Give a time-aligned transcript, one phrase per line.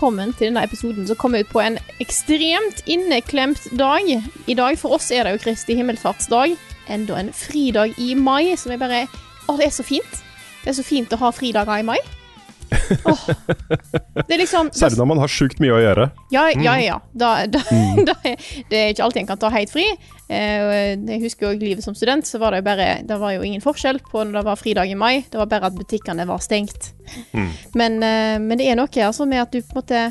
[0.00, 4.06] Velkommen til denne episoden som kommer ut på en ekstremt inneklemt dag.
[4.48, 6.54] I dag for oss er det jo Kristi himmelfartsdag.
[6.88, 9.02] Enda en fridag i mai, som er bare
[9.44, 10.22] Å, det er så fint.
[10.62, 11.98] Det er så fint å ha fridager i mai.
[12.70, 16.06] Er liksom Særlig når man har sjukt mye å gjøre.
[16.34, 16.96] Ja, ja, ja.
[17.12, 17.62] Da, da,
[18.08, 18.36] da er,
[18.70, 19.86] det er ikke alltid en kan ta helt fri.
[20.30, 23.44] Eh, jeg husker jo livet som student, så var det jo bare Det var jo
[23.46, 25.24] ingen forskjell på når det var fridag i mai.
[25.30, 26.92] Det var bare at butikkene var stengt.
[27.74, 30.02] Men, eh, men det er noe altså med at du på en måte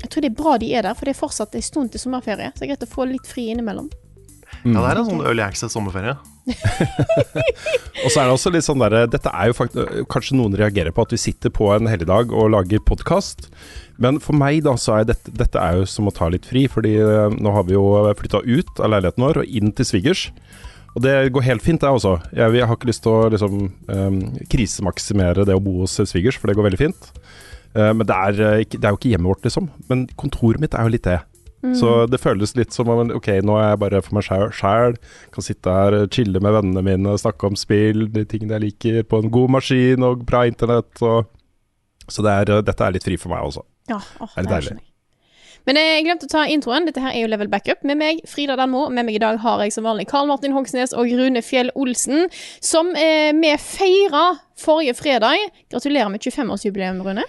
[0.00, 2.00] Jeg tror det er bra de er der, for det er fortsatt en stund til
[2.00, 2.52] sommerferie.
[2.54, 3.90] Så det er greit å få litt fri innimellom.
[4.64, 6.16] Ja, det er en sånn early access sommerferie.
[8.04, 10.94] Og så er det også litt sånn der, Dette er jo faktisk, Kanskje noen reagerer
[10.94, 13.48] på at vi sitter på en helligdag og lager podkast.
[14.00, 16.64] Men for meg da, så er dette, dette er jo som å ta litt fri.
[16.72, 17.84] Fordi eh, nå har vi jo
[18.18, 20.28] flytta ut av leiligheten vår og inn til svigers.
[20.96, 22.16] Og det går helt fint, det også.
[22.34, 23.58] Jeg, jeg har ikke lyst til å liksom,
[23.92, 24.16] um,
[24.50, 27.10] krisemaksimere det å bo hos svigers, for det går veldig fint.
[27.76, 29.68] Uh, men det er, det er jo ikke hjemmet vårt, liksom.
[29.90, 31.20] Men kontoret mitt er jo litt det.
[31.76, 34.96] Så det føles litt som om ok, nå er jeg bare for meg sjæl.
[35.34, 39.20] Kan sitte her, chille med vennene mine, snakke om spill, de tingene jeg liker, på
[39.20, 40.92] en god maskin og bra internett.
[41.04, 41.28] Og,
[42.08, 43.66] så det er, dette er litt fri for meg også.
[43.90, 44.78] Ja, det Er det det deilig?
[45.68, 46.86] Men jeg glemte å ta introen.
[46.88, 48.86] Dette her er jo Level Backup med meg, Frida Danmo.
[48.88, 52.30] Med meg i dag har jeg som vanlig Karl Martin Hogsnes og Rune Fjell Olsen,
[52.64, 54.24] som eh, vi feira
[54.60, 55.50] forrige fredag.
[55.72, 57.28] Gratulerer med 25-årsjubileum, Rune.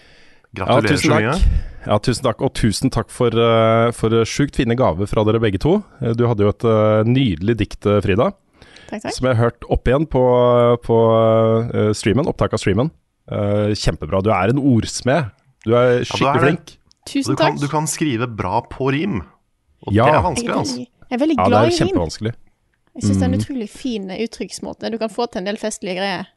[0.56, 1.71] Gratulerer ja, så mye.
[1.88, 2.42] Ja, tusen takk.
[2.46, 5.80] Og tusen takk for, uh, for sjukt fine gaver fra dere begge to.
[6.02, 8.32] Eh, Du hadde jo et eh, nydelig dikt, eh, Frida,
[8.92, 9.14] Takk, takk.
[9.16, 10.22] som jeg har hørt opp igjen på,
[10.86, 10.98] på
[11.74, 12.92] eh, streamen, opptak av streamen.
[13.32, 14.22] Eh, kjempebra.
[14.22, 15.32] Du er en ordsmed.
[15.66, 16.44] Du er skikkelig det.
[16.46, 16.78] flink.
[17.10, 17.58] Tusen takk.
[17.60, 19.22] du kan skrive bra på rim.
[19.88, 20.06] Og Ja.
[20.06, 20.78] det er er vanskelig, altså.
[20.78, 22.34] jeg er veldig Ja, det er kjempevanskelig.
[22.94, 23.40] Jeg syns det er en Mm.
[23.42, 24.92] utrolig fin uttrykksmåte.
[24.92, 26.28] Du kan få til en del festlige greier.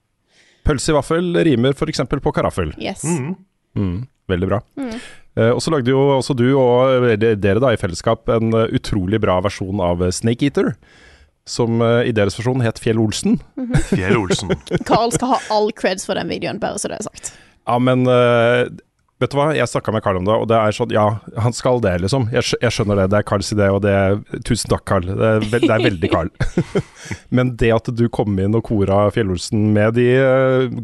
[0.64, 2.00] Pølse i vaffel rimer f.eks.
[2.08, 2.72] på karaffel.
[2.80, 3.04] Yes.
[3.04, 3.36] Mhm.
[3.76, 4.60] Mm, veldig bra.
[4.80, 4.94] Mm.
[5.34, 9.18] Uh, og så lagde jo også du og dere da i fellesskap en uh, utrolig
[9.24, 10.74] bra versjon av eh, Snake Eater.
[11.44, 13.40] Som uh, i deres versjon het Fjell Olsen.
[13.90, 14.54] Fjell Olsen.
[14.88, 17.34] Carl skal ha all creds for den videoen, bare så det er sagt.
[17.66, 18.62] Ja, men eh,
[19.20, 21.04] vet du hva, jeg snakka med Carl om det, og det er sånn Ja,
[21.40, 22.26] han skal det, liksom.
[22.32, 23.06] Jeg, skj- jeg skjønner det.
[23.12, 24.18] Det er Carls idé, og det er
[24.48, 25.06] Tusen takk, Carl.
[25.10, 26.32] Det er, ve det er veldig Carl.
[27.36, 30.08] men det at du kom inn og kora Fjell Olsen med de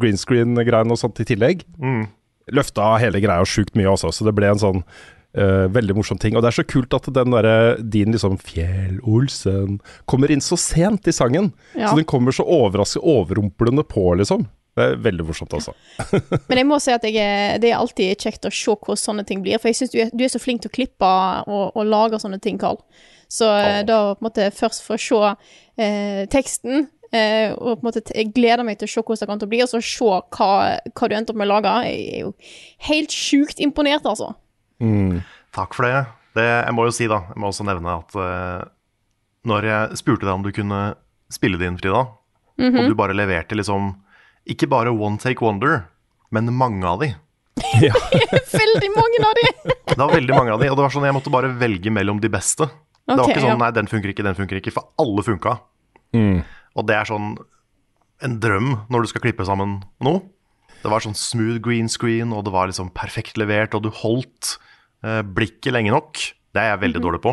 [0.01, 2.09] green screen-greiene og sånt i tillegg, Mm.
[2.57, 6.37] Løfta hele greia sjukt mye også, så det ble en sånn uh, veldig morsom ting.
[6.37, 9.79] Og det er så kult at den derre din liksom Fjell Olsen
[10.11, 11.53] kommer inn så sent i sangen.
[11.75, 11.91] Ja.
[11.91, 14.49] Så den kommer så overraskende, overrumplende på, liksom.
[14.79, 15.75] Det er veldig morsomt, altså.
[16.49, 19.27] Men jeg må si at jeg er, det er alltid kjekt å se hvordan sånne
[19.27, 19.59] ting blir.
[19.59, 21.11] For jeg syns du, du er så flink til å klippe
[21.51, 22.79] og, og lage sånne ting, Karl.
[23.31, 23.83] Så oh.
[23.87, 25.21] da på en måte først få se
[25.79, 29.29] eh, teksten, eh, og på en måte jeg gleder meg til å se hvordan det
[29.29, 30.51] kommer til å bli, og så se hva,
[30.95, 31.75] hva du endte opp med å lage.
[31.89, 32.33] Jeg er jo
[32.91, 34.33] helt sjukt imponert, altså.
[34.83, 35.21] Mm.
[35.57, 36.05] Takk for det.
[36.39, 36.49] det.
[36.49, 38.69] Jeg må jo si, da, jeg må også nevne at eh,
[39.51, 40.83] når jeg spurte deg om du kunne
[41.33, 42.05] spille det inn, Frida,
[42.61, 43.95] og du bare leverte liksom
[44.51, 45.85] ikke bare one take wonder,
[46.35, 47.13] men mange av de.
[48.63, 49.49] Veldig mange av de!
[49.91, 52.21] Det var veldig mange av de, og det var sånn jeg måtte bare velge mellom
[52.23, 52.69] de beste.
[53.11, 53.59] det var ikke sånn ja.
[53.59, 55.57] nei, den funker ikke, den funker ikke, for alle funka.
[56.15, 56.39] Mm.
[56.77, 57.37] Og det er sånn
[58.23, 60.21] en drøm når du skal klippe sammen noe.
[60.83, 64.59] Det var sånn smooth green screen, og det var liksom perfekt levert, og du holdt
[65.05, 66.15] eh, blikket lenge nok.
[66.53, 66.85] Det er jeg Mhm.
[66.87, 67.33] veldig dårlig på.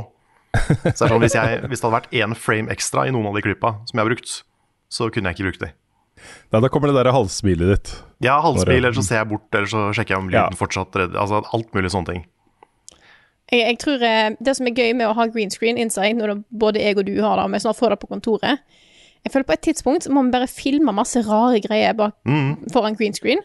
[0.57, 3.27] Så det er sånn, hvis, jeg, hvis det hadde vært én frame ekstra i noen
[3.27, 4.43] av de klippa som jeg har brukt,
[4.89, 5.71] så kunne jeg ikke brukt de.
[6.51, 7.91] Nei, da kommer det der halvsmilet ditt.
[8.25, 10.47] Ja, halvsmil, eller så ser jeg bort, eller så sjekker jeg om Ja.
[10.47, 11.19] lyden fortsatt redder.
[11.19, 12.25] Altså alt mulig sånne ting.
[13.51, 16.27] Jeg, jeg tror eh, Det som er gøy med å ha green screen inside, når
[16.33, 18.59] det, både jeg og du har det, og vi snart får det på kontoret
[19.25, 22.69] Jeg føler på et tidspunkt så må vi bare filme masse rare greier bak, Mm.
[22.71, 23.39] foran green screen.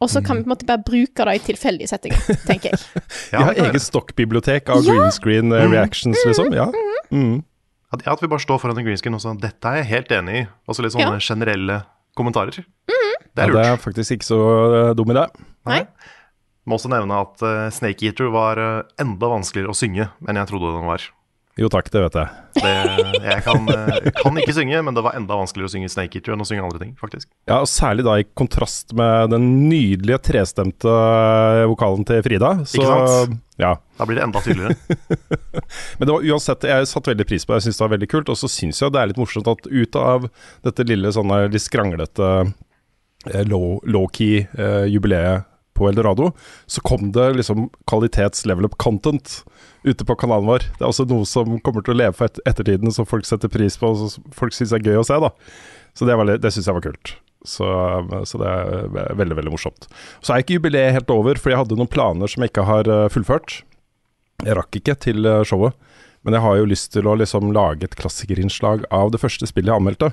[0.00, 2.80] Og så kan vi på en måte bare bruke det i tilfeldige settinger, tenker jeg.
[3.32, 4.92] Ja, Vi har eget stokkbibliotek av Ja!
[4.92, 6.52] green screen eh, reactions, liksom.
[6.52, 6.66] Ja.
[7.10, 7.42] Mm.
[7.94, 9.88] At, ja, at vi bare står foran en green screen og sånn Dette er jeg
[9.94, 10.46] helt enig i.
[10.68, 11.80] Altså litt sånne generelle
[12.18, 12.60] kommentarer.
[12.60, 12.64] Det
[13.36, 14.38] Ja, er det er faktisk ikke så
[14.96, 15.24] dum dum idé.
[15.68, 15.82] Nei.
[16.66, 20.48] Må også nevne at uh, Snake Eater var uh, enda vanskeligere å synge enn jeg
[20.50, 21.04] trodde den var.
[21.56, 22.28] Jo takk, det vet jeg.
[22.60, 22.72] Det,
[23.24, 26.34] jeg kan, eh, kan ikke synge, men det var enda vanskeligere å synge Snake Eater
[26.34, 27.30] enn å synge andre ting, faktisk.
[27.48, 32.50] Ja, og Særlig da i kontrast med den nydelige trestemte eh, vokalen til Frida.
[32.68, 33.40] Så, Ikke sant?
[33.56, 33.70] Ja.
[33.96, 34.76] Da blir det enda tydeligere.
[35.96, 37.62] Men det var uansett, jeg satte veldig pris på det.
[37.62, 38.34] Jeg syns det var veldig kult.
[38.34, 40.28] Og så syns jeg det er litt morsomt at ut av
[40.68, 42.30] dette lille sånne litt skranglete
[43.32, 46.30] eh, low- low-key eh, jubileet på Eldorado,
[46.68, 49.42] så kom det liksom kvalitets-level up content
[49.86, 50.66] ute på kanalen vår.
[50.76, 53.52] Det er også noe som kommer til å leve for et ettertiden, som folk setter
[53.52, 55.18] pris på, og som folk syns er gøy å se.
[55.22, 55.32] da
[55.96, 57.16] Så det, var det syns jeg var kult.
[57.46, 57.66] Så,
[58.26, 59.86] så det er veldig, veldig morsomt.
[60.18, 62.90] Så er ikke jubileet helt over, for jeg hadde noen planer som jeg ikke har
[62.90, 63.60] eh, fullført.
[64.44, 65.76] Jeg rakk ikke til eh, showet,
[66.26, 69.70] men jeg har jo lyst til å liksom lage et klassikerinnslag av det første spillet
[69.70, 70.10] jeg anmeldte.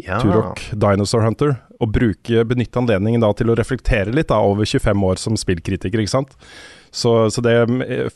[0.00, 0.20] Ja.
[0.20, 1.56] Turok Dinosaur Hunter.
[1.80, 6.00] Og bruke, benytte anledningen da til å reflektere litt da, over 25 år som spillkritiker,
[6.00, 6.36] ikke sant.
[6.96, 7.54] Så, så det,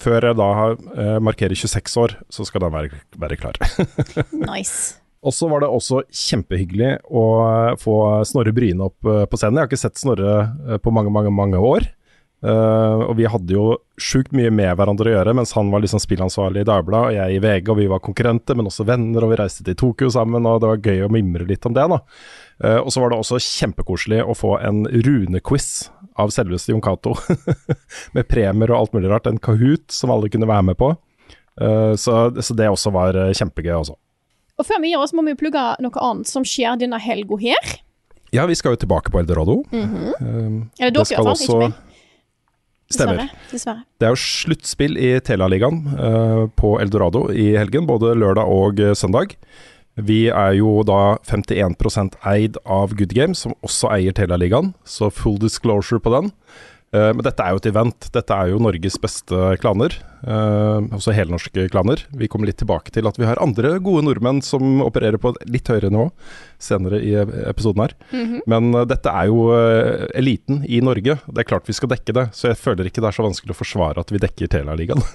[0.00, 3.61] før jeg da har, eh, markerer 26 år, så skal den være, være klar.
[4.50, 4.97] Nice.
[5.21, 7.97] Og så var det også kjempehyggelig å eh, få
[8.29, 9.61] Snorre Bryne opp eh, på scenen.
[9.61, 11.91] Jeg har ikke sett Snorre på mange, mange, mange år.
[12.41, 13.65] Uh, og vi hadde jo
[14.00, 17.37] sjukt mye med hverandre å gjøre, mens han var liksom spillansvarlig i Dagbladet, og jeg
[17.37, 20.49] i VG, og vi var konkurrenter, men også venner, og vi reiste til Tokyo sammen,
[20.49, 21.99] og det var gøy å mimre litt om det, da.
[22.65, 25.89] Eh, og så var det også kjempekoselig å få en runequiz
[26.21, 27.15] av selveste Jon Cato,
[28.17, 29.29] med premier og alt mulig rart.
[29.31, 30.93] En Kahoot som alle kunne være med på.
[31.61, 33.97] Uh, så, så det også var eh, kjempegøy, altså.
[34.61, 37.73] Og før vi gjør oss, må vi plugge noe annet som skjer denne helga her.
[38.33, 39.65] Ja, vi skal jo tilbake på Eldorado.
[39.73, 40.12] -hmm.
[40.21, 41.41] uh, Eller dere, iallfall.
[41.41, 41.79] Ikke meg.
[42.91, 43.17] Stemmer.
[43.17, 43.29] Dessverre.
[43.51, 43.83] Dessverre.
[43.99, 48.95] Det er jo sluttspill i Telialigaen uh, på Eldorado i helgen, både lørdag og uh,
[48.95, 49.37] søndag.
[49.98, 55.40] Vi er jo da 51% eid av Good Game, som også eier Telialigaen, så full
[55.42, 56.34] disclosure på den.
[56.90, 58.06] Uh, men dette er jo et event.
[58.14, 59.94] Dette er jo Norges beste klaner.
[60.26, 62.02] Uh, også helnorske klaner.
[62.19, 65.52] Vi kommer litt tilbake til at vi har andre gode nordmenn som opererer på et
[65.54, 66.08] litt høyere nivå
[66.60, 67.14] senere i
[67.46, 67.94] episoden her.
[68.50, 71.20] Men uh, dette er jo uh, eliten i Norge.
[71.31, 73.54] Det er klart vi skal dekke det, så jeg føler ikke det er så vanskelig
[73.54, 75.06] å forsvare at vi dekker Telialigaen.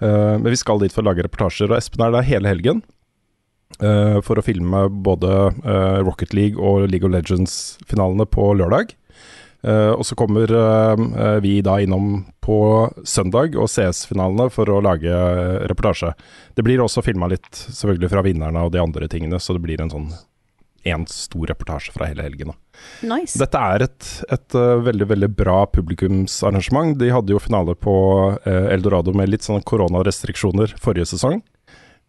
[0.00, 2.80] Uh, men vi skal dit for å lage reportasjer, og Espen er der hele helgen.
[3.78, 5.34] Uh, for å filme både
[5.64, 8.96] uh, Rocket League og League of Legends-finalene på lørdag.
[9.60, 10.48] Uh, og så kommer
[11.44, 12.56] vi da innom på
[13.04, 15.12] søndag og CS-finalene for å lage
[15.68, 16.14] reportasje.
[16.56, 19.82] Det blir også filma litt selvfølgelig fra vinnerne og de andre tingene, så det blir
[19.84, 20.10] en sånn
[20.88, 22.54] én stor reportasje fra hele helgen.
[23.04, 23.36] Nice.
[23.36, 24.56] Dette er et, et
[24.86, 26.94] veldig veldig bra publikumsarrangement.
[26.96, 27.92] De hadde jo finale på
[28.48, 31.42] Eldorado med litt sånn koronarestriksjoner forrige sesong.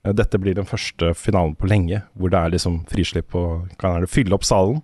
[0.06, 4.02] Uh, dette blir den første finalen på lenge hvor det er liksom frislipp og kan
[4.02, 4.82] det fylle opp salen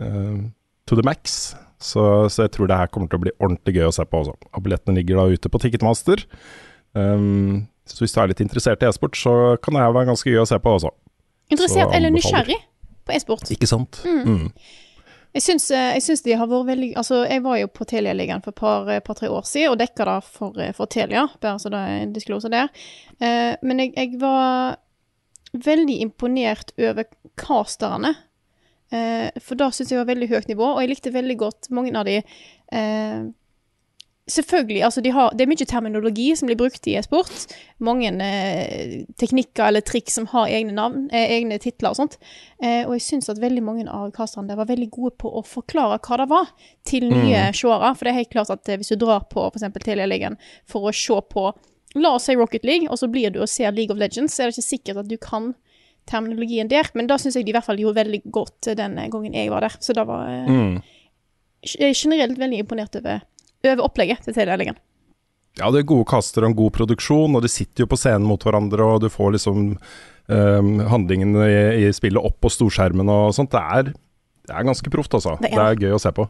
[0.00, 0.46] uh,
[0.86, 1.54] to the max.
[1.82, 2.00] Så,
[2.32, 4.32] så jeg tror det her kommer til å bli ordentlig gøy å se på også.
[4.52, 6.22] Og billettene ligger da ute på Ticketmaster.
[6.96, 10.32] Um, så hvis du er litt interessert i e-sport, så kan det her være ganske
[10.32, 10.90] gøy å se på også.
[11.52, 12.56] Interessert så eller nysgjerrig
[13.06, 13.52] på e-sport.
[13.52, 14.00] Ikke sant?
[14.08, 14.48] Mm.
[15.36, 18.60] Eh, jeg syns de har vært veldig Altså, jeg var jo på Telia-ligaen for et
[18.60, 22.02] par- par-tre år siden og dekka det for, eh, for Telia, bare så det er
[22.02, 22.68] en disklose der.
[23.20, 24.76] Eh, men jeg, jeg var
[25.52, 27.04] veldig imponert over
[27.36, 28.14] casterne.
[28.92, 31.94] Eh, for da syns jeg var veldig høyt nivå, og jeg likte veldig godt mange
[31.96, 32.20] av de
[32.72, 33.24] eh,
[34.26, 37.52] Selvfølgelig, altså de har, det er mye terminologi som blir brukt i e-sport.
[37.86, 42.16] Mange eh, teknikker eller triks som har egne navn, eh, egne titler og sånt.
[42.58, 45.44] Eh, og jeg syns at veldig mange av casterne der var veldig gode på å
[45.46, 46.50] forklare hva det var
[46.90, 47.92] til nye seere.
[47.94, 49.68] For det er helt klart at eh, hvis du drar på f.eks.
[49.86, 51.46] Telia-ligaen for å se på
[51.96, 54.42] La oss si Rocket League, og så blir du og ser League of Legends, så
[54.42, 55.52] er det ikke sikkert at du kan
[56.10, 56.90] terminologien der.
[56.98, 59.54] Men da syns jeg de i hvert fall gjorde veldig godt eh, den gangen jeg
[59.54, 59.78] var der.
[59.80, 60.82] Så da var eh, Mm.
[61.80, 63.22] er generelt veldig imponert over,
[63.74, 64.78] over opplegget til Telia-ligaen.
[65.56, 68.26] Ja, det er gode kaster og en god produksjon, og de sitter jo på scenen
[68.28, 69.70] mot hverandre, og du får liksom
[70.28, 73.54] um, handlingene i, i spillet opp på storskjermen og sånt.
[73.54, 73.94] Det er,
[74.44, 75.38] det er ganske proft, altså.
[75.40, 76.28] Det Det er er, gøy å se på.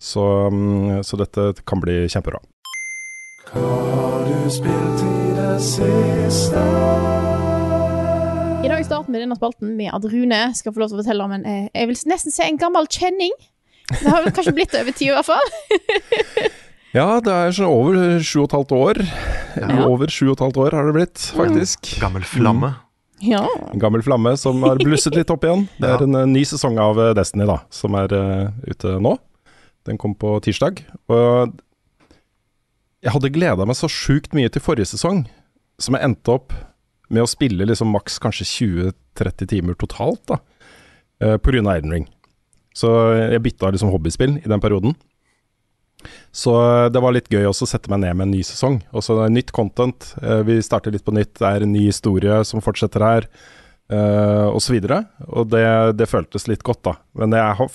[0.00, 2.40] Så, um, så dette kan bli kjempebra.
[3.52, 6.64] Hva har du spilt I det siste?
[8.64, 11.28] I dag starter vi denne spalten med at Rune skal få lov til å fortelle
[11.28, 13.36] om en eh, jeg vil nesten si en gammel kjenning.
[13.90, 15.52] Det har vel kanskje blitt over tid, i hvert fall.
[16.96, 18.98] Ja, det er sånn over sju og et halvt år.
[19.84, 21.90] Over sju og et halvt år har det blitt, faktisk.
[22.00, 22.70] Gammel flamme.
[23.20, 23.42] Ja.
[23.68, 25.66] En gammel flamme som har blusset litt opp igjen.
[25.76, 26.06] Det er Ja.
[26.06, 29.12] en eh, ny sesong av eh, Destiny da, som er uh, ute nå.
[29.84, 30.80] Den kom på tirsdag.
[31.12, 31.52] Og
[33.04, 35.26] jeg hadde gleda meg så sjukt mye til forrige sesong,
[35.76, 36.56] som jeg endte opp
[37.12, 38.48] med å spille liksom maks kanskje
[39.20, 40.24] 20-30 timer totalt.
[40.32, 40.40] da.
[41.20, 41.60] uh, pga.
[41.76, 42.08] Elden Ring.
[42.76, 44.96] Så jeg bytta liksom hobbyspill i den perioden.
[46.30, 48.80] Så eh, det var litt gøy også å sette meg ned med en ny sesong.
[48.96, 50.10] Også nytt content.
[50.20, 51.38] Uh, vi starter litt på nytt.
[51.38, 53.30] Det er en ny historie som fortsetter her,
[53.86, 54.74] osv.
[54.76, 54.98] Og, så
[55.30, 56.96] og det, det, føltes litt godt, da.
[57.16, 57.70] Men jeg har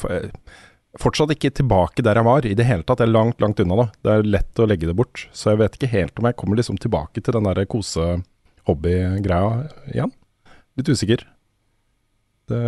[1.00, 3.00] fortsatt ikke tilbake der jeg var i det hele tatt.
[3.00, 3.88] Jeg er langt, langt unna da.
[4.04, 5.26] Det er lett å legge det bort.
[5.32, 10.12] Så jeg vet ikke helt om jeg kommer liksom tilbake til den der kose-hobby-greia igjen.
[10.80, 11.24] Litt usikker.
[12.52, 12.60] Det,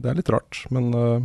[0.00, 1.20] det, er litt rart, men uh,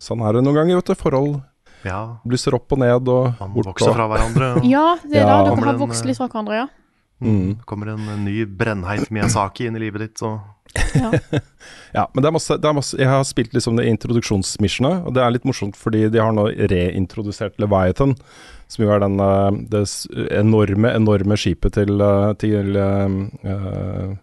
[0.00, 0.98] sånn er det noen ganger, vet du.
[0.98, 1.40] Forhold
[1.86, 2.00] ja.
[2.26, 3.72] blusser opp og ned og Man bort.
[3.72, 4.52] vokser fra hverandre.
[4.74, 5.32] ja, det er ja.
[5.32, 6.68] da dere har vokst litt fra hverandre, ja.
[7.20, 7.58] Mm.
[7.68, 10.38] kommer en ny brennheit Miyazaki inn i livet ditt, så
[10.94, 11.10] ja.
[11.98, 12.04] ja.
[12.14, 15.20] men det er, masse, det er masse, Jeg har spilt liksom det introduksjonsmissionet, og det
[15.24, 18.14] er litt morsomt fordi de har nå reintrodusert Leviathan,
[18.70, 19.84] som jo er den, eh, det
[20.38, 24.16] enorme, enorme skipet til, eh, til uh,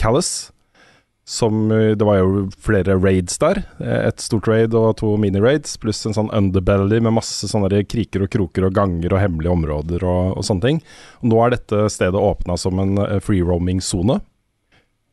[0.00, 0.50] Callis.
[1.26, 3.64] Som Det var jo flere raids der.
[3.82, 8.30] Et stort raid og to mini-raids, pluss en sånn underbelly med masse sånne kriker og
[8.30, 10.78] kroker og ganger og hemmelige områder og, og sånne ting.
[11.24, 12.94] Og nå er dette stedet åpna som en
[13.26, 14.20] free roaming-sone.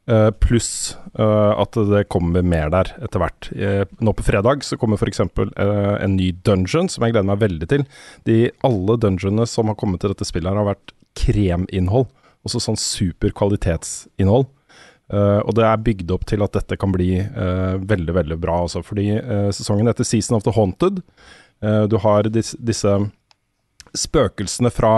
[0.04, 3.48] Uh, Pluss uh, at det kommer mer der etter hvert.
[3.56, 5.22] Uh, nå på fredag så kommer f.eks.
[5.24, 7.86] Uh, en ny dungeon, som jeg gleder meg veldig til.
[8.28, 12.10] De, alle dungeonene som har kommet til dette spillet, her har vært kreminnhold.
[12.44, 14.50] Også sånn super kvalitetsinnhold.
[15.14, 18.64] Og det er bygd opp til at dette kan bli veldig, veldig bra.
[18.66, 18.82] Altså.
[18.82, 19.12] fordi
[19.54, 21.04] sesongen etter Season of the Haunted
[21.92, 22.96] Du har dis, disse
[23.94, 24.94] spøkelsene fra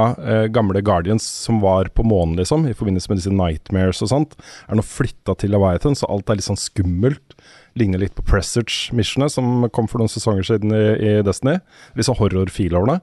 [0.55, 4.38] gamle Guardians som var på månen, liksom, i forbindelse med disse nightmares og sånt,
[4.69, 7.36] er nå flytta til Leviathan, så alt er litt sånn skummelt.
[7.75, 11.57] Ligner litt på Presage-missionet som kom for noen sesonger siden i, i Destiny.
[11.98, 13.01] Litt sånn horror-feel over det.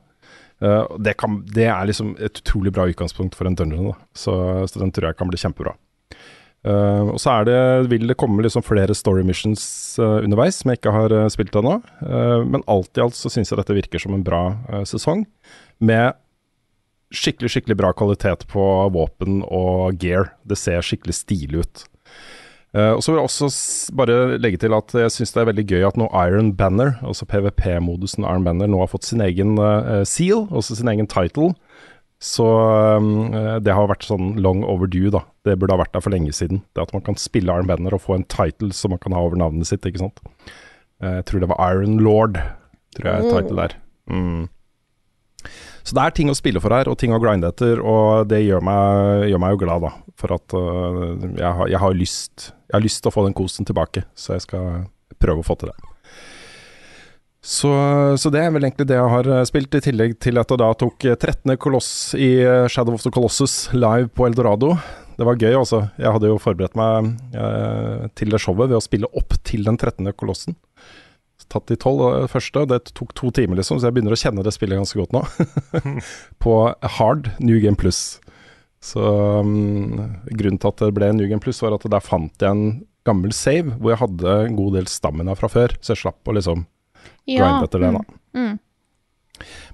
[0.63, 1.17] Uh, det,
[1.53, 3.97] det, er liksom et utrolig bra utgangspunkt for en dungeon, da.
[4.17, 4.33] Så,
[4.71, 5.75] så den tror jeg kan bli kjempebra.
[6.63, 7.59] Uh, og så det,
[7.91, 9.63] vil det komme liksom flere story missions
[9.99, 11.81] uh, underveis som jeg ikke har uh, spilt ennå.
[12.47, 14.43] men alt i alt så syns jeg dette virker som en bra
[14.87, 15.25] sesong
[15.83, 16.15] med
[17.13, 18.63] skikkelig, skikkelig bra kvalitet på
[18.95, 20.31] våpen og gear.
[20.47, 21.83] Det ser skikkelig stilig ut.
[22.73, 23.49] Og så vil jeg også
[23.99, 27.29] bare legge til at jeg syns det er veldig gøy at nå Iron Banner, altså
[27.29, 29.59] PVP-modusen Iron Banner, nå har fått sin egen
[30.09, 31.51] seal, også sin egen title.
[32.23, 32.47] Så
[33.03, 33.33] um,
[33.65, 35.25] det har vært sånn long overdue, da.
[35.43, 36.63] Det burde ha vært der for lenge siden.
[36.71, 39.25] Det At man kan spille Iron Banner og få en title som man kan ha
[39.27, 40.23] over navnet sitt, ikke sant.
[41.03, 42.39] Uh, jeg tror det var Iron Lord,
[42.95, 43.75] tror jeg er title der.
[44.07, 44.45] Mm.
[45.83, 48.45] Så det er ting å spille for her, og ting å grinde etter, og det
[48.45, 49.93] gjør meg, gjør meg jo glad, da.
[50.23, 53.35] For at uh, jeg, har, jeg, har lyst, jeg, har, lyst til å få den
[53.35, 54.85] kosen tilbake, så jeg skal
[55.19, 55.92] prøve å få til det.
[57.43, 57.71] Så,
[58.23, 60.63] så, det er vel egentlig det jeg har eh, spilt, i tillegg til at jeg
[60.63, 61.57] da tok 13.
[61.59, 64.77] koloss i eh, Shadow of the Colossus live på Eldorado.
[65.19, 65.83] Det var gøy, altså.
[65.99, 69.81] Jeg hadde jo forberedt meg eh, til det showet ved å spille opp til den
[69.81, 70.07] 13.
[70.15, 70.55] kolossen
[71.53, 72.65] tatt de tolv første, første.
[72.71, 75.23] Det tok to timer, liksom, så jeg begynner å kjenne det spillet ganske godt nå.
[76.45, 76.57] på
[76.99, 78.21] hard New Game Plus.
[78.83, 82.51] Så um, grunnen til at det ble New Game Plus, var at der fant jeg
[82.51, 86.31] en gammel save hvor jeg hadde en god del stamina fra før, så jeg slapp
[86.31, 86.67] å liksom
[87.29, 87.43] ja.
[87.43, 88.05] grind etter det, da.
[88.37, 88.43] Mm.
[88.43, 88.61] Mm.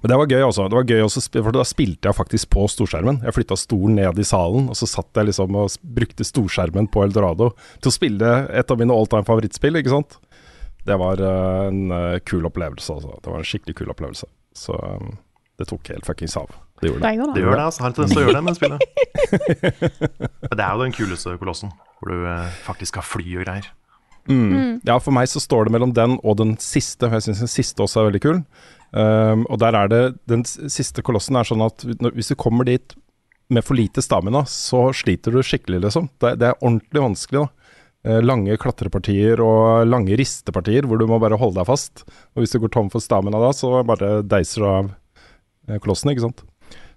[0.01, 0.67] Men det var gøy også.
[0.71, 3.21] Det var gøy også, for Da spilte jeg faktisk på storskjermen.
[3.25, 7.03] Jeg flytta stolen ned i salen, og så satt jeg liksom og brukte storskjermen på
[7.05, 10.19] Eldorado til å spille et av mine all time favorittspill, ikke sant.
[10.87, 13.17] Det var uh, en uh, kul opplevelse, altså.
[13.19, 14.29] Det var en skikkelig kul opplevelse.
[14.57, 15.17] Så um,
[15.59, 16.53] det tok helt fuckings av.
[16.79, 17.27] Det gjorde det.
[17.35, 17.83] Det gjør det, altså.
[17.83, 18.79] Har en tendens til å gjøre det med spillet.
[20.55, 23.67] det er jo den kuleste kolossen, hvor du uh, faktisk har fly og greier.
[24.29, 24.49] Mm.
[24.53, 24.73] Mm.
[24.85, 27.51] Ja, for meg så står det mellom den og den siste, for jeg syns den
[27.51, 28.41] siste også er veldig kul.
[28.89, 32.95] Um, og der er det Den siste kolossen er sånn at hvis du kommer dit
[33.49, 36.09] med for lite stamina, så sliter du skikkelig, liksom.
[36.21, 37.69] Det, det er ordentlig vanskelig, da.
[38.07, 42.05] Eh, lange klatrepartier og lange ristepartier hvor du må bare holde deg fast.
[42.31, 44.91] Og hvis du går tom for stamina da, så bare deiser du av
[45.67, 46.45] eh, klossen, ikke sant.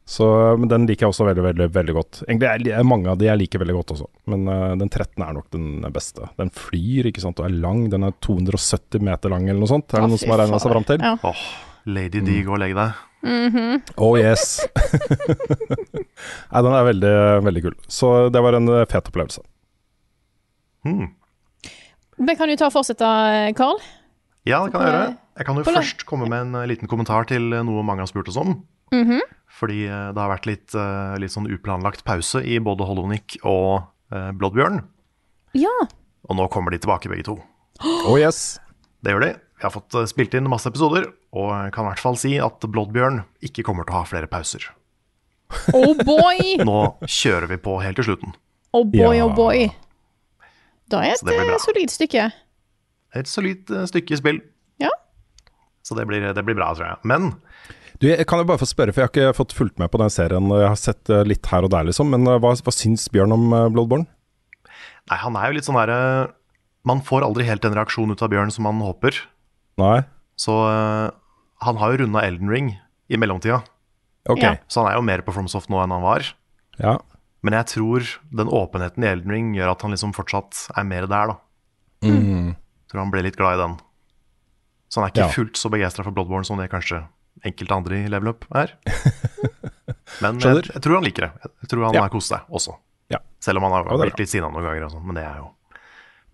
[0.04, 0.26] Så,
[0.59, 2.18] men den liker jeg også veldig, veldig veldig godt.
[2.26, 5.23] Egentlig er mange av de jeg liker veldig godt også, men uh, den 13.
[5.23, 6.26] er nok den beste.
[6.40, 7.85] Den flyr, ikke sant, og er lang.
[7.92, 9.94] Den er 270 meter lang eller noe sånt.
[9.94, 11.06] Er det noen som har regna seg fram til?
[11.06, 11.14] Ja.
[11.28, 11.47] Oh,
[11.87, 13.00] Lady D, gå og legg deg.
[13.23, 13.80] Mm -hmm.
[13.97, 14.61] Oh yes.
[16.52, 17.16] Nei, den er veldig,
[17.47, 17.75] veldig kul.
[17.87, 19.40] Så det var en fet opplevelse.
[20.82, 21.14] Hmm.
[22.18, 23.06] Men kan du ta og fortsette,
[23.56, 23.78] Carl?
[24.44, 25.16] Ja, det kan jeg gjøre.
[25.38, 28.11] Jeg kan jo først komme med en eh, liten kommentar til eh, noe mange har
[28.11, 28.56] spurt oss om.
[28.92, 29.20] Mm -hmm.
[29.52, 30.75] Fordi eh, det har vært litt,
[31.20, 34.82] litt sånn uplanlagt pause i både Holonik og Blodbjørn.
[35.52, 35.72] Ja.
[36.28, 37.38] Og nå kommer de tilbake, begge to.
[38.06, 38.61] Oh yes.
[39.00, 39.32] Det gjør de.
[39.58, 43.22] Vi har fått spilt inn masse episoder, og kan i hvert fall si at Blodbjørn
[43.40, 44.68] ikke kommer til å ha flere pauser.
[45.75, 46.64] Oh boy!
[46.64, 48.34] Nå kjører vi på helt til slutten.
[48.72, 49.26] Oh boy, ja.
[49.26, 49.68] oh boy.
[50.92, 52.30] Da er et eh, solid stykke.
[53.16, 54.40] et solid eh, stykke spill.
[54.80, 54.90] Ja.
[55.84, 57.00] Så det blir, det blir bra, tror jeg.
[57.08, 57.32] Men
[58.02, 60.00] Du, jeg kan jo bare få spørre, for jeg har ikke fått fulgt med på
[60.02, 60.49] den serien.
[60.59, 62.09] Jeg har sett eh, litt her og der, liksom.
[62.11, 64.09] Men eh, hva, hva syns Bjørn om eh, Bloodborne?
[65.11, 65.97] nei, han er jo litt sånn derre
[66.87, 69.21] Man får aldri helt den reaksjonen ut av Bjørn som man håper.
[69.78, 70.00] Nei?
[70.38, 70.54] Så
[71.62, 72.73] han har jo runda Elden Ring
[73.12, 73.61] i mellomtida.
[74.26, 74.42] Okay.
[74.42, 74.52] Ja.
[74.66, 76.26] Så han er jo mer på FromSoft nå enn han var.
[76.82, 76.97] Ja.
[77.47, 81.06] Men jeg tror den åpenheten i Elden Ring gjør at han liksom fortsatt er mer
[81.11, 81.38] der, da.
[82.06, 82.52] Mm.
[82.90, 83.78] Tror han ble litt glad i den.
[84.90, 85.32] Så han er ikke Ja.
[85.38, 87.04] fullt så begeistra for Bloodborne som det kanskje
[87.44, 88.75] enkelte andre i Level Up er.
[90.22, 91.50] Men jeg, jeg tror han liker det.
[91.64, 92.02] Jeg tror han Ja.
[92.06, 92.76] har kost seg også.
[93.12, 93.18] Ja.
[93.42, 95.49] Selv om han har vært litt sinna noen ganger, og sånn, men det er jo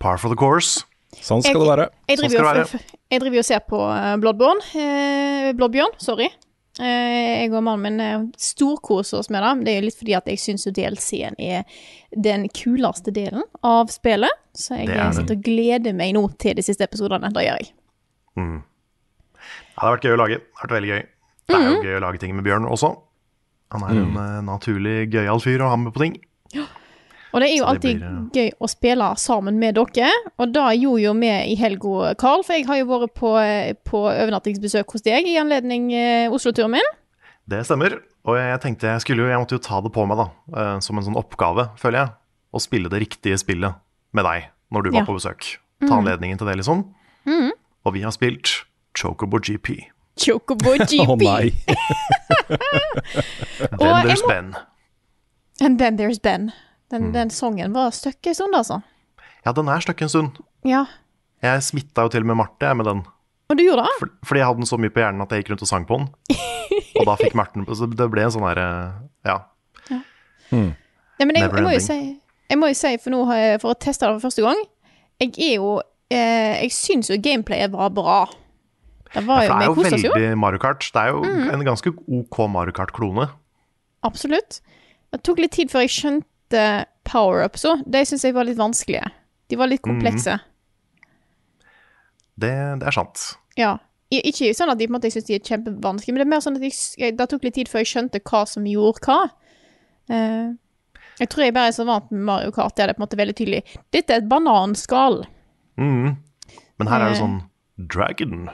[0.02, 0.84] par for the course.
[1.24, 1.86] Sånn skal det være.
[2.10, 4.66] Jeg Sånn driver, sånn jo, jeg driver jo og ser på eh, Bloodborne.
[4.76, 6.28] Eh, Bloodbjørn, sorry.
[6.78, 9.54] Eh, jeg og mannen min eh, storkoser oss med det.
[9.66, 11.64] Det er jo litt fordi at jeg syns DLC-en er
[12.14, 14.36] den kuleste delen av spillet.
[14.54, 17.32] Så jeg sitter og gleder meg nå til de siste episodene.
[17.34, 17.72] Det gjør jeg.
[18.38, 18.46] Ja,
[19.78, 20.38] det har vært gøy å lage.
[20.42, 21.02] Det har vært veldig gøy.
[21.48, 22.90] Det er jo gøy å lage ting med Bjørn også.
[23.72, 26.16] Han er en eh, naturlig gøyal fyr å ha med på ting.
[27.28, 30.08] Og det er jo Så det alltid blir, gøy å spille sammen med dere,
[30.40, 32.40] og det gjorde jo vi i helga, Carl.
[32.46, 36.72] For jeg har jo vært på, eh, på overnattingsbesøk hos deg i anledning eh, Oslo-turen
[36.72, 36.88] min.
[37.48, 37.98] Det stemmer.
[38.28, 40.28] Og jeg tenkte jeg skulle jo, jeg måtte jo ta det på meg, da.
[40.56, 42.14] eh, som en sånn oppgave, føler jeg.
[42.56, 43.76] Å spille det riktige spillet
[44.16, 45.06] med deg når du var Ja.
[45.08, 45.58] på besøk.
[45.84, 46.86] Ta anledningen til det, liksom.
[47.84, 48.64] Og vi har spilt
[48.98, 49.76] Chocobo GP.
[50.18, 51.16] Chocobo Å GP.
[51.22, 51.52] nei.
[53.78, 54.56] Then there's må- Ben.
[55.60, 56.52] And then there's Ben.
[56.90, 57.12] Den, Mm.
[57.12, 58.82] den sangen var støkk en stund, altså.
[59.44, 60.38] Ja, den er støkk en stund.
[60.64, 60.86] Ja.
[61.42, 63.02] Jeg smitta jo til og med Marte med den.
[63.50, 63.92] Og du gjorde det?
[64.00, 65.84] For, fordi jeg hadde den så mye på hjernen at jeg gikk rundt og sang
[65.88, 66.08] på den.
[66.98, 69.38] Og da fikk Marten Så det ble en sånn herre Ja.
[70.50, 73.60] Nei, men jeg, jeg må jo si, jeg må jo si for, nå, har jeg-
[73.60, 74.56] for å teste det for første gang
[75.20, 78.26] Jeg er jo eh, Jeg syns jo gameplayet var bra.
[79.14, 80.36] Det var jo, For det er jo veldig jo.
[80.36, 80.80] Mario Kart.
[80.92, 81.50] Det er jo Mm.
[81.54, 83.28] en ganske OK Mario Kart-klone.
[84.04, 84.60] Absolutt.
[85.12, 86.64] Det tok litt tid før jeg skjønte
[87.04, 87.82] power-ups òg.
[87.90, 89.10] De syns jeg var litt vanskelige.
[89.48, 89.94] De var litt Mm.
[90.00, 90.38] komplekse.
[92.38, 93.36] Det, det er sant.
[93.58, 93.78] Ja.
[94.10, 96.30] Ikke sånn at de, på en måte, jeg syns de er kjempevanskelige, men det er
[96.32, 99.02] mer sånn at jeg, jeg, det tok litt tid før jeg skjønte hva som gjorde
[99.04, 99.18] hva.
[100.08, 100.54] Uh,
[101.20, 103.06] jeg tror jeg bare er så vant med Mario Kart, der det er på en
[103.08, 103.58] måte veldig tydelig
[103.92, 105.26] Dette er et bananskall.
[105.76, 106.16] Mm.
[106.78, 107.20] Men her er det Eh.
[107.20, 107.42] sånn
[107.88, 108.48] Dragon.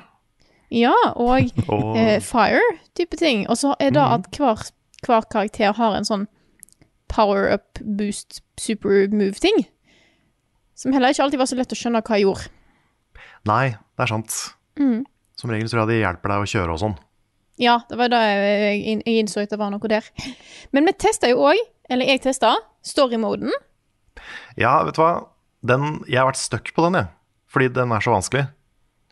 [0.75, 1.95] Ja, og oh.
[1.99, 3.47] eh, fire-type ting.
[3.49, 4.67] Og så er det at hver,
[5.07, 6.27] hver karakter har en sånn
[7.13, 9.67] power up, boost, super move-ting.
[10.75, 12.51] Som heller ikke alltid var så lett å skjønne hva jeg gjorde.
[13.47, 14.39] Nei, det er sant.
[14.81, 15.05] Mm.
[15.39, 16.97] Som regel tror jeg de hjelper deg å kjøre og sånn.
[17.61, 20.07] Ja, det var da jeg innså at det var noe der.
[20.75, 21.61] Men vi testa jo òg,
[21.93, 23.53] eller jeg testa, story-moden.
[24.59, 25.13] Ja, vet du hva?
[25.65, 27.13] Den, jeg har vært stuck på den, jeg.
[27.55, 28.49] Fordi den er så vanskelig.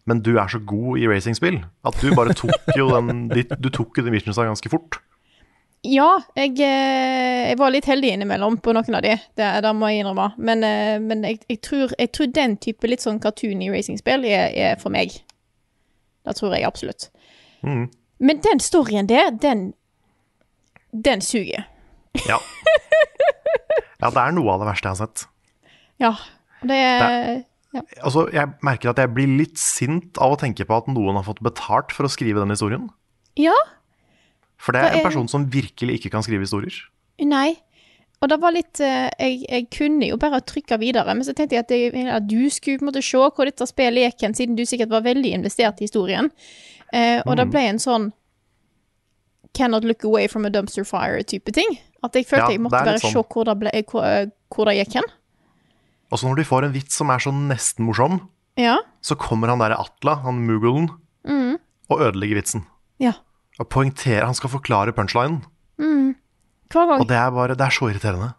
[0.04, 3.98] Men du er så god i racingspill at du bare tok jo den Du tok
[3.98, 4.98] jo den missionsa ganske fort.
[5.82, 9.88] Ja, jeg, eh, jeg var litt heldig innimellom på noen av de, det, det må
[9.90, 10.28] jeg innrømme.
[10.38, 14.54] Men, eh, men jeg, jeg, tror, jeg tror den type litt sånn cartoony racingspill er,
[14.54, 15.16] er for meg.
[16.22, 17.08] Det tror jeg absolutt.
[17.66, 17.88] Mm.
[18.22, 19.72] Men den storyen der, den
[20.92, 21.64] Den suger.
[22.28, 22.36] Ja.
[24.02, 25.26] ja, det er noe av det verste jeg har sett.
[26.02, 26.16] Ja.
[26.62, 27.42] Det er
[28.02, 31.24] Altså, Jeg merker at jeg blir litt sint av å tenke på at noen har
[31.24, 32.90] fått betalt for å skrive den historien.
[33.40, 33.54] Ja.
[34.60, 36.74] For det er en er- person som virkelig ikke kan skrive historier.
[37.20, 37.56] Nei.
[38.22, 41.56] Og det var litt eh, jeg, jeg kunne jo bare trykke videre, men så tenkte
[41.56, 44.34] jeg at, jeg, at du skulle på en måte se hvor dette spillet gikk hen,
[44.38, 46.30] siden du sikkert var veldig investert i historien.
[46.92, 48.12] Eh, og det ble en sånn
[49.54, 51.78] cannot look away from a dumpster fire-type ting.
[52.04, 53.12] At jeg følte Ja, jeg måtte bare sånn.
[53.12, 55.10] se hvor det, ble, hvor, eh, hvor det gikk hen.
[56.12, 58.18] Og så når de får en vits som er så nesten morsom,
[58.60, 58.76] Ja.
[59.00, 60.90] så kommer han derre Atla, han Mugglen,
[61.24, 61.56] Mm.
[61.88, 62.66] og ødelegger vitsen.
[63.00, 63.12] Ja.
[63.58, 65.42] Og poengterer Han skal forklare punchlinen.
[66.72, 67.00] Hver gang.
[67.00, 68.32] Og det er bare Det er så irriterende.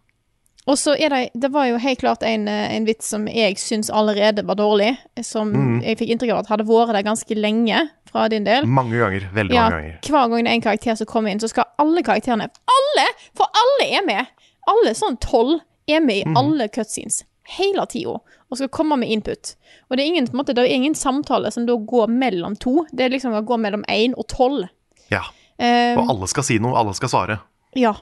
[0.66, 3.56] Og så er det Det var jo helt klart en, eh, en vits som jeg
[3.60, 5.82] syns allerede var dårlig, som Mm.
[5.84, 8.66] jeg fikk inntrykk av at hadde vært der ganske lenge fra din del.
[8.66, 9.30] Mange ganger.
[9.34, 10.00] Veldig Ja, mange ganger.
[10.02, 13.08] hver gang det er en karakter som kommer inn, så skal alle karakterene Alle!
[13.36, 14.28] For alle er med!
[14.68, 17.24] Alle sånn tolv er med i alle cutscenes.
[17.58, 18.18] Hele tida.
[18.50, 19.56] Og skal komme med input.
[19.89, 22.86] Og det er ingen, måte, det er ingen samtale som da går mellom to.
[22.92, 24.68] Det er liksom å gå mellom én og tolv.
[25.12, 25.24] Ja.
[25.60, 27.39] Og alle skal si noe, alle skal svare.
[27.78, 27.94] ja.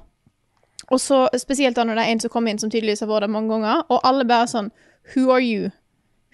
[0.92, 3.24] Og så spesielt da når det er en som kommer inn som tydeligvis har vært
[3.24, 4.72] der mange ganger, og alle bare sånn
[5.14, 5.70] Who are you?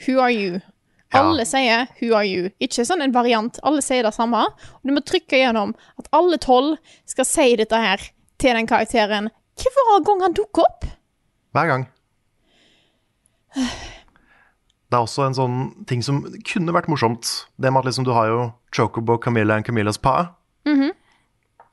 [0.08, 0.62] Who are you?
[1.13, 1.21] Ja.
[1.21, 2.49] Alle sier 'who are you'.
[2.60, 3.60] Ikke sånn en variant.
[3.63, 4.41] Alle sier det samme.
[4.47, 8.01] Og du må trykke gjennom at alle tolv skal si dette her
[8.39, 10.86] til den karakteren hver gang han dukker opp.
[11.53, 11.88] Hver gang.
[13.58, 15.56] Det er også en sånn
[15.89, 17.28] ting som kunne vært morsomt.
[17.60, 18.39] Det med at liksom du har jo
[18.76, 20.15] Chocobo, Camilla og Camillas pa.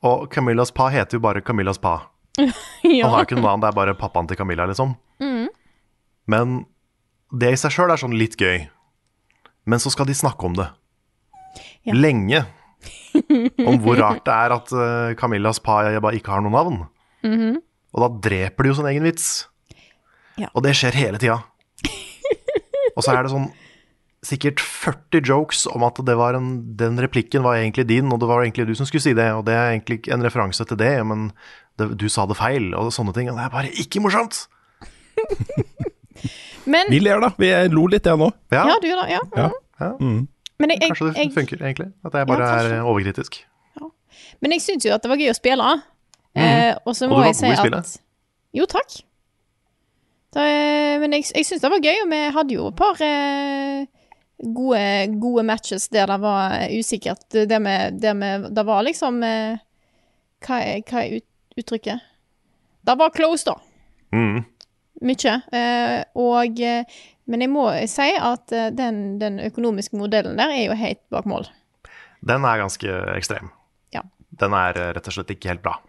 [0.05, 1.95] Og Camillas pa heter jo bare Camillas pa.
[2.41, 2.51] Han
[3.11, 4.97] har jo ikke noe annet, det er bare pappaen til Camilla, liksom.
[6.27, 6.65] Men
[7.31, 8.65] det i seg sjøl er sånn litt gøy.
[9.65, 10.67] Men så skal de snakke om det.
[11.87, 11.95] Ja.
[11.95, 12.43] Lenge.
[13.69, 16.83] Om hvor rart det er at eh, Camillas pa ikke har noe navn.
[17.95, 19.47] Og da dreper de jo sin egen vits.
[20.37, 20.51] Ja.
[20.51, 21.39] Og det skjer hele tida.
[22.95, 23.49] Og så er det sånn
[24.25, 26.47] sikkert 40 jokes om at det var en,
[26.79, 29.43] den replikken var egentlig din, og det var egentlig du som skulle si det, og
[29.45, 31.27] det er egentlig en referanse til det, men
[31.77, 33.29] det, du sa det feil, og sånne ting.
[33.29, 34.47] Og det er bare ikke morsomt!
[36.65, 37.29] Men Vi ler, da.
[37.37, 38.31] Vi lo litt, jeg nå.
[38.53, 39.09] Ja, Ja, du gjør det.
[39.13, 39.19] Ja.
[39.37, 39.49] Ja.
[39.83, 39.89] ja.
[39.99, 41.91] Men jeg, Kanskje det funker, jeg, egentlig.
[42.07, 43.43] At jeg bare Ja, er overkritisk.
[44.41, 45.67] men jeg syns jo at det var gøy å spille.
[46.35, 47.91] Eh, og så Og må du var jeg si god i spillet.
[47.93, 48.97] at Jo, takk.
[50.35, 50.47] Det,
[50.99, 53.85] men jeg, jeg syns det var gøy, og vi hadde jo et par eh,
[54.55, 54.81] gode,
[55.21, 57.23] gode matches der det var usikkert.
[57.31, 59.61] Det, med, det, med, Det var liksom eh,
[60.45, 62.03] Hva er, hva er ut, uttrykket?
[62.85, 63.55] Det var close, da.
[64.13, 64.43] Mm.
[65.05, 65.35] Mye.
[65.55, 70.67] Eh, og eh, Men jeg må si at eh, den, den økonomiske modellen der er
[70.67, 71.47] jo helt bak mål.
[72.25, 73.49] Den er ganske ekstrem.
[73.95, 74.03] Ja.
[74.35, 75.79] Den er eh, rett og slett ikke helt bra.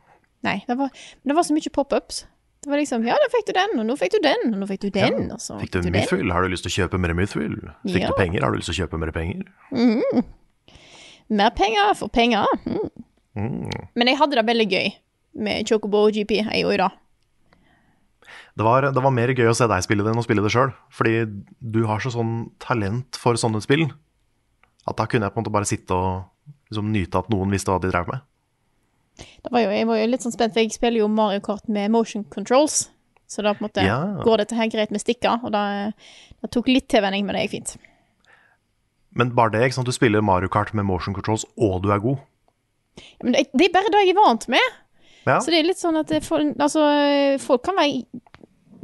[0.46, 2.24] Nei, det var, men det var så mye pop-ups.
[2.66, 4.66] Det var liksom Ja, da fikk du den, og nå fikk du den, og nå
[4.66, 5.92] fikk du den, og så Fikk du den.
[5.94, 6.32] Mythrill?
[6.34, 7.54] Har du lyst til å kjøpe mer Mythrill?
[7.86, 8.08] Fikk Ja.
[8.10, 8.42] du penger?
[8.42, 9.44] Har du lyst til å kjøpe mer penger?
[11.30, 12.46] Mer penger for penger.
[13.36, 13.70] Mm.
[13.94, 14.86] Men jeg hadde det veldig gøy
[15.46, 16.88] med Chocobo GP, jeg òg, da.
[18.56, 20.50] Det var, det var mer gøy å se deg spille det enn å spille det
[20.54, 20.72] sjøl.
[20.90, 23.84] Fordi du har så sånn talent for sånne spill
[24.86, 26.24] at da kunne jeg på en måte bare sitte og
[26.70, 28.24] liksom nyte at noen visste hva de drev med.
[29.16, 31.68] Det var jo, jeg var jo litt sånn spent, for jeg spiller jo Mario Kart
[31.72, 32.90] med motion controls.
[33.26, 33.98] Så da på en måte Ja.
[34.22, 35.90] går dette her greit med stikker, og da,
[36.42, 37.76] det tok litt tilvenning, men det gikk fint.
[39.16, 39.86] Men bare det, ikke sant?
[39.88, 42.18] du spiller Mario Kart med motion controls, og du er god.
[42.96, 44.72] Ja, Men det, det er bare det jeg er vant med.
[45.26, 46.82] Ja, Så det er litt sånn at for, altså,
[47.42, 48.04] folk kan være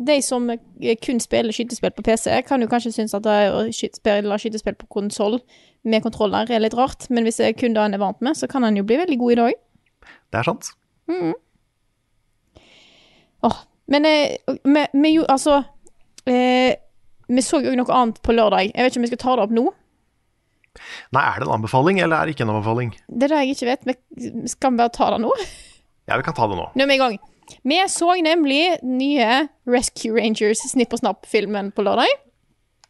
[0.03, 4.39] De som eh, kun spiller skytespill på PC, kan jo kanskje synes at å spille
[4.41, 5.37] skytespill på konsoll
[5.85, 8.35] med kontroller er litt rart, men hvis det er kun det en er vant med,
[8.35, 9.61] så kan han jo bli veldig god i det òg.
[10.33, 10.73] Det er sant.
[13.43, 13.59] Åh,
[13.93, 15.59] men eh, vi, vi jo, altså
[16.31, 16.79] eh,
[17.29, 18.71] Vi så jo noe annet på lørdag.
[18.71, 19.65] Jeg vet ikke om vi skal ta det opp nå.
[21.13, 22.95] Nei, er det en anbefaling, eller er det ikke en anbefaling?
[23.09, 23.85] Det er det jeg ikke vet.
[24.17, 25.35] Vi skal vi bare ta det nå?
[26.11, 26.65] Ja, vi kan ta det nå.
[26.75, 27.13] Nå er vi i gang.
[27.63, 29.27] Vi så nemlig nye
[29.71, 32.11] Rescue Rangers Snipp og Snapp-filmen på lørdag.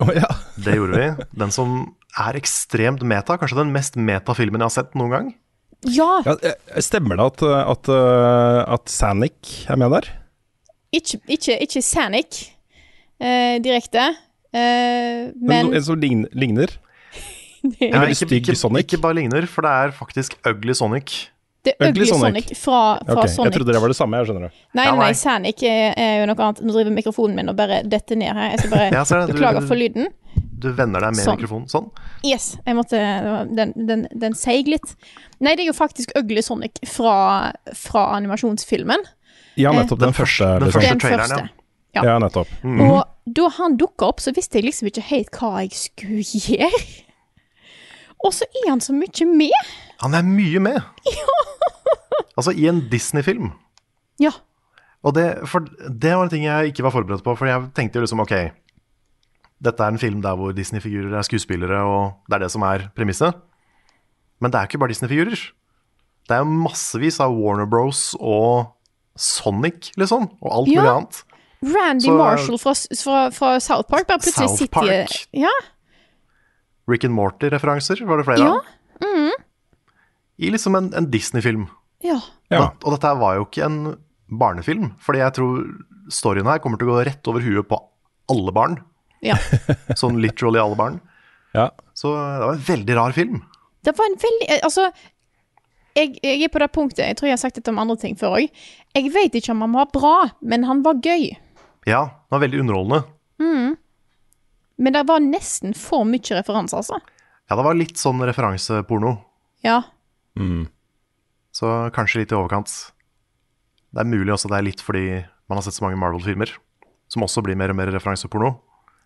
[0.01, 0.31] Å ja.
[0.65, 1.27] Det gjorde vi.
[1.43, 1.75] Den som
[2.19, 5.29] er ekstremt meta, kanskje den mest meta-filmen jeg har sett noen gang.
[5.91, 6.23] Ja!
[6.27, 6.37] ja.
[6.47, 7.43] eh, Stemmer det at,
[7.75, 10.11] at, eh, at Sanic er med der?
[10.93, 12.43] Ikke, ikke, ikke Sanic
[13.19, 14.11] eh, direkte,
[14.53, 16.29] eh, Men men en som ligner?
[16.37, 16.75] ligner?
[17.63, 18.85] det, En ikke, stygg ikke, Sonic?
[18.87, 21.15] ikke bare ligner, for det er faktisk Ugly Sonic.
[21.65, 22.23] det er Ugly Sonic.
[22.45, 23.53] Sonic, fra, fra okay, Sonic.
[23.53, 24.65] Jeg trodde det var det samme, jeg skjønner det.
[24.75, 25.13] Nei, Ja, nei, nei.
[25.19, 26.63] Sanic er, er jo noe annet.
[26.67, 28.51] Nå driver mikrofonen min og bare detter ned her.
[28.55, 30.11] Jeg skal bare Beklager for lyden.
[30.63, 31.39] Du vender deg med Sånn.
[31.41, 31.89] mikrofonen sånn.
[32.23, 32.99] Yes, jeg måtte
[33.51, 34.93] Den, den, den seig litt.
[35.43, 37.15] Nei, det er jo faktisk Ugly Sonic fra,
[37.75, 39.03] fra animasjonsfilmen.
[39.59, 39.99] Ja, nettopp.
[40.01, 40.47] Den første.
[40.61, 40.81] den Liksom.
[40.81, 41.49] første Den traileren.
[41.97, 42.19] Ja, ja.
[42.23, 42.53] nettopp.
[42.65, 43.03] Og
[43.37, 46.83] da han dukka opp, så visste jeg liksom ikke helt hva jeg skulle gjøre.
[48.23, 49.73] Og så er han så mye med.
[50.05, 50.81] Han er mye med.
[52.33, 52.39] Ja.
[52.39, 53.51] altså, i en Disney-film.
[54.23, 54.31] Ja.
[55.05, 57.99] Og det, for det var en ting jeg ikke var forberedt på, for jeg tenkte
[57.99, 58.33] jo liksom ok,
[59.63, 62.87] dette er en film der hvor Disney-figurer er skuespillere, og det er det som er
[62.97, 63.37] premisset.
[64.43, 65.39] Men det er ikke bare Disney-figurer.
[66.29, 68.13] Det er jo massevis av Warner Bros.
[68.21, 68.73] og
[69.19, 70.81] Sonic, liksom, og alt Ja.
[70.83, 71.23] mulig annet.
[71.63, 75.27] Randy Så- Marshall fra, fra, fra South Park bare plutselig South sitter Park.
[75.33, 75.53] Ja.
[76.91, 78.55] Rick and Morty-referanser var det flere Ja.
[78.57, 79.33] av.
[80.39, 81.69] I liksom en, en Disney-film.
[82.03, 82.19] ja.
[82.51, 82.71] Ja.
[82.85, 83.97] Og dette var jo ikke en
[84.29, 85.63] barnefilm, fordi jeg tror
[86.13, 87.79] storyen her kommer til å gå rett over huet på
[88.33, 88.79] alle barn.
[89.23, 89.37] ja.
[90.01, 91.01] Sånn literally alle barn.
[91.55, 91.71] Ja.
[91.95, 93.43] Så det var en veldig rar film.
[93.85, 94.89] Det var en veldig eh, Altså,
[95.99, 98.15] jeg, jeg er på det punktet Jeg tror jeg har sagt dette om andre ting
[98.19, 98.47] før òg.
[98.97, 101.33] Jeg vet ikke om han var bra, men han var gøy.
[101.89, 103.03] Ja, han var veldig underholdende.
[104.83, 106.99] Men det var nesten for mye referanser, altså.
[107.51, 109.17] Ja, det var litt sånn referanseporno,
[109.67, 109.83] Ja.
[111.53, 112.71] så kanskje litt i overkant.
[113.93, 115.05] Det er mulig også det er litt fordi
[115.51, 116.55] man har sett så mange Marvel-filmer,
[117.13, 118.55] som også blir mer og mer referanseporno.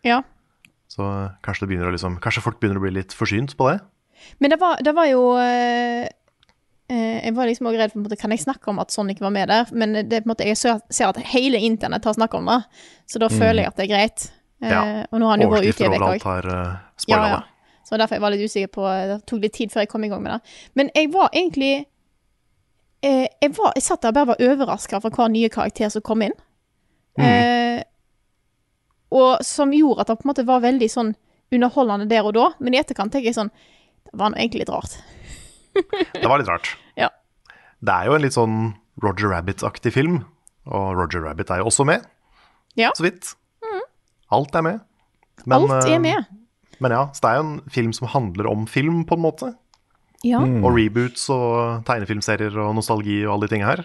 [0.05, 0.23] ja.
[0.89, 1.03] Så
[1.43, 3.81] kanskje, det å liksom, kanskje folk begynner å bli litt forsynt på det.
[4.39, 6.05] Men det var, det var jo eh,
[6.89, 9.31] eh, Jeg var liksom også redd for måte, Kan jeg snakke om at Sonic var
[9.35, 9.67] med der?
[9.73, 12.61] Men det, på en måte, jeg ser, ser at hele internett har snakket om det,
[13.07, 14.31] så da føler jeg at det er greit.
[14.63, 14.83] Eh, Ja.
[15.11, 16.25] Og nå har han jo vært ute i uke òg.
[16.49, 16.77] uh,
[17.09, 17.43] Ja, ja.
[17.87, 20.09] Så derfor jeg var litt usikker på Det tok litt tid før jeg kom i
[20.09, 20.41] gang med det.
[20.75, 21.87] Men jeg var egentlig
[23.03, 26.03] eh, jeg, var, jeg satt der og bare var overraska for hver nye karakter som
[26.03, 26.35] kom inn.
[27.19, 27.83] Eh,
[29.11, 31.15] og som gjorde at det på en måte var veldig sånn
[31.55, 33.53] underholdende der og da, men i etterkant tenker jeg sånn
[34.17, 34.95] Det var egentlig litt rart.
[36.17, 36.71] Det var litt rart.
[36.97, 37.11] Ja.
[37.85, 38.57] Det er jo en litt sånn
[39.05, 40.23] Roger Rabbit-aktig film,
[40.65, 42.07] og Roger Rabbit er jo også med,
[42.81, 42.95] Ja.
[42.97, 43.35] så vidt.
[44.33, 44.81] Alt er med.
[45.45, 46.33] Men, Alt eh, er med.
[46.83, 49.51] Men ja, så det er jo en film som handler om film, på en måte.
[50.25, 50.41] Ja.
[50.41, 53.85] Og reboots og tegnefilmserier og nostalgi og alle de tinga her.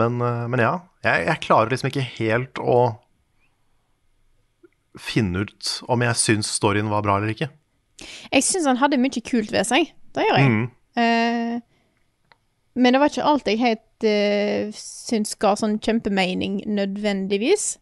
[0.00, 0.72] Men, eh, men ja,
[1.04, 2.80] jeg, jeg klarer liksom ikke helt å
[4.98, 7.50] finne ut om jeg syns storyen var bra eller ikke.
[8.32, 9.92] Jeg syns han hadde mye kult ved seg.
[10.14, 10.50] Det gjør jeg.
[10.50, 10.66] Mm.
[10.98, 11.54] Uh,
[12.74, 17.74] men det var ikke alt jeg helt uh, syns ga sånn kjempemening nødvendigvis.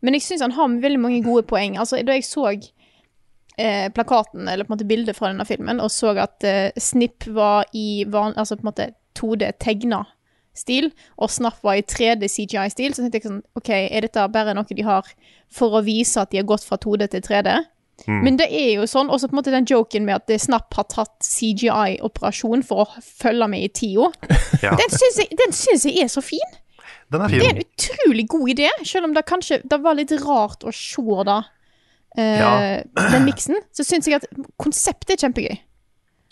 [0.00, 1.76] Men jeg syns han har veldig mange gode poeng.
[1.78, 5.92] Altså, da jeg så uh, plakaten, eller på en måte bildet fra denne filmen, og
[5.94, 10.04] så at uh, Snipp var i van, altså på en måte 2D tegna
[10.56, 14.54] stil, og Snapp var i 3D CGI-stil, så tenkte jeg sånn OK, er dette bare
[14.56, 15.06] noe de har
[15.52, 17.54] for å vise at de har gått fra 2D til 3D?
[18.08, 20.86] Men det er jo sånn, også på en måte den joken med at Snap har
[20.88, 24.10] tatt CGI-operasjon for å følge med i tida.
[24.64, 26.56] Ja, Den syns jeg, den syns jeg er så fin.
[27.12, 27.40] den er fin.
[27.40, 30.72] Det er en utrolig god idé, selv om det kanskje det var litt rart å
[30.74, 31.38] se da,
[32.16, 32.50] eh, Ja.
[33.14, 33.56] den miksen.
[33.72, 34.26] Så syns jeg at
[34.60, 35.58] konseptet er kjempegøy.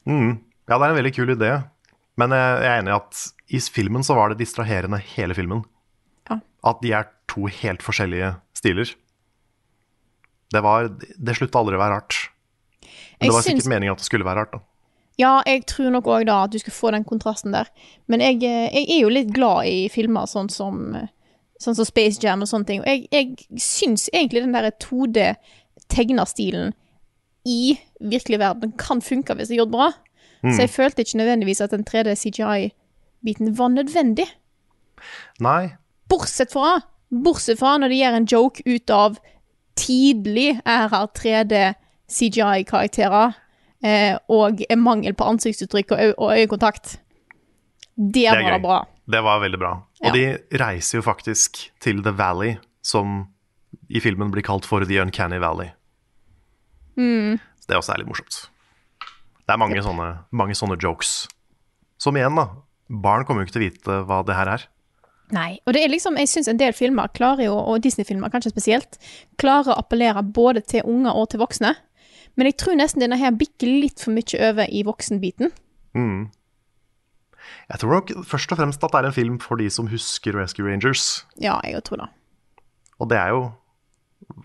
[0.08, 0.38] Mm.
[0.68, 1.52] Ja, det er en veldig kul idé.
[2.18, 5.62] Men jeg jeg er enig i at i filmen så var det distraherende hele filmen.
[6.28, 6.40] Ja.
[6.64, 8.90] At de er to helt forskjellige stiler.
[10.52, 12.18] Det var Det slutta aldri å være rart.
[13.20, 14.60] Men det var syns- sikkert meningen at det skulle være rart, da.
[15.18, 17.66] Ja, jeg tror nok òg da at du skulle få den kontrasten der.
[18.06, 20.94] Men jeg, eh, jeg er jo litt glad i filmer sånn som,
[21.58, 22.80] sånn som Space Jam og sånne ting.
[22.80, 26.72] Og jeg, jeg syns egentlig den der 2D-tegna-stilen
[27.46, 29.88] i virkelig verden kan funke hvis det er gjort bra.
[30.46, 34.28] Så jeg følte ikke nødvendigvis at den 3D CGI-biten var nødvendig.
[35.42, 35.72] Nei.
[36.08, 36.76] Bortsett fra
[37.10, 39.18] Bortsett fra når de gjør en joke ut av
[39.78, 40.88] tidlig her
[41.18, 41.54] 3D
[42.10, 43.34] CGI-karakterer
[43.84, 46.96] eh, og en mangel på ansiktsuttrykk og, og øyekontakt.
[47.98, 48.62] Det, Det er var gøy.
[48.66, 48.78] bra.
[49.08, 49.72] Det var veldig bra.
[50.02, 50.10] Ja.
[50.10, 53.26] Og de reiser jo faktisk til The Valley, som
[53.88, 55.70] i filmen blir kalt for The Uncanny Valley.
[56.98, 57.38] Mm.
[57.60, 58.38] Så det også er litt morsomt.
[59.48, 61.26] Det er mange, sånne, mange sånne jokes.
[61.98, 62.48] Som igjen, da.
[62.88, 64.66] Barn kommer jo ikke til å vite hva det her er.
[65.34, 65.58] Nei.
[65.66, 68.98] Og det er liksom, jeg syns en del filmer klarer jo, og Disney-filmer kanskje spesielt,
[69.40, 71.74] klarer å appellere både til unger og til voksne.
[72.38, 75.50] Men jeg tror nesten denne her bikker litt for mye over i voksenbiten.
[75.98, 76.28] Mm.
[77.68, 80.36] Jeg tror nok først og fremst at det er en film for de som husker
[80.36, 81.24] Rescue Rangers.
[81.40, 82.08] Ja, jeg tror det.
[82.98, 83.48] Og det er jo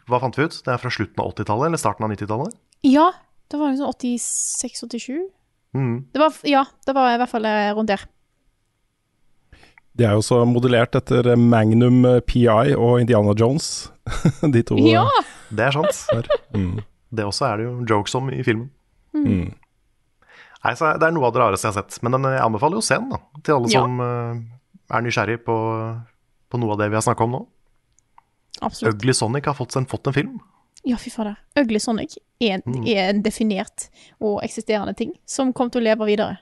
[0.07, 0.55] Hva fant vi ut?
[0.63, 2.53] Det er fra slutten av 80-tallet eller starten av 90-tallet?
[2.87, 3.07] Ja,
[3.51, 5.23] det var liksom 86-87?
[5.73, 5.95] Mm.
[6.13, 8.05] Det var, ja, det var i hvert fall eh, rundt der.
[9.95, 13.91] De er jo så modellert etter Magnum PI og Indiana Jones.
[14.53, 15.05] De to Ja!
[15.53, 16.29] Det er sant.
[16.55, 16.79] Mm.
[17.13, 18.71] Det også er det jo jokes om i filmen.
[19.13, 19.51] Mm.
[20.63, 21.99] Nei, så Det er noe av det rareste jeg har sett.
[22.01, 23.19] Men den, jeg anbefaler jo scenen da.
[23.45, 23.83] Til alle Ja.
[23.83, 25.57] som uh, er nysgjerrig på,
[26.49, 27.43] på noe av det vi har snakka om nå.
[28.65, 28.95] Absolutt.
[28.97, 30.39] Ugly Sonic har fått en, fått en film.
[30.87, 31.37] Ja, fy fader.
[31.59, 36.09] Ugly Sonic er, en- er en definert og eksisterende ting som kommer til å leve
[36.09, 36.39] videre.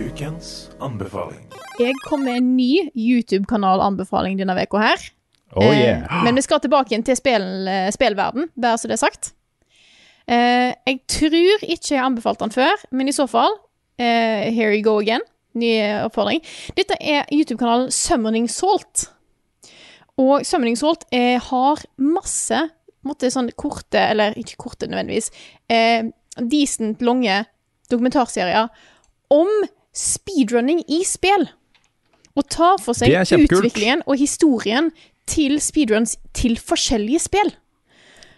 [0.00, 1.42] Ukens anbefaling.
[1.80, 5.02] Jeg kom med en ny YouTube-kanalanbefaling denne uka her.
[5.58, 6.06] Oh yeah.
[6.06, 9.32] Eh, men vi skal tilbake igjen til spil, eh, spillverden, bare så det er sagt.
[10.30, 13.52] Eh, jeg tror ikke jeg har anbefalt den før, men i så fall
[13.98, 15.24] eh, Here you go again.
[15.54, 15.72] Ny
[16.06, 16.40] oppfordring.
[16.76, 19.10] Dette er YouTube-kanalen Summoning Salt.
[20.16, 22.60] Og Summoning Salt har masse
[23.06, 25.30] måtte, sånn korte, eller ikke korte nødvendigvis,
[25.72, 27.42] eh, decent lange
[27.90, 28.68] dokumentarserier
[29.32, 29.48] om
[29.96, 31.48] speedrunning i spill.
[32.38, 34.90] Og tar for seg utviklingen og historien
[35.30, 37.50] til speedruns til forskjellige spill.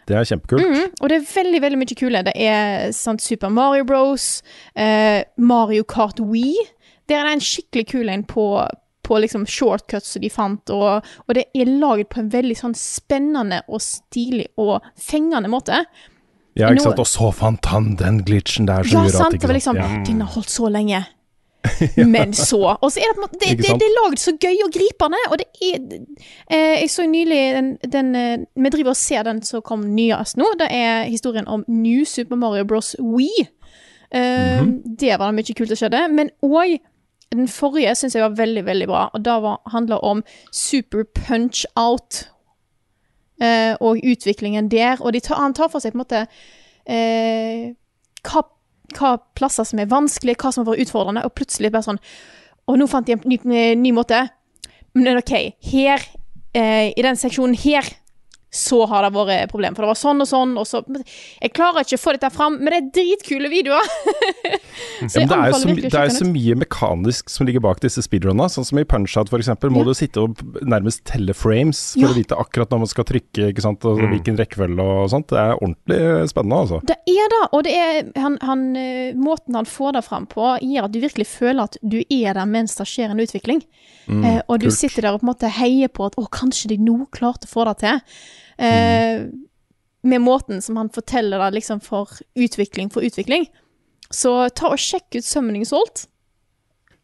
[0.09, 0.67] Det er kjempekult.
[0.67, 2.23] Mm, og det er veldig veldig mye kule.
[2.27, 4.43] Det er sant, Super Mario Bros,
[4.75, 6.57] eh, Mario Kart Wii.
[7.09, 8.47] Der er det en skikkelig kul en på,
[9.07, 12.75] på liksom shortcuts som de fant, og, og det er laget på en veldig sånn
[12.79, 15.85] spennende og stilig og fengende måte.
[16.59, 17.01] Ja, ikke sant.
[17.01, 19.29] Og så fant han den glitchen der som Ja, gjorde sant.
[19.31, 20.07] at ikke var liksom sant?
[20.11, 21.05] Den har holdt så lenge.
[22.15, 24.33] Men så Og så er det på en måte Det, det, det er laget så
[24.41, 25.77] gøy og gripende, og det er
[26.51, 30.37] eh, Jeg så nylig den, den eh, Vi driver og ser den som kom nyest
[30.37, 30.49] nå.
[30.59, 32.97] Det er historien om New Super Mario Bros.
[32.99, 33.47] Wii.
[34.15, 34.97] Eh, Mhm.
[34.99, 36.03] Det var det mye kult som skjedde.
[36.13, 36.79] Men òg
[37.33, 39.33] Den forrige syns jeg var veldig, veldig bra, og det
[39.73, 40.23] handla om
[40.53, 42.29] Super Punch Out.
[43.41, 44.97] Eh, og utviklingen der.
[45.01, 46.27] Og de tar, han tar for seg på en måte
[46.87, 47.73] eh,
[48.29, 48.43] hva,
[48.97, 52.03] hva plasser som er vanskelig, hva som har vært utfordrende, og plutselig bare sånn
[52.71, 53.39] Og nå fant de en ny,
[53.75, 54.21] ny måte.
[54.95, 55.33] Men OK,
[55.73, 56.05] her,
[56.55, 57.89] eh, i den seksjonen her,
[58.53, 59.75] så har det vært problem.
[59.75, 60.83] For det var sånn og sånn, og så
[61.41, 63.87] Jeg klarer ikke å få dette fram, men det er dritkule videoer!
[65.03, 68.49] ja, det er jo så, det er så mye mekanisk som ligger bak disse speedrunna.
[68.53, 69.49] Sånn som i Punch-Out f.eks.
[69.73, 69.87] må Ja.
[69.89, 72.13] du sitte og nærmest telle frames for Ja.
[72.13, 75.29] å vite akkurat når man skal trykke, ikke sant, og hvilken rekkefølge og sånt.
[75.33, 76.83] Det er ordentlig spennende, altså.
[76.93, 80.53] Det er det, og det er han, han, eh, måten han får det fram på,
[80.61, 83.65] gjør at du virkelig føler at du er der mens det skjer en utvikling.
[84.09, 84.77] eh, og du kult.
[84.79, 87.53] sitter der og på en måte heier på at å, kanskje de nå klarte å
[87.53, 88.01] få det til.
[88.59, 89.27] Eh,
[90.05, 93.47] Med måten som han forteller det liksom for utvikling for utvikling.
[94.11, 96.09] Så ta og sjekk ut Summoning Salt.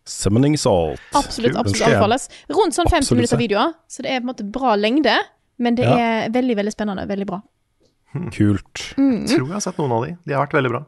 [0.04, 0.98] Summoning Salt.
[1.14, 2.28] Absolutt, absolutt anbefales.
[2.50, 5.14] Rundt sånn 50 absolutt minutter videoer, så det er på en måte bra lengde.
[5.58, 5.96] Men det Ja.
[6.26, 7.06] er veldig, veldig spennende.
[7.06, 7.40] Veldig bra.
[8.32, 8.94] Kult.
[8.96, 9.26] Mm.
[9.28, 10.16] Tror jeg har sett noen av de.
[10.26, 10.84] De har vært veldig bra.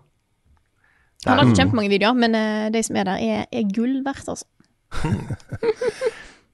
[1.26, 4.26] Han har ikke kjempemange videoer, men eh, de som er der, er, er gull verdt,
[4.26, 4.44] altså.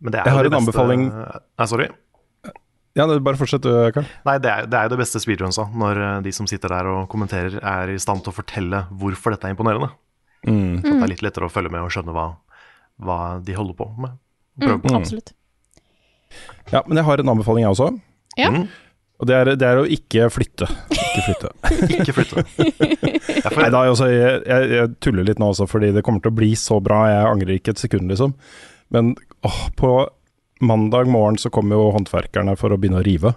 [0.01, 1.05] Men det er Jeg har en beste- anbefaling.
[1.59, 1.87] Nei, sorry.
[2.97, 4.07] Ja, det- bare fortsett du, Karl.
[4.25, 6.89] Nei, det er, det er jo det beste speedrunsa, når eh, de som sitter der
[6.89, 9.91] og kommenterer, er i stand til å fortelle hvorfor dette er imponerende.
[10.47, 10.81] Mm.
[10.81, 12.29] Så det er litt lettere å følge med og skjønne hva,
[13.03, 14.17] hva de holder på med.
[14.63, 14.93] Prøve på.
[14.95, 15.33] Mm, absolutt.
[16.73, 17.91] Ja, men jeg har en anbefaling, jeg også.
[18.41, 18.51] Ja.
[18.55, 18.67] Mm.
[19.17, 20.67] Og det er, det er å ikke flytte.
[20.93, 21.51] Ikke flytte.
[22.03, 22.43] Ikke flytte.
[23.57, 26.51] Nei da, jeg, jeg, jeg tuller litt nå også, fordi det kommer til å bli
[26.61, 26.99] så bra.
[27.09, 28.35] Jeg angrer ikke et sekund, liksom.
[28.93, 29.15] Men
[29.47, 29.93] åh, på
[30.61, 33.35] mandag morgen så kommer jo håndverkerne for å begynne å rive.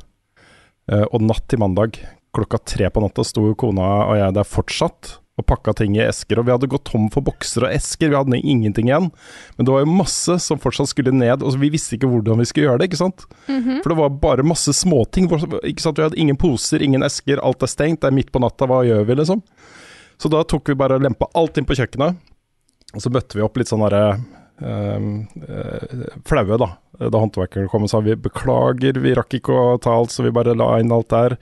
[0.91, 1.99] Eh, og natt til mandag,
[2.36, 6.39] klokka tre på natta, sto kona og jeg der fortsatt og pakka ting i esker.
[6.39, 9.10] Og vi hadde gått tom for bokser og esker, vi hadde ingenting igjen.
[9.55, 12.47] Men det var jo masse som fortsatt skulle ned, og vi visste ikke hvordan vi
[12.49, 13.25] skulle gjøre det, ikke sant.
[13.79, 15.29] For det var bare masse småting.
[15.63, 15.99] Ikke sant?
[15.99, 18.82] Vi hadde ingen poser, ingen esker, alt er stengt, det er midt på natta, hva
[18.88, 19.43] gjør vi, liksom?
[20.19, 22.19] Så da tok vi bare og lempa alt inn på kjøkkenet.
[22.97, 25.10] Og så møtte vi opp litt sånn derre øh,
[25.45, 26.73] øh, flaue, da.
[26.99, 30.33] Da håndverkeren kom og sa vi beklager, vi rakk ikke å ta alt, så vi
[30.35, 31.38] bare la inn alt der.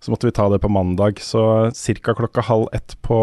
[0.00, 1.20] Så måtte vi ta det på mandag.
[1.20, 1.42] Så
[1.74, 2.14] ca.
[2.14, 3.18] klokka halv ett på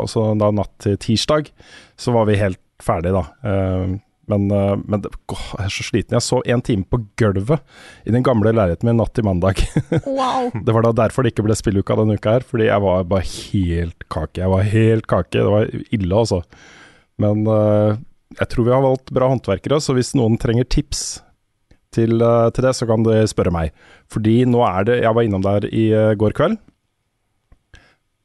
[0.00, 1.52] også da natt til tirsdag,
[1.96, 3.24] så var vi helt ferdige, da.
[3.46, 6.16] Ehm, men, eh, men det, jeg er så sliten.
[6.16, 7.62] Jeg så en time på gulvet
[8.04, 9.62] i den gamle leiligheten min natt til mandag.
[10.16, 10.50] Wow.
[10.64, 13.28] Det var da derfor det ikke ble spilluka denne uka her, fordi jeg var bare
[13.28, 14.40] helt kake.
[14.40, 16.40] Jeg var helt kake, det var ille altså.
[17.22, 18.00] Men eh,
[18.40, 21.04] jeg tror vi har valgt bra håndverkere, så hvis noen trenger tips
[21.96, 23.74] til, eh, til det, så kan du spørre meg.
[24.12, 26.58] Fordi nå er det Jeg var innom der i eh, går kveld.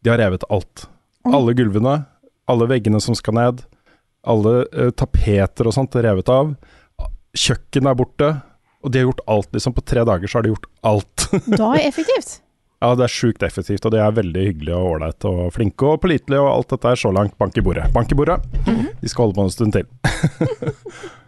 [0.02, 0.88] De har revet alt.
[1.26, 2.04] Alle gulvene,
[2.50, 3.60] alle veggene som skal ned,
[4.26, 6.56] alle uh, tapeter og sånt er revet av.
[7.38, 8.30] Kjøkkenet er borte.
[8.82, 9.76] Og de har gjort alt, liksom.
[9.78, 11.28] På tre dager så har de gjort alt.
[11.62, 12.40] Da er effektivt.
[12.82, 16.00] Ja, det er sjukt effektivt, og de er veldig hyggelige og ålreite og flinke og
[16.02, 17.86] pålitelige, og alt dette er så langt bank i bordet.
[17.94, 18.40] Bank i bordet.
[18.66, 19.86] De skal holde på en stund til.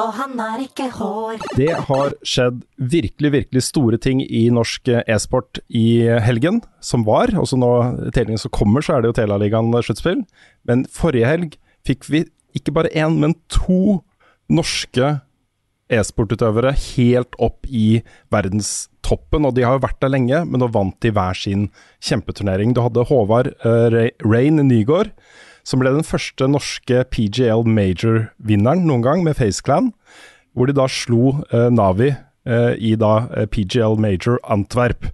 [0.00, 1.40] og han har ikke hår.
[1.58, 7.34] Det har skjedd virkelig, virkelig store ting i norsk eh, e-sport i helgen, som var.
[7.38, 7.72] Også nå
[8.16, 10.22] tellingen som kommer, så er det jo Telialigaen sluttspill.
[10.68, 12.24] Men forrige helg fikk vi
[12.56, 14.00] ikke bare én, men to
[14.50, 15.18] norske
[15.90, 18.00] e-sportutøvere helt opp i
[18.32, 19.46] verdenstoppen.
[19.46, 21.68] Og de har jo vært der lenge, men nå vant de hver sin
[22.06, 22.74] kjempeturnering.
[22.74, 25.12] Du hadde Håvard uh, Rein Nygaard,
[25.66, 29.92] som ble den første norske PGL Major-vinneren noen gang, med FaceClan.
[30.56, 35.10] Hvor de da slo eh, Navi eh, i da eh, PGL Major Antwerp.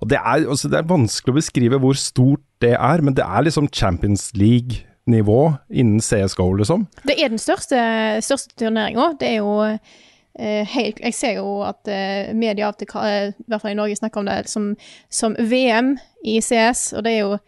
[0.00, 3.24] Og det er, altså, det er vanskelig å beskrive hvor stort det er, men det
[3.26, 6.86] er liksom Champions League-nivå innen CSGO, liksom.
[7.06, 7.78] Det er den største,
[8.24, 9.12] største turneringa.
[9.20, 13.74] Det er jo eh, helt Jeg ser jo at eh, media eh, i hvert fall
[13.74, 14.74] i Norge, snakker om det som,
[15.10, 17.38] som VM i CS, og det er jo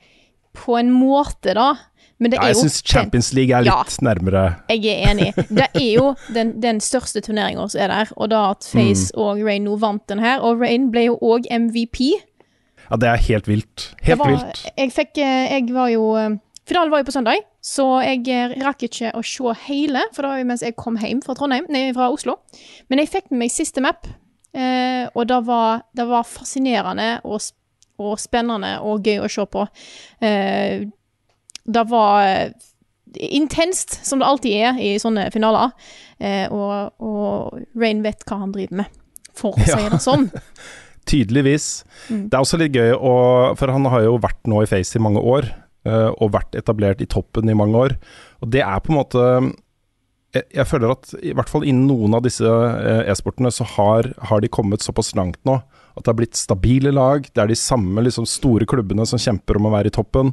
[0.57, 1.75] på en måte, da.
[2.21, 3.79] Men det Ja, er jeg syns Champions League er Ja.
[3.81, 5.31] litt nærmere Jeg er enig.
[5.49, 9.41] Det er jo den, den største turneringa som er der, og da at Face og
[9.47, 10.41] Rain nå vant den her.
[10.45, 12.13] Og Rain ble jo òg MVP.
[12.91, 13.95] Ja, det er helt vilt.
[14.03, 14.63] Helt var, vilt.
[14.77, 16.37] Jeg fikk eh, Jeg var jo eh,
[16.69, 20.29] Finalen var jo på søndag, så jeg eh, rakk ikke å se hele, for det
[20.31, 22.37] var jo mens jeg kom hjem fra Trondheim, nei, fra Oslo.
[22.93, 24.07] Men jeg fikk med meg siste map,
[24.55, 27.41] eh, og det var, det var fascinerende og,
[27.99, 29.65] og spennende og gøy å se på.
[31.65, 32.53] Det var eh,
[33.31, 35.73] intenst, som det alltid er i sånne finaler,
[36.19, 39.01] eh, og, og Rain vet hva han driver med,
[39.37, 39.89] for å si Ja.
[39.93, 40.29] det sånn.
[41.11, 41.83] Tydeligvis.
[42.11, 42.29] Mm.
[42.31, 43.13] Det er også litt gøy å
[43.59, 45.49] For han har jo vært nå i Face i mange år,
[45.89, 47.97] eh, og vært etablert i toppen i mange år.
[48.45, 49.25] Og det er på en måte
[50.31, 54.13] jeg, jeg føler at i hvert fall innen noen av disse eh, e-sportene så har,
[54.31, 55.57] har de kommet såpass langt nå
[55.97, 57.25] at det har blitt stabile lag.
[57.27, 60.31] Det er de samme liksom, store klubbene som kjemper om å være i toppen.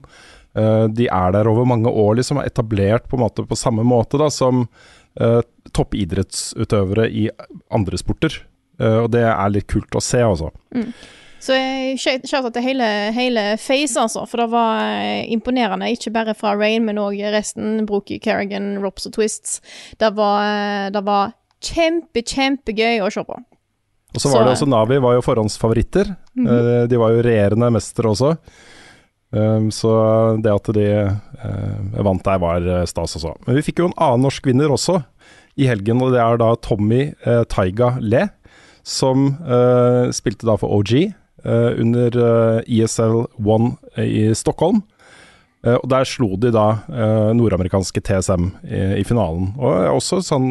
[0.58, 4.18] Eh, de er der over mange år, liksom, er etablert på, måte, på samme måte
[4.18, 4.66] da, som
[5.22, 5.42] uh,
[5.76, 7.28] toppidrettsutøvere i
[7.74, 8.40] andre sporter.
[8.82, 10.50] Uh, og det er litt kult å se, altså.
[10.74, 10.90] Mm.
[11.38, 11.54] Så
[12.02, 14.24] shout-out til hele, hele Face, altså.
[14.26, 14.96] For det var
[15.30, 15.92] imponerende.
[15.94, 17.84] Ikke bare fra Rain, men òg resten.
[17.86, 19.60] Brookie, Kerrigan, Rops og Twists.
[20.02, 23.38] Det var, det var kjempe, kjempegøy å se på.
[24.18, 26.10] Og så var det også Navi var jo forhåndsfavoritter.
[26.34, 26.88] Mm -hmm.
[26.90, 28.34] De var jo regjerende mestere også.
[29.32, 29.92] Um, Så
[30.40, 33.36] det at de uh, vant der, var eh, stas også.
[33.46, 35.02] Men vi fikk jo en annen norsk vinner også
[35.60, 38.28] i helgen, og det er da Tommy uh, Taiga Le,
[38.88, 41.14] som uh, spilte da for OG
[41.48, 42.16] under
[42.66, 44.82] ESL One i Stockholm.
[45.64, 46.82] Og der slo de da
[47.38, 49.54] nordamerikanske TSM i, i finalen.
[49.56, 50.50] Og også sånn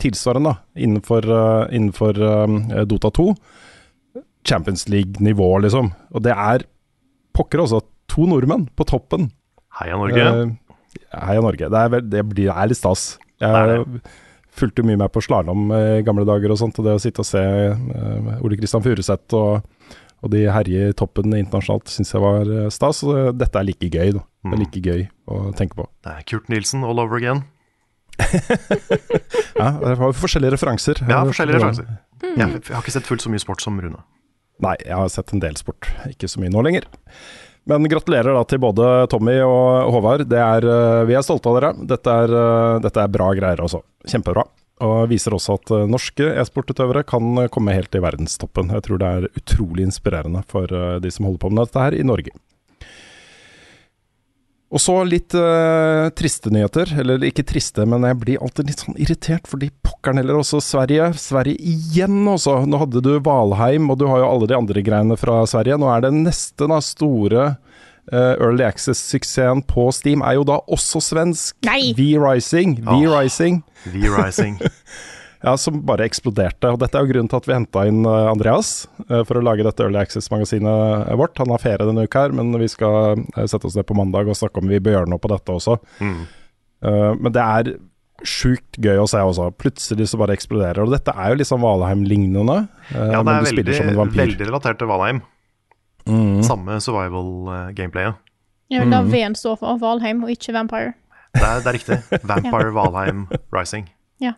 [0.00, 1.28] tilsvarende da, innenfor,
[1.76, 2.22] innenfor
[2.88, 3.26] Dota 2.
[4.48, 5.90] Champions League-nivå, liksom.
[6.14, 6.64] Og det er
[7.36, 9.30] pokker også to nordmenn på toppen.
[9.80, 10.26] Heia Norge.
[10.26, 10.80] Uh,
[11.14, 11.70] heia Norge.
[11.70, 13.14] Det er, det blir, det er litt stas.
[13.40, 13.84] Jeg
[14.60, 17.28] fulgte mye med på slalåm i gamle dager og sånt, og det å sitte og
[17.28, 19.62] se uh, Ole Kristian Furuseth og,
[20.20, 23.00] og de herje i toppen internasjonalt syns jeg var eh, stas.
[23.06, 24.26] Og dette er like gøy, da.
[24.44, 25.86] Det er like gøy å tenke på.
[26.04, 27.46] Det er Kurt Nilsen all over again.
[29.60, 31.00] Ja, det var forskjellige referanser.
[31.04, 31.88] Ja, forskjellige referanser.
[32.22, 32.36] Mm.
[32.38, 34.00] Jeg, jeg har ikke sett fullt så mye sport som Rune.
[34.64, 36.86] Nei, jeg har sett en del sport, ikke så mye nå lenger.
[37.70, 40.26] Men gratulerer da til både Tommy og Håvard.
[40.26, 41.70] Er, eh, vi er stolte av dere.
[41.92, 43.82] Dette er, eh, dette er bra greier, altså.
[44.10, 44.42] Kjempebra.
[44.80, 48.72] Og viser også at eh, norske e-sportutøvere kan komme helt i verdenstoppen.
[48.74, 52.02] Jeg tror det er utrolig inspirerende for de som holder på med dette her i
[52.02, 52.34] Norge.
[54.70, 56.92] Og så litt uh, triste nyheter.
[57.02, 61.10] Eller ikke triste, men jeg blir alltid litt sånn irritert, fordi pokkeren heller også Sverige.
[61.18, 62.60] Sverige igjen, også.
[62.70, 65.80] Nå hadde du Valheim, og du har jo alle de andre greiene fra Sverige.
[65.80, 71.02] Nå er det neste da, store uh, Early Access-suksessen på Steam er jo da også
[71.02, 71.58] svensk.
[71.66, 71.90] Nei!
[71.98, 72.78] V-Rising.
[72.86, 73.64] V-Rising.
[73.90, 74.60] V-Rising.
[75.42, 76.68] Ja, som bare eksploderte.
[76.74, 78.72] Og dette er jo grunnen til at vi henta inn eh, Andreas
[79.08, 81.38] eh, for å lage dette Early Access-magasinet vårt.
[81.40, 84.28] Han har ferie denne uka her, men vi skal eh, sette oss ned på mandag
[84.28, 85.78] og snakke om vi bør gjøre noe på dette også.
[86.04, 86.18] Mm.
[86.84, 87.70] Eh, men det er
[88.28, 89.46] sjukt gøy å se også.
[89.56, 90.82] Plutselig så bare eksploderer.
[90.84, 92.58] Og dette er jo sånn Valheim-lignende.
[92.92, 95.22] Ja, det er veldig, som en veldig relatert til Valheim.
[96.04, 96.42] Mm.
[96.44, 98.20] Samme survival-gameplayet.
[98.70, 99.08] Ja, da Mm.
[99.10, 100.92] V-en står for Valheim, og ikke Vampire.
[101.34, 101.98] Det, er- det er riktig.
[102.28, 103.24] Vampire Valheim
[103.56, 103.88] Rising.
[104.20, 104.34] Ja.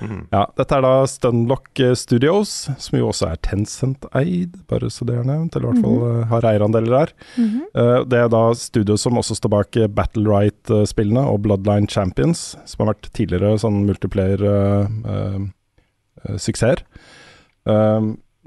[0.00, 0.22] Mm.
[0.32, 5.16] Ja, dette er da Stunlock eh, Studios, som jo også er Tencent-eid, bare så det
[5.20, 5.54] er nevnt.
[5.54, 7.10] Eller i hvert fall eh, har eierandeler der.
[7.36, 7.60] Mhm.
[7.76, 12.78] uh, det er da studio som også står bak Battle Right-spillene og Bloodline Champions, som
[12.82, 16.78] har vært tidligere sånn multiplayer-suksesser.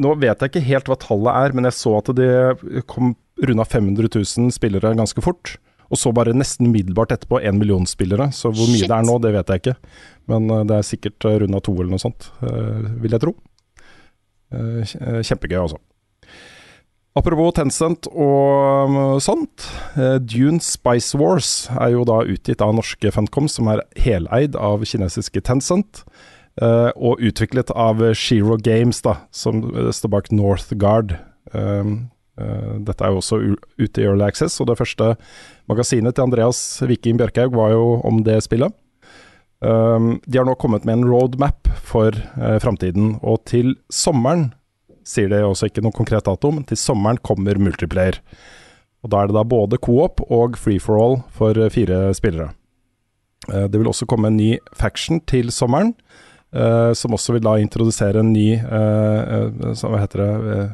[0.02, 2.34] nå vet jeg ikke helt hva tallet er, men jeg så at det
[2.90, 5.56] kom runda 500 000 spillere ganske fort.
[5.92, 8.30] Og så bare nesten umiddelbart etterpå én million spillere.
[8.32, 8.88] Så hvor mye Shit.
[8.88, 9.76] det er nå, det vet jeg ikke.
[10.32, 13.34] Men eh, det er sikkert uh, runda to eller noe sånt, eh, vil jeg tro.
[14.56, 15.80] Eh, eh, kjempegøy, altså.
[17.20, 19.66] Apropos Tencent og sånt.
[20.00, 24.86] eh, Dune Spice Wars er jo da utgitt av norske Funcom, som er heleid av
[24.88, 26.06] kinesiske Tencent.
[26.62, 31.18] eh, og utviklet av Shiro Games, da, som eh, står bak Northgard.
[32.42, 33.42] Eh, dette er jo også
[33.78, 35.14] ute i Early Access, og det første
[35.70, 38.74] magasinet til Andreas Viking Bjørkhaug var jo om det spillet.
[39.62, 44.50] Um, de har nå kommet med en roadmap for uh, framtiden, og til sommeren
[45.08, 48.20] sier det også ikke noe konkret dato, men til sommeren kommer multiplayer.
[49.02, 52.52] Og Da er det da både co-op og free for all for eh, fire spillere.
[53.50, 55.96] Eh, det vil også komme en ny faction til sommeren,
[56.54, 60.70] eh, som også vil da introdusere en ny eh, eh, Hva heter det?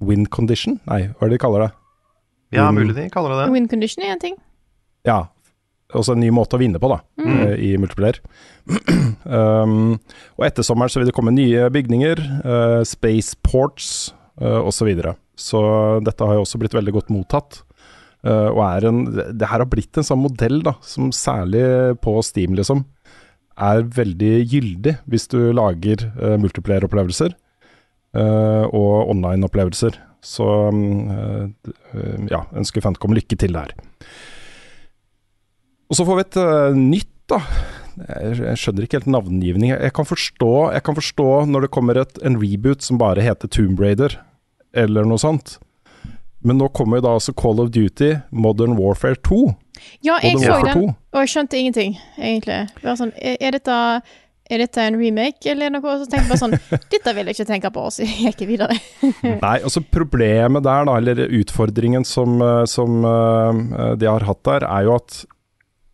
[0.00, 0.80] Eh, win condition?
[0.86, 1.72] Nei, hva er det de kaller det?
[2.56, 3.52] Ja, mulig de kaller det det.
[3.52, 4.36] Wind condition er en ting.
[5.04, 5.26] Ja,
[5.94, 7.40] også en ny måte å vinne på, da, Mm.
[7.46, 8.18] eh, i multiplier.
[9.24, 9.98] um,
[10.38, 14.78] og etter sommeren så vil det komme nye bygninger, uh, spaceports uh, osv.
[14.78, 15.14] Så, videre.
[15.36, 15.60] så
[16.04, 17.62] dette har jo også blitt veldig godt mottatt.
[18.26, 21.62] Uh, og er en Det her har blitt en sånn modell, da, som særlig
[22.02, 22.84] på Steam, liksom,
[23.58, 27.32] er veldig gyldig hvis du lager uh, multiplier-opplevelser.
[27.34, 27.47] eh,
[28.16, 29.98] og online-opplevelser.
[30.24, 33.74] Så um, eh, eh, ja, ønsker Funcom lykke til der.
[35.88, 37.42] Og så får vi et eh, nytt, da.
[37.98, 39.72] Jeg, skjønner ikke helt navngivning.
[39.72, 43.50] Jeg kan forstå, jeg kan forstå når det kommer et, en reboot som bare heter
[43.50, 44.20] Tomb Raider.
[44.76, 45.56] eller noe sånt.
[46.44, 49.38] Men nå kommer da altså Call of Duty Modern Warfare 2.
[50.04, 52.58] Ja, jeg Modern så den, og jeg skjønte ingenting, egentlig.
[52.84, 53.78] Sånn, er, er, dette,
[54.48, 55.96] er dette en remake, eller noe?
[56.00, 56.56] Så tenkte jeg bare sånn
[56.94, 58.76] Dette vil jeg ikke tenke på, så jeg ikke videre.
[59.44, 64.68] Nei, altså problemet der, da, eller utfordringen som, eh, som eh, de har hatt der,
[64.68, 65.22] er jo at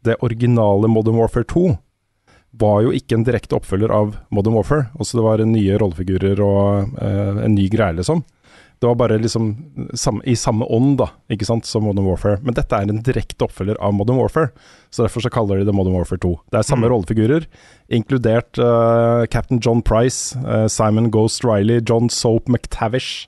[0.04, 1.66] det originale Modern Warfare 2
[2.60, 4.90] var jo ikke en direkte oppfølger av Modern Warfare.
[4.98, 8.22] Altså det var nye rollefigurer og eh, en ny greie, liksom.
[8.84, 9.56] Det var bare liksom
[9.94, 12.36] sam, i samme ånd, da, ikke sant, som Modern Warfare.
[12.44, 14.50] Men dette er en direkte oppfølger av Modern Warfare,
[14.92, 16.32] så derfor så kaller de det Modern Warfare 2.
[16.52, 17.46] Det er samme rollefigurer,
[17.88, 23.24] inkludert uh, Captain John Price, uh, Simon Ghost Riley, John Soap McTavish,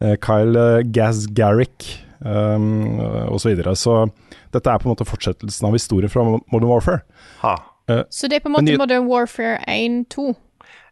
[0.00, 1.84] uh, Kyle uh, Gaz Garrick
[2.24, 3.76] um, og så videre.
[3.76, 4.06] Så
[4.56, 7.04] dette er på en måte fortsettelsen av historien fra Modern Warfare.
[7.44, 7.58] Ha.
[8.08, 10.30] Så det er på en måte Modern Warfare 1-2.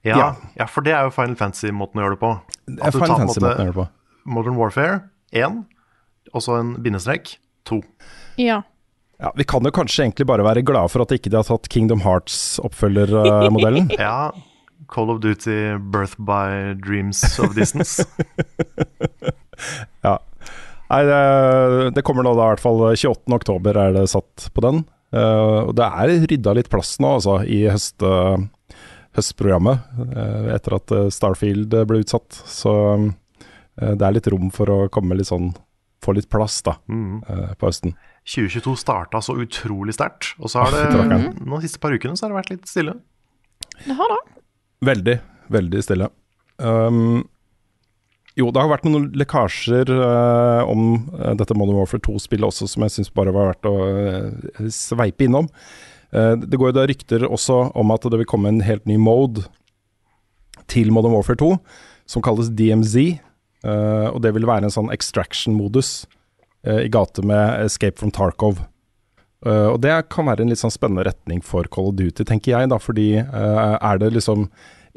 [0.06, 0.28] Ja, Ja.
[0.60, 2.32] ja, for det er jo Final Fantasy-måten å gjøre det på.
[2.68, 3.88] Det At er du tar å måte gjøre det på.
[4.28, 5.00] Modern Warfare
[5.32, 5.64] 1,
[6.34, 7.36] og så en bindestrek
[7.68, 7.80] 2.
[8.38, 8.62] Ja.
[9.18, 11.66] Ja, vi kan jo kanskje egentlig bare være glade for at ikke de har tatt
[11.72, 13.90] Kingdom Hearts-oppfølgermodellen.
[13.98, 14.30] Ja,
[14.88, 18.06] Call of Duty Birth by Dreams of Distance.
[20.06, 20.14] ja.
[20.88, 21.18] Nei, det,
[21.98, 23.26] det kommer nå da i hvert fall 28.
[23.36, 24.84] oktober er det satt på den.
[25.12, 28.38] Uh, og det er rydda litt plass nå, altså, i høst, eh,
[29.18, 29.86] høstprogrammet.
[30.16, 32.38] eh, etter at eh, Starfield eh, ble utsatt.
[32.48, 35.52] Så eh, det er litt rom for å komme litt sånn
[35.98, 37.24] Få litt plass, da, Mm.
[37.26, 37.90] eh, på høsten.
[38.22, 40.84] 2022 starta så utrolig sterkt, og så har det
[41.42, 42.94] nå de siste par ukene så har det vært litt stille.
[43.82, 44.18] Det har det.
[44.86, 45.16] Veldig,
[45.50, 46.06] veldig stille.
[46.62, 47.24] Um,
[48.38, 50.86] jo, det har vært noen lekkasjer uh, om
[51.34, 55.50] dette Modern Warfare 2-spillet også, som jeg syns bare var verdt å uh, sveipe innom.
[56.12, 58.96] Eh, det går jo da rykter også om at det vil komme en helt ny
[59.00, 59.44] mode
[60.68, 61.50] til Modern Warfare 2,
[62.08, 63.20] som kalles DMZ.
[63.64, 66.06] eh, og det vil være en sånn extraction-modus
[66.64, 68.62] eh, i gate med Escape from Tarkov.
[69.46, 72.56] Uh, og det kan være en litt sånn spennende retning for Call of Duty, tenker
[72.56, 74.48] jeg, da, fordi uh, er det liksom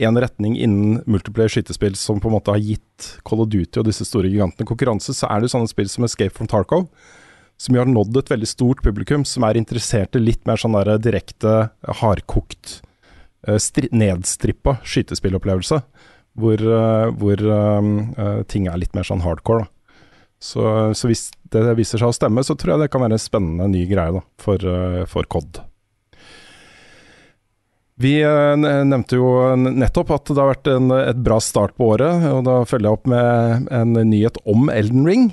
[0.01, 3.85] en retning innen multiplayer skytespill som på en måte har gitt Call of Duty og
[3.85, 6.87] disse store gigantene konkurranse, så er det sånne spill som Escape from Tarkov,
[7.61, 10.73] som jo har nådd et veldig stort publikum, som er interessert i litt mer sånn
[10.79, 11.69] der direkte,
[12.01, 12.79] hardkokt,
[13.45, 13.59] eh,
[13.93, 15.81] nedstrippa skytespillopplevelse,
[16.41, 19.67] hvor, eh, hvor eh, ting er litt mer sånn hardcore.
[19.67, 19.69] da.
[20.41, 20.63] Så,
[20.97, 23.69] så hvis det viser seg å stemme, så tror jeg det kan være en spennende
[23.69, 24.57] ny greie da, for,
[25.05, 25.61] for COD.
[28.01, 28.15] Vi
[28.57, 32.63] nevnte jo nettopp at det har vært en, et bra start på året, og da
[32.65, 35.27] følger jeg opp med en nyhet om Elden Ring.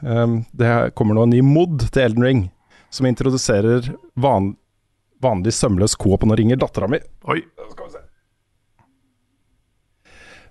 [0.00, 2.42] Um, det kommer nå en ny mod til Elden Ring,
[2.90, 4.54] som introduserer van,
[5.22, 6.24] vanlig sømløs coop.
[6.24, 7.00] Nå ringer dattera mi.
[7.30, 7.42] Oi.
[7.72, 8.04] Skal vi se.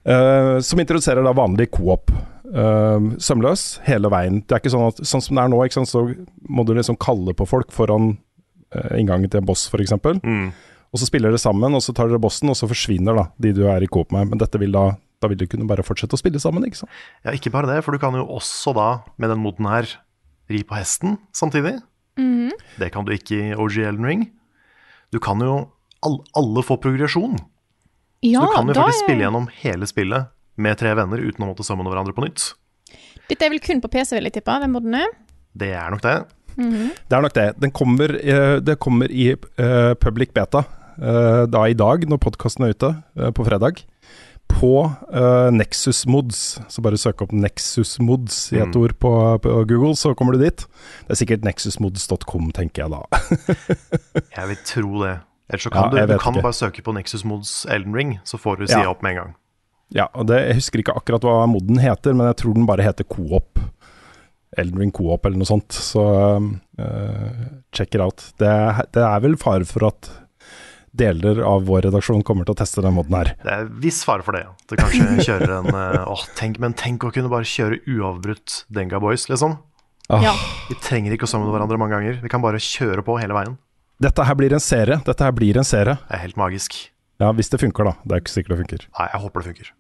[0.09, 2.13] Uh, som introduserer da vanlig coop.
[2.49, 4.41] Uh, sømløs hele veien.
[4.45, 6.07] Det er ikke sånn at Sånn som det er nå, sant, så
[6.49, 8.15] må du liksom kalle på folk foran
[8.75, 9.97] uh, inngangen til en boss, f.eks.
[10.23, 10.49] Mm.
[10.89, 13.53] Og så spiller dere sammen, og så tar dere bossen, og så forsvinner da de
[13.53, 14.31] du er i coop med.
[14.31, 16.91] Men dette vil da da vil du kunne bare fortsette å spille sammen, ikke sant.
[17.25, 18.87] Ja, ikke bare det, for du kan jo også da,
[19.19, 19.87] med den moden her,
[20.49, 21.77] ri på hesten samtidig.
[22.19, 22.51] Mhm.
[22.79, 24.23] Det kan du ikke i OG Elden Ring.
[25.11, 25.69] Du kan jo
[26.05, 27.37] all, Alle får progresjon.
[28.23, 31.43] Ja, så du kan jo faktisk er- spille gjennom hele spillet med tre venner uten
[31.45, 32.53] å måtte summone hverandre på nytt.
[33.29, 35.07] Dette er vel kun på PC, vil jeg tippe, den moden er.
[35.55, 36.17] Det er nok det.
[36.59, 37.59] Det er nok det.
[37.59, 40.65] Den kommer, eh, det kommer i uh, public beta
[40.99, 42.89] uh, da i dag, når podkasten er ute,
[43.19, 43.83] uh, på fredag.
[44.49, 44.71] På
[45.13, 46.59] uh, Nexus Mods.
[46.67, 48.81] Så bare søk opp Nexus Mods i et Mm.
[48.81, 49.11] ord på,
[49.45, 50.65] på Google, så kommer du dit.
[51.07, 53.03] Det er sikkert nexusmods.com, tenker jeg da.
[54.37, 55.13] Jeg vil tro det.
[55.49, 58.37] Ellers så kan ja, du, du kan bare søke på Nexus Mods Elden Ring, så
[58.37, 58.91] får du sida Ja.
[58.91, 59.31] opp med en gang.
[59.95, 62.85] Ja, og det, Jeg husker ikke akkurat hva moden heter, men jeg tror den bare
[62.85, 63.57] heter Coop.
[64.57, 65.71] Elden Ring Coop eller noe sånt.
[65.73, 68.21] Så uh, check it out.
[68.41, 68.51] Det,
[68.93, 70.09] det er vel fare for at
[70.91, 73.31] deler av vår redaksjon kommer til å teste den moden her.
[73.43, 74.45] Det er viss fare for det.
[74.49, 78.63] At du kanskje kjører en eh, åh, tenk, Men tenk å kunne bare kjøre uavbrutt
[78.73, 79.57] Denga Boys, liksom.
[80.09, 80.23] Ah.
[80.25, 80.35] Ja.
[80.69, 82.21] Vi trenger ikke å summone hverandre mange ganger.
[82.23, 83.59] Vi kan bare kjøre på hele veien.
[84.01, 85.01] Dette her blir en serie.
[85.05, 85.99] Dette her blir en serie.
[86.07, 86.77] Det er helt magisk.
[87.19, 87.97] Ja, hvis det funker, da.
[88.07, 88.85] Det er ikke sikkert det funker.
[88.95, 89.71] Nei, jeg håper det funker.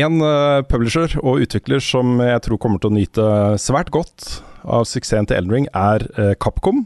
[0.00, 3.26] En uh, publisher og utvikler som jeg tror kommer til å nyte
[3.62, 6.84] svært godt av suksessen til Elden Ring, er uh, Capcom.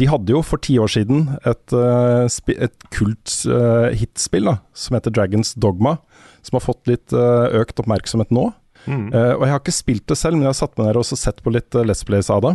[0.00, 2.24] De hadde jo for ti år siden et, uh,
[2.56, 5.98] et kult eh, hitspill da, som heter Dragons Dogma,
[6.46, 8.48] som har fått litt eh, økt oppmerksomhet nå.
[8.86, 9.10] Mm.
[9.12, 11.08] Eh, og Jeg har ikke spilt det selv, men jeg har satt meg ned og
[11.10, 12.54] sett på litt Let's Plays av det.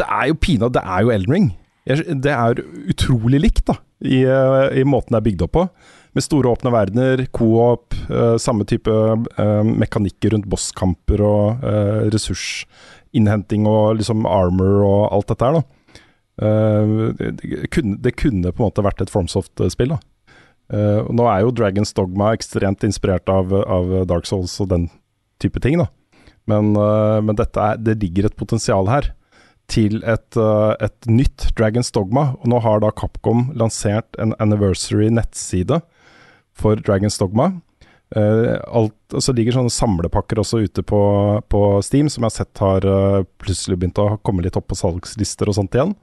[0.00, 1.50] Det er jo pina, det er jo Elden Ring.
[1.84, 5.68] Det er utrolig likt da, i, eh, i måten det er bygd opp på.
[6.14, 13.66] med store åpne verdener, co-op, eh, samme type eh, mekanikker rundt bosskamper og eh, ressursinnhenting
[13.66, 15.83] og liksom armor og alt dette her, da.
[16.42, 20.00] Eh, det, kunne, det kunne på en måte vært et Formsoft-spill, da.
[20.72, 24.86] Uh, nå er jo Dragons Dogma ekstremt inspirert av, av Dark Souls og den
[25.42, 25.90] type ting, da.
[26.48, 29.10] Men, uh, men er, det ligger et potensial her
[29.70, 32.30] til et, uh, et nytt Dragons Dogma.
[32.40, 35.82] Og nå har da Capcom lansert en anniversary nettside
[36.56, 37.50] for Dragons Dogma.
[38.16, 41.00] Uh, alt, så ligger sånne samlepakker også ute på,
[41.50, 44.78] på Steam, som jeg har sett har uh, plutselig begynt å komme litt opp på
[44.78, 45.96] salgslister og sånt igjen.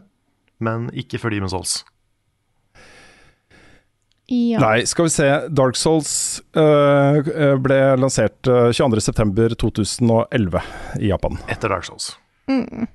[0.63, 1.83] men ikke før Demon Souls.
[4.31, 4.57] Ja.
[4.63, 5.27] Nei, skal vi se.
[5.53, 7.27] Dark Souls øh,
[7.61, 10.63] ble lansert øh, 22.9.2011
[11.05, 11.37] i Japan.
[11.53, 12.15] Etter Dark Souls.
[12.49, 12.87] Mm.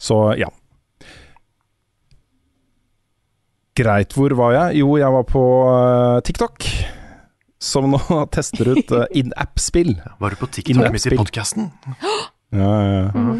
[0.00, 0.48] Så ja.
[3.78, 4.80] Greit, hvor var jeg?
[4.82, 6.66] Jo, jeg var på øh, TikTok.
[7.60, 8.00] Som nå
[8.34, 9.94] tester ut øh, in-app-spill.
[10.20, 11.70] Var du på TikTok midt i podkasten?
[12.50, 13.34] Ja, ja, ja.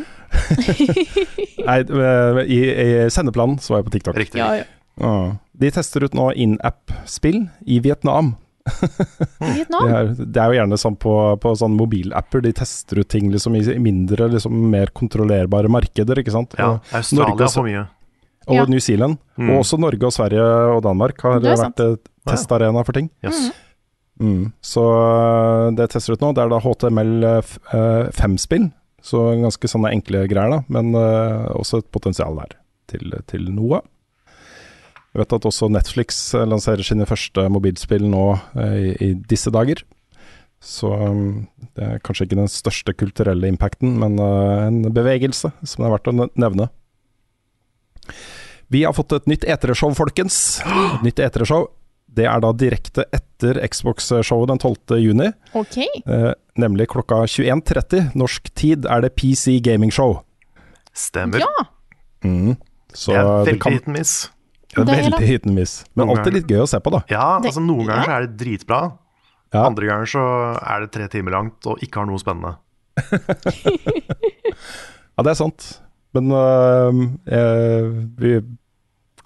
[1.66, 4.20] Nei, øh, i, i sendeplanen så var jeg på TikTok.
[4.22, 4.38] Riktig.
[4.38, 4.60] Ja,
[5.02, 5.16] ja.
[5.58, 8.36] De tester ut nå in-app-spill i Vietnam.
[9.40, 9.82] Vietnam?
[9.82, 13.32] Det er, det er jo gjerne sånn på, på sånn mobilapper, de tester ut ting
[13.34, 16.54] liksom i mindre, liksom mer kontrollerbare markeder, ikke sant.
[16.54, 17.84] Ja, Australia Norge får mye.
[18.48, 18.64] Og Ja.
[18.66, 19.18] New Zealand.
[19.36, 19.50] Mm.
[19.50, 20.42] Og også Norge og Sverige
[20.74, 21.76] og Danmark har Det sant.
[21.76, 23.10] vært eh, testarena for ting.
[23.24, 23.50] Yes.
[24.20, 24.52] Mm.
[24.64, 26.32] Så eh, det tester ut nå.
[26.34, 28.70] Det er da HTML5-spill.
[29.02, 30.58] Så ganske sånne enkle greier, da.
[30.68, 32.56] Men eh, også et potensial der
[32.90, 33.80] til, til noe.
[35.10, 38.26] Jeg vet at også Netflix eh, lanserer sine første mobilspill nå
[38.60, 39.80] eh, i, i disse dager.
[40.60, 41.46] Så um,
[41.78, 45.94] det er kanskje ikke den største kulturelle impacten, men eh, en bevegelse som det er
[45.96, 46.66] verdt å ne- nevne.
[48.70, 50.60] Vi har fått et nytt etereshow, folkens.
[50.62, 51.68] Et nytt etereshow.
[52.10, 54.98] Det er da direkte etter Xbox-showet den 12.
[54.98, 55.28] juni.
[55.58, 55.76] OK.
[56.06, 60.20] Eh, nemlig klokka 21.30 norsk tid er det PC Gaming Show.
[60.94, 61.42] Stemmer.
[61.44, 61.66] Ja!
[62.26, 62.56] Mm.
[62.94, 64.14] Så det er veldig kan, hit and miss.
[64.74, 65.76] det er Det er veldig hit and miss.
[65.94, 66.40] Men Noen alltid ganger.
[66.40, 67.02] litt gøy å se på, da.
[67.10, 68.80] Ja, altså Noen ganger så er det dritbra.
[69.54, 69.62] Ja.
[69.66, 70.24] Andre ganger så
[70.58, 72.56] er det tre timer langt og ikke har noe spennende.
[75.20, 75.64] Ja, det er sant.
[76.16, 78.40] Men øh, eh, vi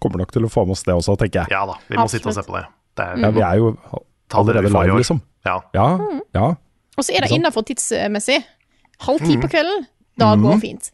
[0.02, 1.52] kommer nok til å få med oss det også, tenker jeg.
[1.54, 2.22] Ja da, vi må Absolutt.
[2.22, 2.64] sitte og se på det.
[2.98, 3.70] det er, Ja, vi er jo
[4.34, 4.98] allerede live, år.
[5.00, 5.22] liksom.
[5.46, 5.60] Ja.
[5.76, 5.86] Ja,
[6.34, 6.50] ja.
[6.98, 8.42] Og så er det innafor tidsmessig.
[9.00, 9.40] Halv ti Mm.
[9.42, 9.86] på kvelden.
[10.20, 10.92] Da går fint.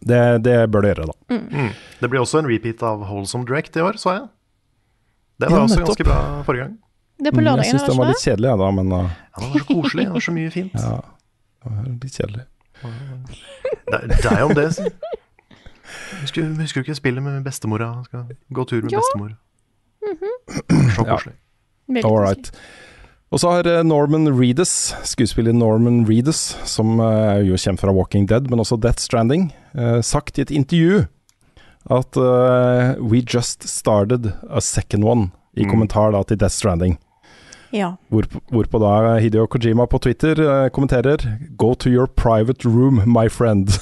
[0.00, 1.36] Det, det bør det gjøre, da.
[1.36, 1.72] Mm.
[2.00, 4.28] Det blir også en repeat av Wholesome Direct i år, så jeg.
[5.40, 6.78] Det var Ja, også ganske bra forrige gang.
[7.20, 9.02] Det er på Mm, lørdagen, jeg syns den var litt kjedelig, jeg, da, men uh...
[9.02, 10.04] Ja, det var så koselig.
[10.06, 10.72] Det var så mye fint.
[10.74, 11.00] ja,
[11.60, 12.44] det var litt kjedelig.
[12.82, 14.68] Det, det er jo om det.
[14.74, 14.82] si.
[16.20, 17.90] Husker, husker du ikke spillet med bestemora?
[18.06, 19.00] Skal gå tur med Ja.
[19.02, 19.36] bestemor.
[20.94, 21.34] Så koselig.
[21.88, 22.28] Veldig All koselig.
[22.28, 22.52] right.
[23.30, 27.92] Og så har eh, Norman Reedus, skuespiller Norman Reedus, som eh, er jo kjent fra
[27.94, 31.04] Walking Dead, men også Death Stranding, eh, sagt i et intervju
[31.90, 35.70] at eh, We just started a second one, i Mm.
[35.70, 36.98] kommentar da til Death Stranding.
[37.70, 37.96] Ja.
[38.10, 41.22] Hvorpå, hvorpå da Hideo Kojima på Twitter eh, kommenterer
[41.56, 43.70] Go to your private room, my friend.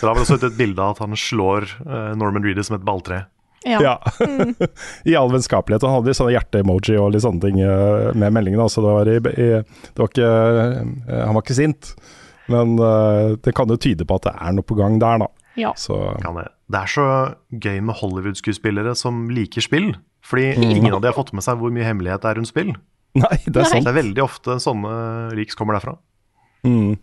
[0.00, 2.86] da har vi også et bilde av at han slår eh, Norman Reedus med et
[2.88, 3.22] balltre.
[3.66, 3.80] Ja.
[3.82, 4.26] Ja.
[5.10, 5.84] I all vennskapelighet.
[5.84, 8.68] Han hadde sånne hjerte-emoji og litt sånne ting eh, med meldingene.
[8.72, 9.50] Så det var, i, i,
[9.90, 10.30] det var ikke
[11.10, 11.96] Han var ikke sint.
[12.46, 12.76] Men
[13.42, 15.26] det kan jo tyde på at det er noe på gang der, da.
[15.58, 15.72] Ja.
[15.74, 16.44] Så det.
[16.70, 17.06] det er så
[17.50, 19.96] gøy med Hollywood-skuespillere som liker spill.
[20.26, 22.72] Fordi ingen av de har fått med seg hvor mye hemmelighet det er rundt spill.
[23.22, 23.84] Nei, det er sant.
[23.86, 24.94] Det er veldig ofte sånne
[25.38, 25.94] leaks kommer derfra.
[26.66, 26.96] Mm.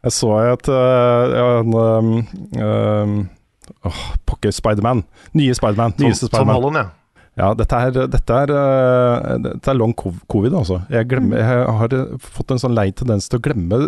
[0.00, 2.14] Jeg så et uh, en um,
[2.56, 3.12] um,
[3.84, 5.04] åh, Pokker Spiderman.
[5.36, 5.92] Nye Spiderman.
[5.96, 6.80] Tom, Nyeste Spiderman.
[6.80, 6.88] Ja.
[7.38, 10.80] Ja, dette er, dette er, uh, dette er long covid, altså.
[10.92, 13.78] Jeg, glemmer, jeg har fått en sånn lei tendens til å glemme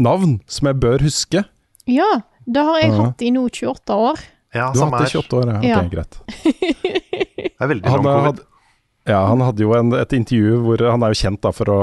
[0.00, 1.44] navn som jeg bør huske.
[1.86, 2.08] ja,
[2.46, 2.96] det har jeg Ja.
[3.04, 4.20] hatt i nå 28 år.
[4.56, 5.58] Ja, Du har hatt det i 28 år, ja.
[5.60, 6.18] Okay, Ok, greit.
[7.46, 8.40] Det er veldig Han, uh, covid.
[9.12, 11.78] ja, han hadde jo en, et intervju hvor han er jo kjent da, for å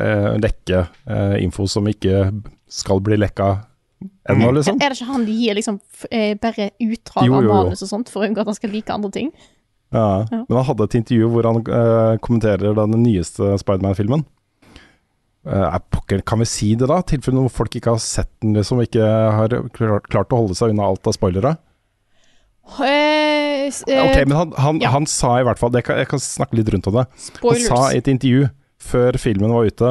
[0.00, 2.26] eh, lekke eh, info som ikke
[2.68, 3.52] skal bli lekka
[4.28, 4.80] ennå, liksom.
[4.82, 8.10] Er det ikke han de gir liksom f- eh, bare utdrag av manus og sånt
[8.12, 9.30] for å unngå at han skal like andre ting?
[9.94, 14.24] Ja, men han hadde et intervju hvor han eh, kommenterer den nyeste Spiderman-filmen.
[15.46, 16.98] Eh, pokker, kan vi si det, da?
[17.02, 19.04] I tilfelle folk ikke har sett den, liksom, ikke
[19.38, 21.54] har klart, klart å holde seg unna alt av spoilere.
[22.64, 24.88] Eh, eh, Ok, men han, han, ja.
[24.88, 27.06] han sa i hvert fall det kan, Jeg kan snakke litt rundt om det.
[27.42, 28.48] Han sa i et intervju
[28.84, 29.90] før filmen var ute,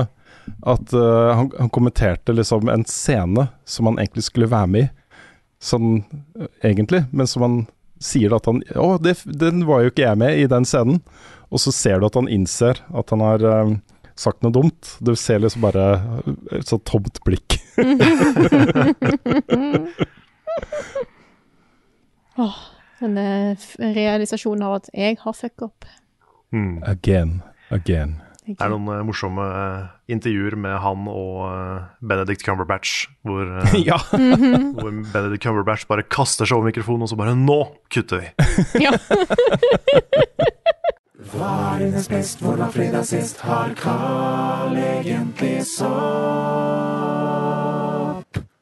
[0.70, 4.90] at uh, han, han kommenterte liksom en scene som han egentlig skulle være med i.
[5.64, 6.04] Sånn
[6.62, 7.56] egentlig, men som han
[8.04, 11.00] sier at han Å, det, den var jo ikke jeg med i den scenen.
[11.50, 13.72] Og så ser du at han innser at han har eh,
[14.20, 14.98] sagt noe dumt.
[15.00, 15.86] Du ser liksom bare
[16.52, 17.58] et sånt tomt blikk.
[22.38, 22.56] Åh,
[23.04, 25.86] en realisasjon realisasjonen av at jeg har fucka opp.
[26.54, 26.84] Mm.
[26.88, 28.22] Again, again.
[28.44, 33.76] Det er noen eh, morsomme eh, intervjuer med han og eh, Benedict Cumberbatch, hvor, eh,
[33.90, 33.98] ja.
[34.12, 37.62] hvor Benedict Cumberbatch bare kaster seg over mikrofonen, og så bare Nå
[37.94, 38.28] kutter vi!
[38.84, 38.92] Ja.
[41.34, 43.40] Hva er dines best, hvor var fredag sist?
[43.48, 45.94] Har Carl egentlig sopp?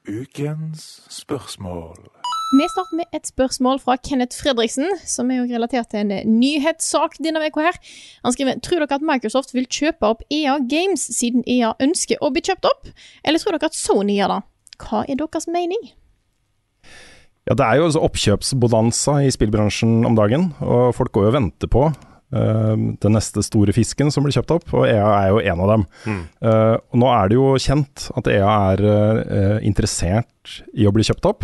[0.08, 2.21] Ukens spørsmål.
[2.52, 6.26] Vi starter med et spørsmål fra Kenneth Fredriksen, som er jo relatert til en eh,
[6.28, 7.78] nyhetssak denne uka her.
[8.26, 12.28] Han skriver Tror dere at Microsoft vil kjøpe opp EA Games, siden EA ønsker å
[12.36, 12.92] bli kjøpt opp?
[13.24, 14.42] Eller tror dere at Sony gjør det?
[14.84, 15.94] Hva er deres mening?
[17.48, 21.38] Ja, det er jo altså oppkjøpsbonanza i spillbransjen om dagen, og folk går jo og
[21.40, 21.92] venter på
[22.32, 25.72] Uh, den neste store fisken som blir kjøpt opp, og EA er jo en av
[25.74, 25.82] dem.
[26.40, 31.04] Eh, og nå er det jo kjent at EA er uh, interessert i å bli
[31.04, 31.44] kjøpt opp.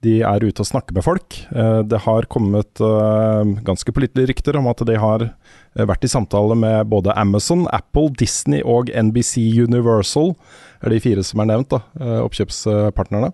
[0.00, 1.34] De er ute og snakker med folk.
[1.52, 6.08] Eh, det har kommet eh, ganske pålitelige rykter om at de har eh, vært i
[6.08, 10.32] samtale med både Amazon, Apple, Disney og NBC Universal.
[10.80, 13.32] er de fire som er nevnt, da, eh, oppkjøpspartnerne.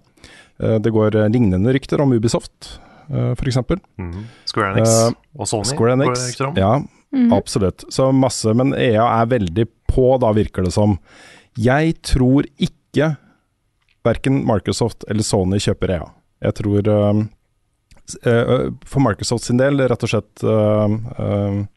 [0.58, 3.60] Eh, Det går lignende rykter om Ubisoft, f.eks.
[4.02, 4.26] Mhm.
[4.50, 6.18] Square Enix uh, og Sony Square går Enix.
[6.18, 6.56] det rykter om.
[6.58, 7.84] Ja, absolutt.
[7.94, 8.50] Så masse.
[8.58, 10.98] Men EA er veldig på, da virker det som.
[11.54, 13.12] Jeg tror ikke
[14.02, 16.08] verken Microsoft eller Sony kjøper EA.
[16.42, 16.90] Jeg tror
[18.06, 20.86] s- eh, For Microsoft sin del, rett og slett uh,
[21.18, 21.68] um,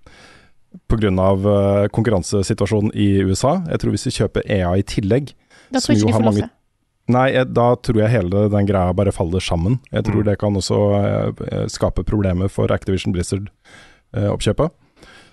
[0.89, 1.87] pga.
[1.95, 3.63] Konkurransesituasjonen i USA.
[3.69, 5.33] Jeg tror hvis vi kjøper EA i tillegg
[5.71, 6.49] Da tror ikke de får mange-.
[7.09, 9.79] Nei, jeg, da tror jeg hele den greia bare faller sammen.
[9.91, 10.25] Jeg tror Mm.
[10.27, 10.77] det kan også
[11.49, 14.69] eh, skape problemer for Activision Blizzard-oppkjøpet.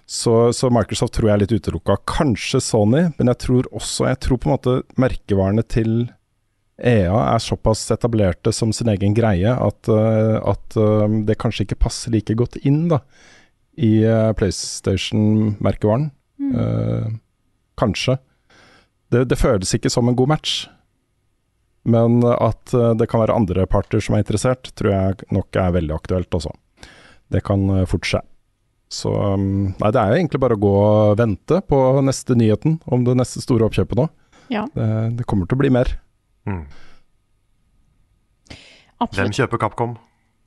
[0.07, 1.97] så, så Microsoft tror jeg er litt utelukka.
[2.07, 6.09] Kanskje Sony, men jeg tror også Jeg tror på en måte merkevarene til
[6.77, 11.81] EA er såpass etablerte som sin egen greie at, eh, at eh, det kanskje ikke
[11.87, 13.01] passer like godt inn da
[13.81, 16.11] i eh, PlayStation-merkevaren.
[16.53, 17.09] Eh,
[17.81, 18.19] kanskje.
[19.13, 20.55] Det, det føles ikke som en god match.
[21.87, 25.95] Men at det kan være andre parter som er interessert, tror jeg nok er veldig
[25.95, 26.51] aktuelt også.
[27.31, 28.21] Det kan fort skje.
[28.91, 32.81] Så um, nei, det er jo egentlig bare å gå og vente på neste nyheten
[32.91, 34.09] om det neste store oppkjøpet nå.
[34.51, 34.65] Ja.
[34.75, 34.89] Det,
[35.21, 35.95] det kommer til å bli mer.
[36.47, 36.65] Mm.
[39.13, 39.97] Hvem kjøper Capcom?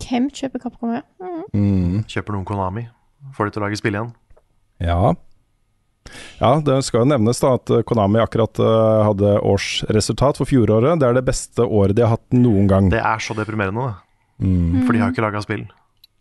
[0.03, 0.93] Hvem kjøper Capcom?
[0.95, 1.01] Ja?
[1.21, 1.41] Mm.
[1.53, 2.85] Mm, Kjøper noen Konami?
[3.35, 4.13] Får de til å lage spill igjen?
[4.83, 5.15] ja.
[6.39, 10.95] Ja, det skal jo nevnes da at Konami akkurat eh, hadde årsresultat for fjoråret.
[10.97, 12.87] Det er det beste året de har hatt noen gang.
[12.89, 13.91] Det er så deprimerende.
[14.41, 14.87] Mm.
[14.87, 15.67] For de har jo ikke laga spill.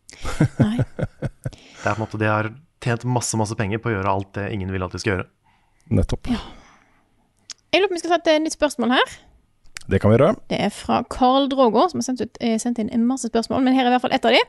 [0.65, 0.83] Nei.
[0.83, 2.51] Det er på en måte De har
[2.85, 5.29] tjent masse masse penger på å gjøre alt det ingen vil at de skal gjøre.
[6.03, 6.29] Nettopp.
[6.29, 9.17] Jeg lurer på om vi skal ta et nytt spørsmål her.
[9.89, 10.35] Det kan vi gjøre.
[10.51, 13.63] Det er fra Carl Drogo, som har sendt, ut, eh, sendt inn en masse spørsmål,
[13.65, 14.43] men her er i hvert fall ett av de.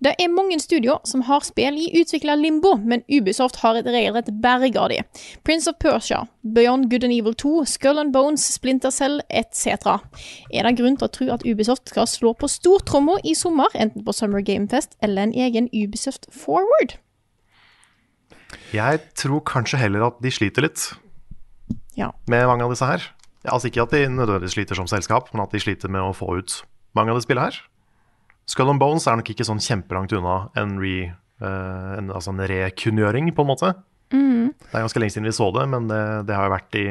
[0.00, 4.30] Det er mange studier som har spill i utvikla limbo, men Ubisoft har et regelrett
[4.40, 5.02] berg av de.
[5.44, 10.00] Prince of Persia, Beyond Good and Evil 2, Skull and Bones, Splinter Cell etc.
[10.50, 14.02] Er det grunn til å tro at Ubisoft skal slå på stortromma i sommer, enten
[14.02, 16.96] på Summer Game Fest eller en egen Ubisoft Forward?
[18.72, 20.94] Jeg tror kanskje heller at de sliter litt
[21.96, 22.12] Ja.
[22.28, 23.02] med mange av disse her.
[23.46, 26.14] Ja, altså Ikke at de nødvendigvis sliter som selskap, men at de sliter med å
[26.16, 26.60] få ut
[26.98, 27.60] mange av de spillene her.
[28.50, 32.42] Skull and Bones er nok ikke sånn kjempelangt unna en, re, uh, en, altså en
[32.50, 33.72] rekunngjøring, på en måte.
[34.10, 36.84] Det er ganske lenge siden vi så det, men det, det har jo vært, i,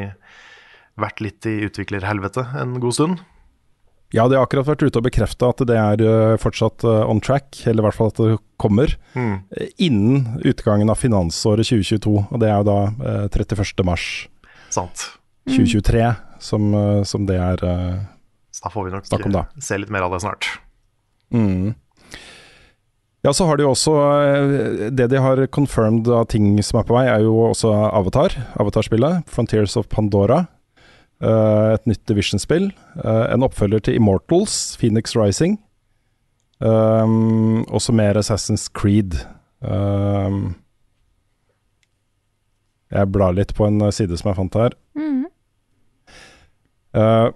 [1.00, 3.24] vært litt i utviklerhelvete en god stund.
[4.14, 7.20] Ja, de har akkurat vært ute og bekrefta at det er eh, fortsatt eh, on
[7.24, 9.36] track, eller i hvert fall at det kommer, Mm.
[9.80, 12.14] innen utgangen av finansåret 2022.
[12.32, 13.84] Og det er jo da eh, 31.
[13.88, 14.06] mars
[14.76, 15.06] Sant.
[15.48, 16.04] 2023
[16.40, 17.98] som, eh, som det er eh,
[18.52, 19.40] Så da får vi nok Snakk om da.
[19.56, 20.48] eh, se litt mer av det snart.
[21.34, 21.74] Mm.
[23.26, 23.94] Ja, så har de jo også
[24.94, 28.36] Det de har confirmed av ting som er på vei, er jo også Avatar.
[28.62, 29.24] Avatar-spillet.
[29.28, 30.44] Frontiers of Pandora.
[31.22, 32.70] Eh, et nytt Division-spill.
[33.04, 35.58] En oppfølger til Immortals, Phoenix Rising.
[36.62, 39.18] Um, også mer Assassin's Creed.
[39.62, 40.56] Um,
[42.94, 44.76] jeg blar litt på en side som jeg fant her.
[44.96, 45.26] Mhm.
[46.96, 47.28] Eh,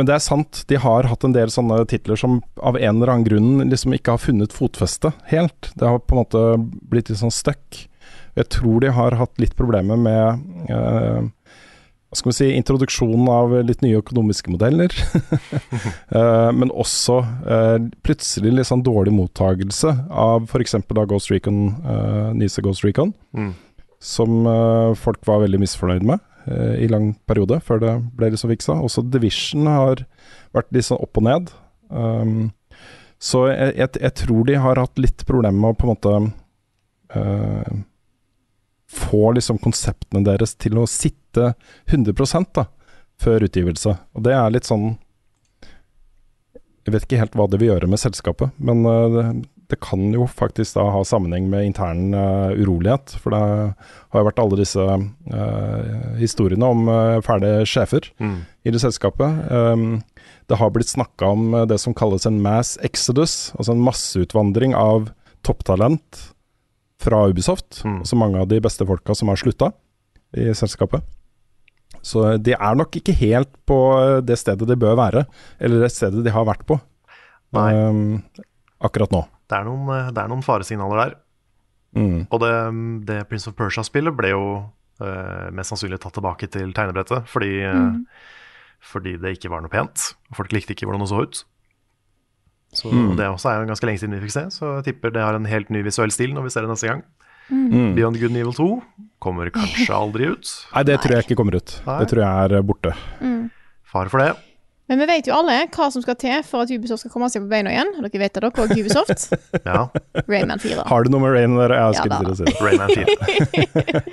[0.00, 3.12] men det er sant, de har hatt en del sånne titler som av en eller
[3.12, 5.68] annen grunn liksom ikke har funnet fotfeste helt.
[5.76, 6.44] Det har på en måte
[6.88, 7.82] blitt litt sånn stuck.
[8.38, 10.40] Jeg tror de har hatt litt problemer med
[10.72, 11.20] uh,
[12.08, 14.96] hva skal vi si, introduksjonen av litt nye økonomiske modeller.
[16.12, 20.76] uh, men også uh, plutselig litt sånn dårlig mottagelse av f.eks.
[20.88, 23.54] Ghost Recon, uh, Nise Ghost Recon Mm.
[24.02, 24.44] som
[24.98, 28.78] folk var veldig misfornøyd med eh, i lang periode, før det ble liksom fiksa.
[28.82, 30.04] Også Division har
[30.56, 31.52] vært litt sånn opp og ned.
[31.92, 32.50] Um,
[33.22, 36.14] så jeg, jeg, jeg tror de har hatt litt problemer med å på en måte
[37.14, 37.80] eh,
[38.92, 41.52] få liksom konseptene deres til å sitte
[41.86, 42.66] 100% da,
[43.22, 43.94] før utgivelse.
[44.16, 44.96] Og det er litt sånn
[46.82, 49.30] Jeg vet ikke helt hva det vil gjøre med selskapet, men eh,
[49.72, 53.14] det, kan jo faktisk da ha sammenheng med intern uh, urolighet.
[53.22, 58.44] For det har jo vært alle disse uh, historiene om uh, fæle sjefer Mm.
[58.64, 59.50] i det selskapet.
[59.50, 60.02] Um,
[60.50, 65.10] det har blitt snakka om det som kalles en mass exodus, altså en masseutvandring av
[65.46, 66.20] topptalent
[67.02, 67.82] fra Ubisoft.
[67.84, 67.98] Mm.
[68.02, 69.72] Altså mange av de beste folka som har slutta
[70.36, 71.02] i selskapet.
[72.02, 73.78] Så de er nok ikke helt på
[74.26, 75.26] det stedet de bør være,
[75.62, 76.78] eller det stedet de har vært på
[77.52, 78.22] um,
[78.82, 79.22] akkurat nå.
[79.52, 81.18] Det er noen, eh, det er noen faresignaler der.
[81.92, 82.22] Mm.
[82.32, 82.52] Og det,
[83.08, 84.44] det Prince of Persia-spillet ble jo
[85.02, 88.30] uh, mest sannsynlig tatt tilbake til tegnebrettet fordi, eh,
[88.92, 90.14] fordi det ikke var noe pent.
[90.30, 91.42] og Folk likte ikke hvordan det så ut.
[92.72, 93.16] Så Mm.
[93.18, 95.36] Det også er jo ganske lenge siden vi fikk se, så jeg tipper det har
[95.36, 97.02] en helt ny visuell stil når vi ser det neste gang.
[97.52, 97.92] Mm.
[97.98, 98.68] Beyond Good and Evil 2
[99.20, 100.48] kommer kanskje aldri ut.
[100.72, 101.74] Nei, det tror jeg ikke kommer ut.
[101.84, 101.98] Nei.
[102.00, 102.94] Det tror jeg er borte.
[103.84, 104.32] Far for det.
[104.92, 107.46] Men vi vet jo alle hva som skal til for at Ubisoft skal komme seg
[107.46, 107.94] på beina igjen.
[107.96, 109.30] Dere vet det, dere òg, Ubisoft.
[109.64, 109.86] Ja.
[110.28, 110.84] Rayman 4.
[110.90, 111.78] Har du noe med Rain å gjøre?
[111.80, 112.34] Jeg Ja da.
[112.36, 112.52] si det.
[112.60, 114.12] Rayman 4.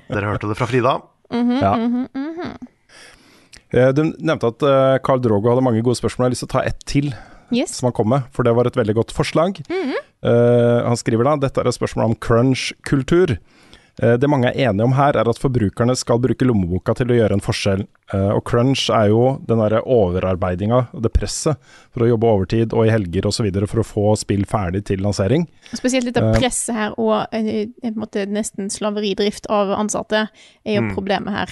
[0.16, 0.96] Dere hørte det fra Frida.
[1.30, 1.72] Ja.
[3.70, 6.26] Eh, Du nevnte at eh, Carl Drogo hadde mange gode spørsmål.
[6.26, 7.12] Jeg har lyst til å ta ett til
[7.54, 7.76] Yes.
[7.78, 9.60] som han kom med, for det var et veldig godt forslag.
[9.70, 13.36] Eh, han skriver da dette er et spørsmål om crunch-kultur.
[14.02, 17.16] Eh, det mange er enige om her, er at forbrukerne skal bruke lommeboka til å
[17.16, 17.86] gjøre en forskjell.
[18.12, 21.56] Eh, og crunch er jo den derre overarbeidinga, det presset,
[21.94, 23.48] for å jobbe overtid og i helger osv.
[23.66, 25.46] for å få spill ferdig til lansering.
[25.72, 26.38] Spesielt litt av Eh.
[26.40, 30.28] presset her, og en måte nesten slaveridrift av ansatte,
[30.66, 30.94] er jo Mm.
[30.94, 31.48] problemet her.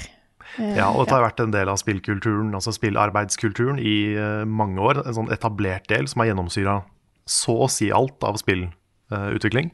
[0.77, 5.07] Ja, og dette har vært en del av spillkulturen, altså spillarbeidskulturen, i mange år.
[5.07, 6.85] En sånn etablert del som har gjennomsyra
[7.27, 9.71] så å si alt av spillutvikling.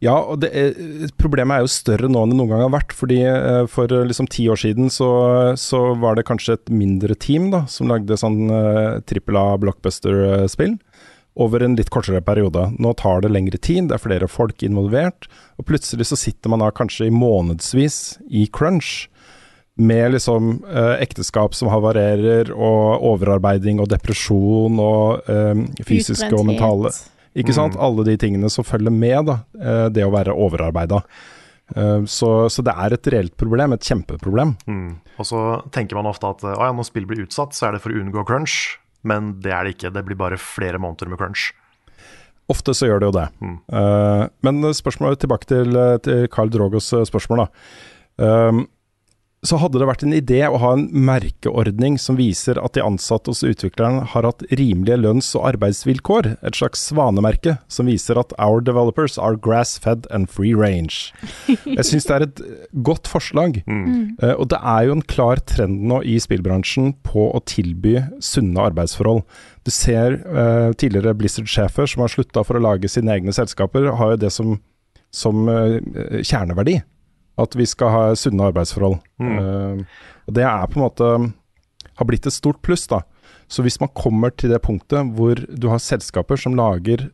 [0.00, 0.76] Ja, og det er,
[1.20, 2.94] problemet er jo større nå enn det noen gang har vært.
[2.96, 5.10] fordi eh, For eh, liksom ti år siden så,
[5.60, 10.78] så var det kanskje et mindre team da, som lagde sånn uh, trippel A blockbuster-spill
[11.40, 12.66] over en litt kortere periode.
[12.82, 15.28] Nå tar det lengre tid, det er flere folk involvert,
[15.60, 19.08] og plutselig så sitter man da kanskje i månedsvis i crunch.
[19.80, 26.90] Med liksom eh, ekteskap som havarerer, og overarbeiding og depresjon og eh, fysiske og mentale
[27.38, 27.76] ikke sant?
[27.78, 31.02] Alle de tingene som følger med da, eh, det å være overarbeida.
[31.76, 34.56] Eh, Så, så det er et reelt problem, et kjempeproblem.
[34.66, 34.96] Mm.
[35.18, 37.94] Og så tenker man ofte at ja, når spill blir utsatt, så er det for
[37.94, 38.78] å unngå crunch.
[39.06, 39.92] Men det er det ikke.
[39.94, 41.52] Det blir bare flere måneder med crunch.
[42.50, 43.28] Ofte så gjør det jo det.
[43.40, 43.56] Mm.
[43.78, 48.50] Eh, men spørsmålet tilbake til, til Carl Drogos spørsmål, da.
[49.40, 53.32] Så hadde det vært en idé å ha en merkeordning som viser at de ansatte
[53.32, 56.34] hos utvikleren har hatt rimelige lønns- og arbeidsvilkår.
[56.44, 61.14] Et slags svanemerke som viser at our developers are grass-fed and free range.
[61.48, 62.42] Jeg syns det er et
[62.84, 63.62] godt forslag.
[63.64, 68.68] Eh, og det er jo en klar trend nå i spillbransjen på å tilby sunne
[68.68, 69.24] arbeidsforhold.
[69.64, 74.14] Du ser uh, tidligere Blizzard-sjefer som har slutta for å lage sine egne selskaper, har
[74.14, 74.54] jo det som,
[75.16, 75.80] som uh,
[76.20, 76.82] kjerneverdi.
[77.40, 78.98] At vi skal ha sunne arbeidsforhold.
[79.24, 79.84] Eh,
[80.28, 81.12] og det er på en måte
[82.00, 83.02] har blitt et stort pluss, da.
[83.50, 87.08] Så hvis man kommer til det punktet hvor du har selskaper som lager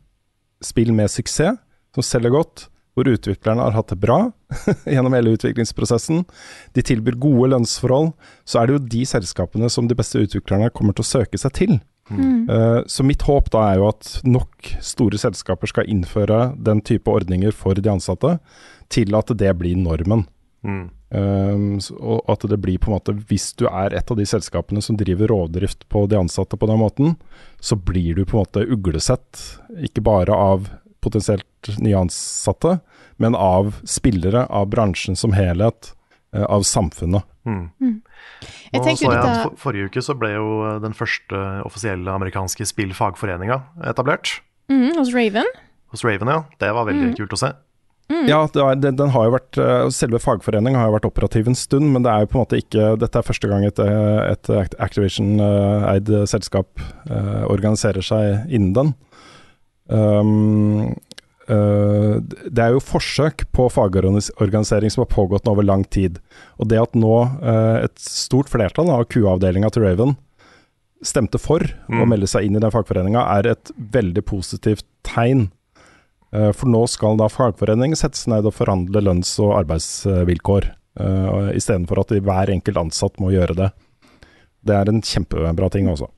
[0.63, 1.57] spill med suksess,
[1.95, 2.67] som selger godt,
[2.97, 4.17] hvor utviklerne har hatt det bra
[4.93, 6.23] gjennom hele utviklingsprosessen,
[6.73, 8.11] de tilbyr gode lønnsforhold,
[8.45, 11.53] så er det jo de selskapene som de beste utviklerne kommer til å søke seg
[11.57, 11.77] til.
[12.09, 17.11] Eh, så mitt håp da er jo at nok store selskaper skal innføre den type
[17.11, 18.37] ordninger for de ansatte,
[18.93, 20.25] til at det blir normen.
[20.67, 24.81] Um, og at det blir på en måte Hvis du er et av de selskapene
[24.83, 27.13] som driver rovdrift på de ansatte på den måten,
[27.63, 29.43] så blir du på en måte uglesett,
[29.87, 30.67] ikke bare av
[30.99, 32.79] potensielt nye ansatte,
[33.21, 35.93] men av spillere, av bransjen som helhet,
[36.35, 37.23] eh, av samfunnet.
[37.47, 40.47] Jeg Nå tenker så jeg at for, Forrige uke så ble jo
[40.83, 44.41] den første offisielle amerikanske spillfagforeninga etablert.
[44.67, 45.47] Mm, hos Raven.
[45.93, 46.41] Hos Raven, ja.
[46.59, 47.53] Det var veldig kult å se.
[48.07, 51.89] Ja, det den, har jo vært eh, Selve fagforeningen har jo vært operativ en stund,
[51.91, 54.77] men det er jo på en måte ikke Dette er første gang et, eh, et
[54.79, 56.69] Activision-eid selskap
[57.09, 58.93] uh, organiserer seg innen den.
[59.91, 60.93] Um,
[61.49, 66.21] uh, det er jo forsøk på fagorganisering som har pågått over lang tid.
[66.61, 70.15] Og det at nå uh, et stort flertall av Q-avdelinga til Raven
[71.05, 71.61] stemte for
[71.93, 75.47] å melde seg inn i den fagforeninga, er et veldig positivt tegn.
[76.33, 80.69] Eh, For nå skal da fagforeningen sette seg ned og forhandle lønns- og arbeidsvilkår,
[80.99, 83.71] uh, istedenfor at de- hver enkelt ansatt må gjøre det.
[84.65, 86.09] Det er en kjempebra ting også.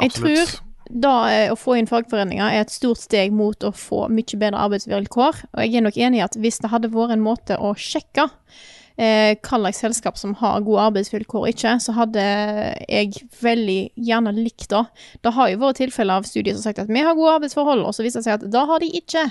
[0.00, 4.08] Jeg tror da eh, å få inn fagforeninger er et stort steg mot å få
[4.12, 5.44] mye bedre arbeidsvilkår.
[5.54, 8.28] Og jeg er nok enig i at hvis det hadde vært en måte å sjekke
[8.98, 12.22] eh, hva slags selskap som har gode arbeidsvilkår og ikke, så hadde
[12.88, 13.12] jeg
[13.42, 14.82] veldig gjerne likt det.
[15.22, 17.84] Det har jo vært tilfeller av studier som har sagt at vi har gode arbeidsforhold,
[17.88, 19.24] og så viser det seg at det har de ikke.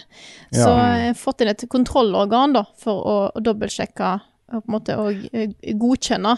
[0.53, 1.09] Så Ja.
[1.09, 4.11] eh, fått inn et kontrollorgan da, for å, å dobbeltsjekke
[4.51, 5.49] og på en måte og eh,
[5.79, 6.37] godkjenne.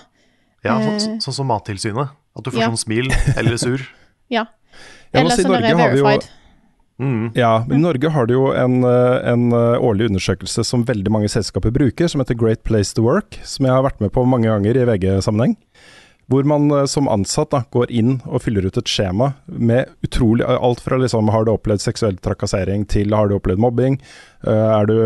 [0.63, 2.09] Ja, sånn Sånn så, som Mattilsynet.
[2.37, 2.67] At du får Ja.
[2.71, 3.81] sånn smil eller sur.
[4.29, 4.45] Ja.
[5.13, 5.77] Eller sånn verified.
[5.77, 6.21] Har vi jo-.
[7.03, 7.31] Mm.
[7.35, 11.11] Ja, men i Norge har du jo en, eh, en eh, årlig undersøkelse som veldig
[11.11, 14.23] mange selskaper bruker, som heter Great Place to Work, som jeg har vært med på
[14.23, 15.57] mange ganger i VG-sammenheng.
[16.31, 20.47] Hvor man eh, som ansatt da, går inn og fyller ut et skjema med utrolig
[20.47, 23.99] alt fra liksom har du opplevd seksuell trakassering til har du opplevd mobbing,
[24.43, 24.97] du,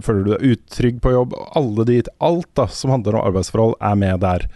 [0.00, 3.98] føler du deg utrygg på jobb, alle de, alt da som handler om arbeidsforhold er
[4.00, 4.46] med der.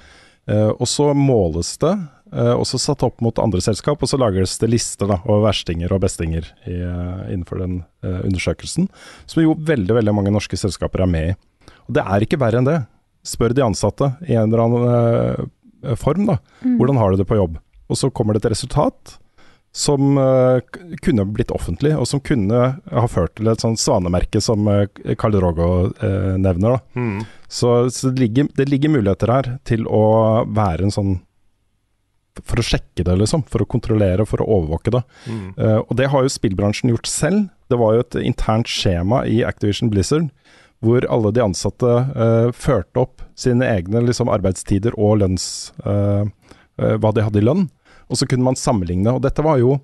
[0.72, 1.90] Og så måles det,
[2.33, 6.03] også satt opp mot andre selskap, og så lages det lister da, over verstinger og
[6.05, 8.89] bestinger i, eh, innenfor den eh, undersøkelsen,
[9.26, 11.35] som jo veldig, veldig mange norske selskaper er med i.
[11.89, 12.78] Og det er ikke verre enn det.
[13.26, 16.39] Spør de ansatte i en eller annen eh, form, da.
[16.64, 17.59] Hvordan har du det på jobb?
[17.93, 19.18] Og så kommer det et resultat
[19.72, 20.61] som uh,
[21.01, 24.85] kunne blitt offentlig, og som kunne ha ført til et sånt svanemerke som uh,
[25.16, 26.76] Karl Drogo uh, nevner.
[26.76, 27.01] da.
[27.01, 27.22] Mm.
[27.49, 31.14] Så, så det, ligger, det ligger muligheter her til å være en sånn
[32.41, 33.45] For å sjekke det, liksom.
[33.51, 35.03] For å kontrollere, for å overvåke det.
[35.28, 35.49] Mm.
[35.59, 37.51] Uh, og det har jo spillbransjen gjort selv.
[37.68, 40.30] Det var jo et internt skjema i Activision Blizzard
[40.83, 45.45] hvor alle de ansatte uh, førte opp sine egne liksom, arbeidstider og lønns
[45.87, 46.26] uh,
[46.74, 47.68] Hva de hadde i lønn.
[48.11, 49.12] Og så kunne man sammenligne.
[49.12, 49.76] Og dette var jo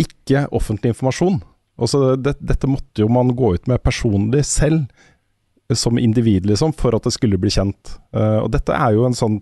[0.00, 1.38] ikke offentlig informasjon.
[1.80, 4.88] Også det, dette måtte jo man gå ut med personlig selv,
[5.76, 7.92] som individ, liksom, for at det skulle bli kjent.
[8.10, 9.36] Og dette er jo en sånn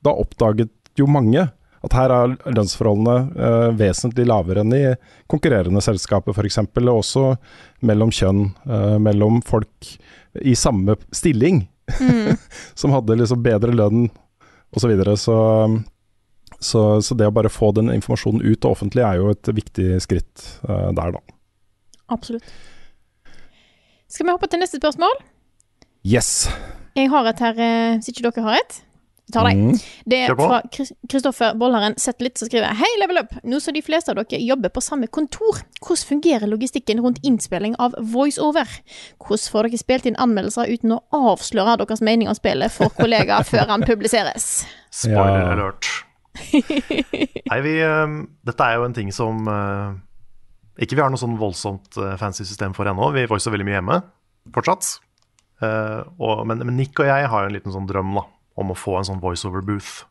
[0.00, 0.70] Da oppdaget
[1.02, 1.48] jo mange
[1.86, 3.16] at her er lønnsforholdene
[3.46, 4.84] eh, vesentlig lavere enn i
[5.30, 7.26] konkurrerende selskaper f.eks., og også
[7.86, 9.90] mellom kjønn, eh, mellom folk
[10.42, 11.66] i samme stilling,
[12.80, 14.82] som hadde liksom bedre lønn osv.
[14.82, 15.14] Så, videre.
[15.20, 15.36] så
[16.60, 19.98] så, så det å bare få den informasjonen ut og offentlig er jo et viktig
[20.04, 21.20] skritt eh, der, da.
[22.16, 22.46] Absolutt.
[24.08, 25.18] Skal vi hoppe til neste spørsmål?
[26.06, 26.46] Yes.
[26.96, 28.78] Jeg har et her, eh, hvis ikke dere har et.
[29.26, 29.58] Jeg tar deg.
[29.58, 29.78] Mm.
[30.06, 33.32] Det er fra Kristoffer Bollaren Zetlitz som skriver Hei, Level Up!
[33.42, 37.74] Nå som de fleste av dere jobber på samme kontor, hvordan fungerer logistikken rundt innspilling
[37.82, 38.70] av voiceover?
[39.18, 43.48] Hvordan får dere spilt inn anmeldelser uten å avsløre deres mening om spillet for kollegaer
[43.50, 44.62] før han publiseres?
[44.94, 45.90] Spoiler alert.
[47.50, 49.96] Nei, vi um, Dette er jo en ting som uh,
[50.78, 53.10] ikke vi har noe sånn voldsomt uh, fancy system for ennå.
[53.16, 53.98] Vi voicer veldig mye hjemme
[54.54, 55.00] fortsatt.
[55.58, 58.26] Uh, og, men, men Nick og jeg har jo en liten sånn drøm da,
[58.56, 60.04] om å få en sånn voiceover booth.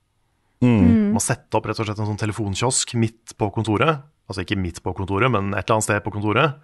[0.63, 1.11] Mm.
[1.11, 4.01] Om å sette opp rett og slett en sånn telefonkiosk midt på kontoret.
[4.29, 6.55] Altså ikke midt på kontoret, men et eller annet sted på kontoret.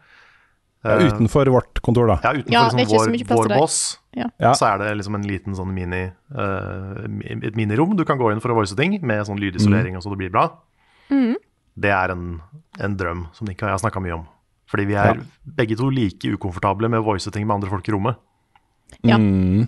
[0.81, 2.15] Ja, Eh, utenfor vårt kontor, da.
[2.23, 4.53] ja, utenfor Ja, liksom vår, vår boss, Ja.
[4.55, 7.05] Så er det liksom en liten sånn mini, uh,
[7.45, 10.09] et minirom du kan gå inn for å voice ting, med sånn lydisolering og så
[10.09, 10.47] det blir bra.
[11.11, 11.35] Mm.
[11.77, 12.41] Det er en,
[12.79, 14.25] en drøm som Nick og jeg har snakka mye om.
[14.71, 15.21] Fordi vi er Ja.
[15.45, 18.15] begge to like ukomfortable med å voice ting med andre folk i rommet.
[19.03, 19.17] Ja.
[19.17, 19.67] Mm.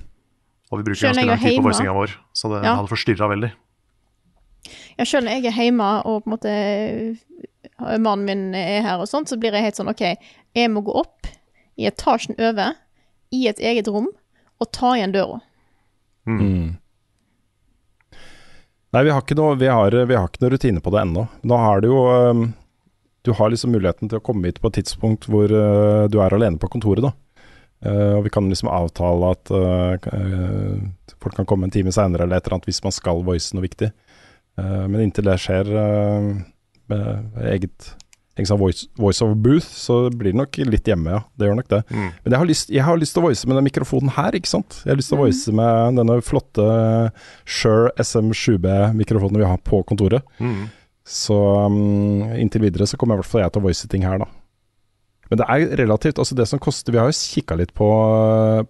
[0.72, 2.76] Og vi bruker ganske lang tid på voicinga vår, så det Ja.
[2.80, 3.52] hadde forstyrra veldig.
[4.98, 9.02] Ja, selv når jeg er hjemme og på en måte øh, mannen min er her
[9.02, 10.04] og sånt, så blir jeg helt sånn OK,
[10.56, 11.28] jeg må gå opp
[11.78, 12.76] i etasjen over,
[13.34, 14.08] i et eget rom,
[14.62, 15.40] og ta igjen døra.
[16.30, 16.78] Mm.
[18.94, 21.26] Nei, vi har ikke noe, vi har, vi har ikke noe rutine på det ennå.
[21.50, 22.44] Nå har du jo um,
[23.26, 26.34] Du har liksom muligheten til å komme hit på et tidspunkt hvor uh, du er
[26.36, 27.14] alene på kontoret, da.
[27.84, 32.24] Uh, og vi kan liksom avtale at uh, uh, folk kan komme en time seinere
[32.24, 33.92] eller et eller annet hvis man skal voice noe viktig.
[34.60, 36.32] Uh, men inntil det skjer uh,
[36.92, 37.94] med eget
[38.34, 41.22] egen sånn voice, voice over booth, så blir det nok litt hjemme, ja.
[41.38, 41.82] Det gjør nok det.
[41.94, 42.08] Mm.
[42.10, 44.50] Men jeg har, lyst, jeg har lyst til å voice med den mikrofonen her, ikke
[44.50, 44.80] sant.
[44.82, 46.66] Jeg har lyst til å voice med denne flotte
[47.46, 50.26] Shure SM7B-mikrofonen vi har på kontoret.
[50.42, 50.66] Mm.
[51.06, 54.24] Så um, inntil videre så kommer i hvert fall jeg til å voice ting her,
[54.24, 54.30] da.
[55.32, 57.88] Men det er relativt Altså, det som koster Vi har jo kikka litt på,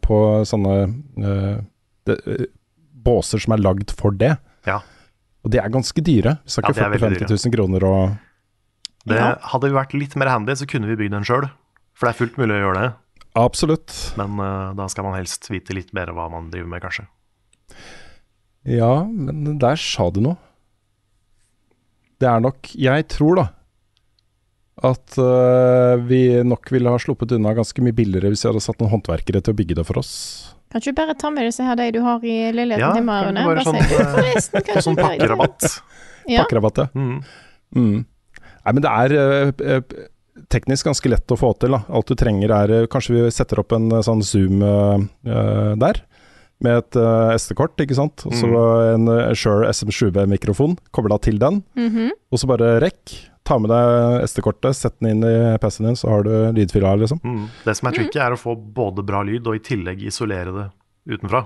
[0.06, 0.76] på sånne
[1.18, 1.56] uh,
[2.08, 2.46] det, eh,
[3.04, 4.36] båser som er lagd for det.
[4.68, 4.78] Ja.
[5.44, 6.38] Og de er ganske dyre.
[6.46, 8.14] Vi snakker Ja, de er 40 veldig 000-50 000 kroner og
[9.04, 9.34] Det, Ja.
[9.52, 11.50] Hadde vi vært litt mer handy, så kunne vi bygd den sjøl.
[11.94, 12.92] For det er fullt mulig å gjøre det.
[13.40, 13.92] Absolutt.
[14.20, 17.08] Men uh, da skal man helst vite litt mer hva man driver med, kanskje.
[18.70, 20.38] Ja, men der sa du noe.
[22.22, 23.46] Det er nok Jeg tror da
[24.82, 28.80] at uh, vi nok ville ha sluppet unna ganske mye billigere hvis vi hadde satt
[28.82, 30.14] noen håndverkere til å bygge det for oss.
[30.74, 33.20] Kan ikke du bare ta med disse her de du har i leiligheten Ja, hjemme,
[33.28, 33.44] Rune?
[33.46, 35.68] bare sånn, eh, Forresten, kanskje Sånn pakkerabatt.
[36.26, 36.42] Ja.
[36.42, 36.88] Pakkerabatt, ja.
[36.98, 37.20] Mm.
[37.78, 38.00] Mm.
[38.64, 39.84] Nei, men det er øh,
[40.50, 41.76] teknisk ganske lett å få til.
[41.76, 41.84] Da.
[41.94, 46.02] Alt du trenger er Kanskje vi setter opp en sånn Zoom uh, der,
[46.64, 48.24] med et uh, SD-kort, ikke sant.
[48.30, 48.50] Og så
[48.94, 51.62] en uh, Shure SM7B-mikrofon kobla til den.
[51.80, 52.12] Mhm.
[52.34, 53.14] Og så bare rekk.
[53.44, 57.20] Ta med deg SD-kortet, sett den inn i PC-en din, så har du lydfila, liksom.
[57.28, 57.42] Mm.
[57.66, 60.70] Det som er tricky, er å få både bra lyd og i tillegg isolere det
[61.18, 61.42] utenfra.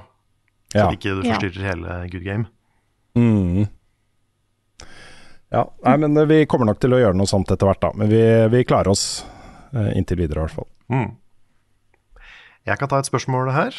[0.70, 0.92] Så Ja.
[0.94, 1.34] ikke du Ja.
[1.34, 2.46] forstyrrer hele good game.
[3.18, 3.66] Mm.
[5.50, 7.92] Ja, nei, men eh, vi kommer nok til å gjøre noe sånt etter hvert, da.
[7.96, 9.26] Men vi, vi klarer oss
[9.74, 10.68] eh, inntil videre, i hvert fall.
[10.92, 11.16] Mm.
[12.68, 13.74] Jeg kan ta et spørsmål her.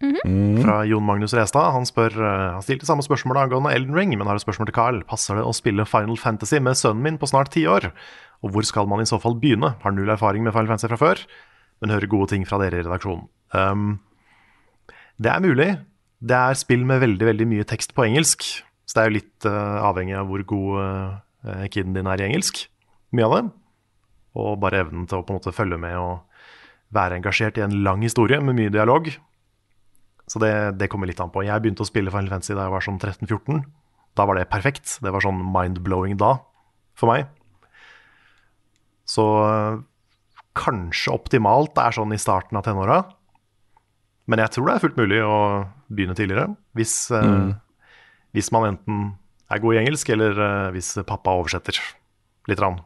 [0.00, 0.62] Mm.
[0.64, 1.72] Fra Jon Magnus Restad.
[1.74, 2.16] Han eh,
[2.54, 5.02] Han stilte samme spørsmål angående Elden Ring, men har et spørsmål til Carl.
[5.08, 7.90] Passer det å spille Final Fantasy med sønnen min på snart ti år?
[8.40, 9.74] Og hvor skal man i så fall begynne?
[9.82, 11.20] Har null erfaring med Final Fantasy fra før,
[11.80, 13.28] men hører gode ting fra dere i redaksjonen.
[13.52, 14.00] Um,
[15.20, 15.70] det er mulig.
[16.20, 18.46] Det er spill med veldig, veldig mye tekst på engelsk.
[18.88, 22.30] Så det er jo litt uh, avhengig av hvor god uh, kiden din er i
[22.30, 22.64] engelsk.
[23.12, 23.44] Mye av det.
[24.40, 26.24] Og bare evnen til å på en måte følge med og
[26.94, 29.10] være engasjert i en lang historie med mye dialog.
[30.30, 31.42] Så det, det kommer litt an på.
[31.42, 33.64] Jeg begynte å spille Final Fantasy da jeg var sånn 13-14.
[34.18, 34.98] Da var det perfekt.
[35.02, 36.36] Det var sånn mind-blowing da,
[36.98, 37.26] for meg.
[39.10, 39.80] Så øh,
[40.58, 43.00] kanskje optimalt er sånn i starten av tenåra.
[44.30, 45.36] Men jeg tror det er fullt mulig å
[45.90, 46.52] begynne tidligere.
[46.78, 47.50] Hvis, øh,
[48.36, 49.02] hvis man enten
[49.50, 51.74] er god i engelsk, eller øh, hvis pappa oversetter
[52.46, 52.62] litt.
[52.62, 52.80] Rann.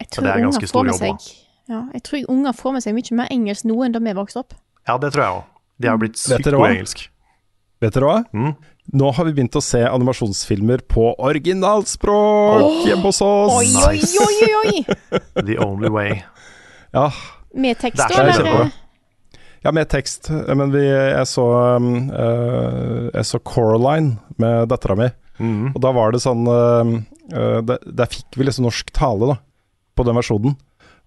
[0.00, 1.26] Jeg tror det er ganske stor jobb seg
[1.70, 4.40] ja, Jeg tror unger får med seg mye mer engelsk nå enn da vi vokste
[4.42, 4.56] opp.
[4.88, 5.51] Ja, det tror jeg òg.
[5.82, 7.08] De har blitt sykt gode i engelsk.
[7.82, 8.20] Vet dere hva?
[8.30, 8.52] Mm.
[8.98, 13.54] Nå har vi begynt å se animasjonsfilmer på originalspråk hjemme hos oss.
[13.54, 14.96] Oi, oi, oi, oi!
[15.48, 16.20] The only way.
[16.92, 17.08] Ja,
[17.54, 18.22] Med tekst, da?
[18.22, 18.70] eller?
[19.62, 20.28] ja, med tekst.
[20.30, 21.46] Men vi, jeg så
[21.78, 25.08] um, eh, Jeg så Coraline med dattera mi.
[25.38, 25.72] Mm.
[25.72, 26.92] Og da var det sånn uh,
[27.32, 29.38] uh, der, der fikk vi liksom norsk tale, da.
[29.96, 30.58] På den versjonen.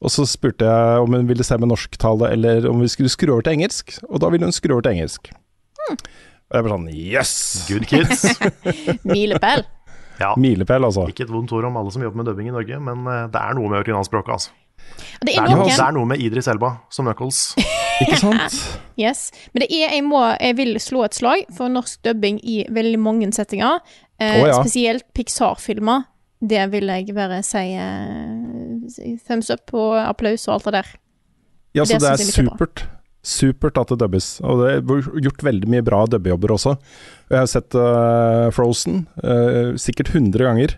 [0.03, 3.31] Og så spurte jeg om hun ville se med norsktale, eller om vi skulle skru
[3.33, 3.95] over til engelsk.
[4.09, 5.31] Og da ville hun skru over til engelsk.
[5.85, 7.31] Og jeg ble sånn Yes!
[7.69, 8.25] Good kids.
[9.07, 9.65] Milepæl.
[10.19, 10.33] Ja.
[10.39, 11.07] Milepæl, altså.
[11.11, 13.41] Ikke et vondt ord om alle som jobber med dubbing i Norge, men eh, det
[13.41, 14.37] er noe med originalspråket.
[14.37, 14.53] Altså.
[15.25, 17.41] Det er noe, noen det er noe med Idris Elba som Knuckles.
[18.03, 18.59] Ikke sant?
[18.95, 19.27] Yes.
[19.51, 22.99] Men det er, jeg, må, jeg vil slå et slag for norsk dubbing i veldig
[23.03, 23.81] mange settinger.
[24.15, 24.59] Eh, oh, ja.
[24.61, 26.05] Spesielt Pixar-filmer.
[26.39, 28.64] Det vil jeg bare si eh, si
[29.27, 30.93] thumbs up og applaus og alt det der.
[31.75, 32.85] Ja, så Det det er er supert.
[33.25, 34.39] Supert at det dubbes.
[34.45, 36.75] Og det er gjort veldig mye bra dubbejobber også.
[37.31, 40.77] Jeg har sett uh, Frozen uh, sikkert 100 ganger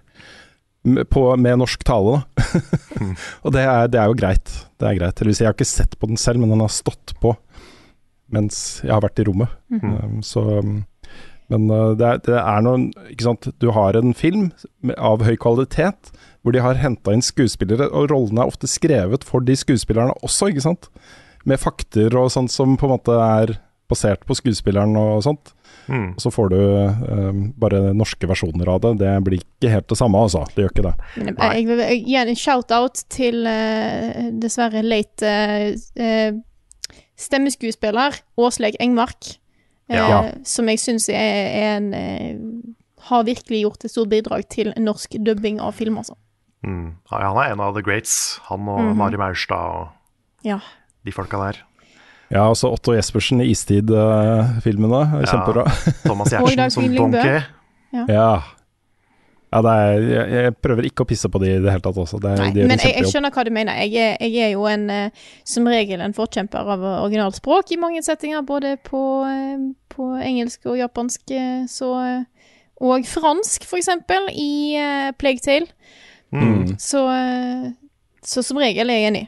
[1.12, 2.62] på, med norsk tale, da.
[3.44, 4.54] og det er, det er jo greit.
[4.80, 5.22] Det er greit.
[5.22, 7.36] Eller jeg har ikke sett på den selv, men den har stått på
[8.34, 9.52] mens jeg har vært i rommet.
[9.72, 9.84] Mm.
[9.88, 10.78] Um, så um,
[11.48, 14.50] Men uh, det, er, det er noen Ikke sant, du har en film
[14.98, 16.12] av høy kvalitet,
[16.48, 20.54] hvor de har henta inn skuespillere, og rollene er ofte skrevet for de skuespillerne også,
[20.54, 20.88] ikke sant?
[21.48, 23.58] Med fakter og sånt som på en måte er
[23.92, 25.54] basert på skuespilleren og sånt.
[25.88, 26.10] Mm.
[26.18, 28.94] Og så får du um, bare norske versjoner av det.
[29.00, 30.44] Det blir ikke helt det samme, altså.
[30.54, 30.94] Det gjør ikke det.
[31.30, 31.50] Nei.
[31.56, 36.40] jeg, vil gi en shout-out til uh, dessverre late uh, eh,
[37.18, 39.38] stemmeskuespiller Åsleik Engmark.
[39.88, 40.08] Ja.
[40.08, 41.16] Uh, Som jeg syns er,
[41.48, 42.36] er en eh,
[43.08, 46.18] Har virkelig gjort et stort bidrag til norsk dubbing av film, altså.
[46.66, 46.96] Mm.
[47.12, 48.40] Ja, han er en av the greats.
[48.50, 48.98] Han og Mhm.
[48.98, 49.88] Mari Maurstad og
[50.44, 50.60] Ja.
[51.06, 51.64] de folka der.
[52.32, 55.02] Ja, også Otto Jespersen i Istid-filmene.
[55.22, 55.26] Ja.
[55.26, 55.64] Kjempebra.
[56.06, 57.42] Thomas Giertsen som Donkey.
[57.94, 58.42] Ja.
[59.54, 61.96] ja det er, jeg, jeg prøver ikke å pisse på de i det hele tatt
[61.98, 62.20] også.
[62.20, 63.80] Det, Nei, de gjør men jeg, jeg skjønner hva du mener.
[63.86, 68.04] Jeg er, jeg er jo en, eh, som regel en forkjemper av originalspråk i mange
[68.04, 71.94] settinger, både på, eh, på engelsk og japansk, eh, så
[72.78, 75.66] Og fransk, eksempel, i uh, Plague Tale.
[76.34, 76.76] Mm.
[76.82, 77.72] Så, eh,
[78.24, 79.26] så som regel er jeg enig.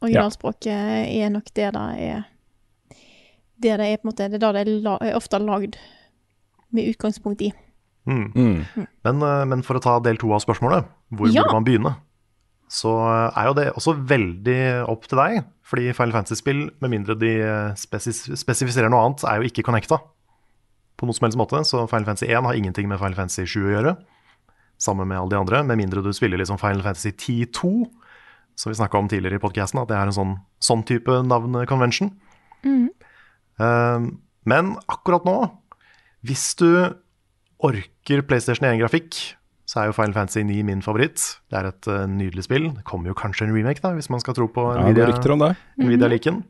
[0.00, 2.24] Originalspråket er nok det det er
[3.60, 5.76] Det det er på en måte Det er det det er, la, er ofte lagd
[6.72, 7.52] med utgangspunkt i.
[8.06, 8.32] Mm.
[8.34, 8.86] Mm.
[9.04, 11.42] Men, eh, men for å ta del to av spørsmålet, hvor Ja.
[11.42, 11.96] burde man begynne?
[12.70, 15.44] Så eh, er jo det også veldig opp til deg.
[15.66, 17.32] Fordi Final Fantasy-spill, med mindre de
[17.76, 20.00] spesifiserer noe annet, er jo ikke connecta
[20.98, 21.60] på noen som helst måte.
[21.66, 23.96] Så Final Fantasy 1 har ingenting med Final Fantasy 7 å gjøre.
[24.80, 27.72] Sammen med alle de andre, med mindre du spiller liksom Final Fantasy 10-2,
[28.56, 32.14] som vi snakka om tidligere i podkasten, at det er en sånn, sånn type navn-convention.
[33.60, 34.08] Uh,
[34.48, 35.36] men akkurat nå,
[36.24, 36.70] hvis du
[37.60, 39.18] orker PlayStation 1-grafikk,
[39.68, 41.22] så er jo Final Fantasy 9 min favoritt.
[41.52, 42.70] Det er et uh, nydelig spill.
[42.74, 45.20] Det kommer jo kanskje en remake, da, hvis man skal tro på Ja, det går
[45.30, 45.84] Mm -hmm.
[45.84, 46.42] Nvidia-liken.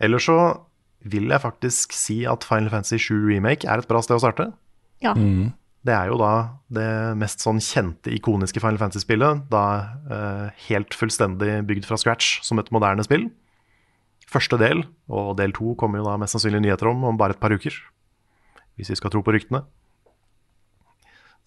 [0.00, 0.60] Ellers så
[1.00, 4.52] vil jeg faktisk si at Final Fantasy 7 Remake er et bra sted å starte.
[5.00, 5.14] Ja.
[5.14, 5.52] Mm.
[5.80, 6.32] Det er jo da
[6.68, 9.46] det mest sånn kjente, ikoniske Final Fantasy-spillet.
[9.52, 9.64] Da
[10.12, 13.30] eh, helt fullstendig bygd fra scratch som et moderne spill.
[14.30, 17.40] Første del, og del to kommer jo da mest sannsynlig nyheter om om bare et
[17.42, 17.74] par uker.
[18.76, 19.64] Hvis vi skal tro på ryktene.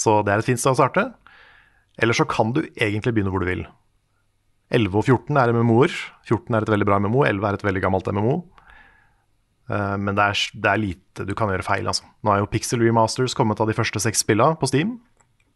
[0.02, 1.06] Så det er et fint sted å starte.
[2.02, 3.64] Eller så kan du egentlig begynne hvor du vil.
[4.74, 5.94] 11 og 14 er MMO-er.
[6.26, 8.38] 14 er et veldig bra MMO, 11 er et veldig gammelt MMO.
[9.70, 11.88] Eh, Men det er, det er lite du kan gjøre feil.
[11.88, 12.04] Altså.
[12.24, 15.00] Nå er jo Pixel Remasters kommet av de første seks spillene på Steam,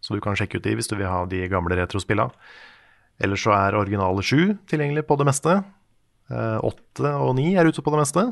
[0.02, 2.32] så du kan sjekke ut de hvis du vil ha de gamle retrospillene.
[3.20, 5.64] Ellers så er originale 7 tilgjengelig på det meste.
[6.30, 8.24] Åtte 8 og 9 er ute på det meste.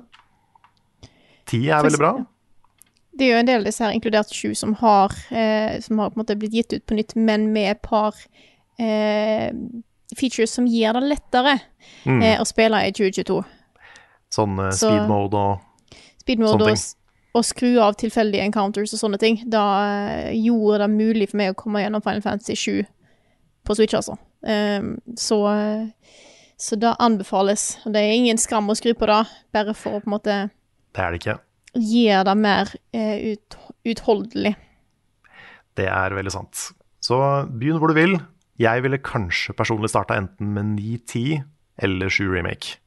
[1.49, 2.13] 10 er veldig bra.
[3.15, 6.09] Det er jo en del av disse her, inkludert Sju, som har, eh, som har
[6.11, 8.13] på en måte blitt gitt ut på nytt, men med et par
[8.77, 9.51] eh,
[10.17, 11.61] features som gjør det lettere
[12.05, 12.21] Mm.
[12.21, 13.45] eh, å spille i 2022.
[14.33, 15.61] Sånn uh, Så- speed mode og
[16.25, 16.81] Speed mode Sånne ting.
[16.81, 19.35] Og, og skru av tilfeldige encounters og sånne ting.
[19.51, 22.85] Da eh, gjorde det mulig for meg å komme gjennom Final Fantasy 7
[23.65, 24.15] på Switch, altså.
[24.41, 26.23] Um, så, eh,
[26.57, 27.75] så det anbefales.
[27.85, 29.19] Det er ingen skam å skru på det,
[29.53, 30.37] bare for å på en måte
[30.95, 31.37] Det er det ikke.
[31.75, 33.57] gjøre det mer uh, ut,
[33.93, 34.55] utholdelig.
[35.75, 36.69] Det er veldig sant.
[37.03, 37.19] Så
[37.51, 38.17] begynn hvor du vil.
[38.57, 41.43] Jeg ville kanskje personlig starta enten med 9-10
[41.83, 42.79] eller 7 remake.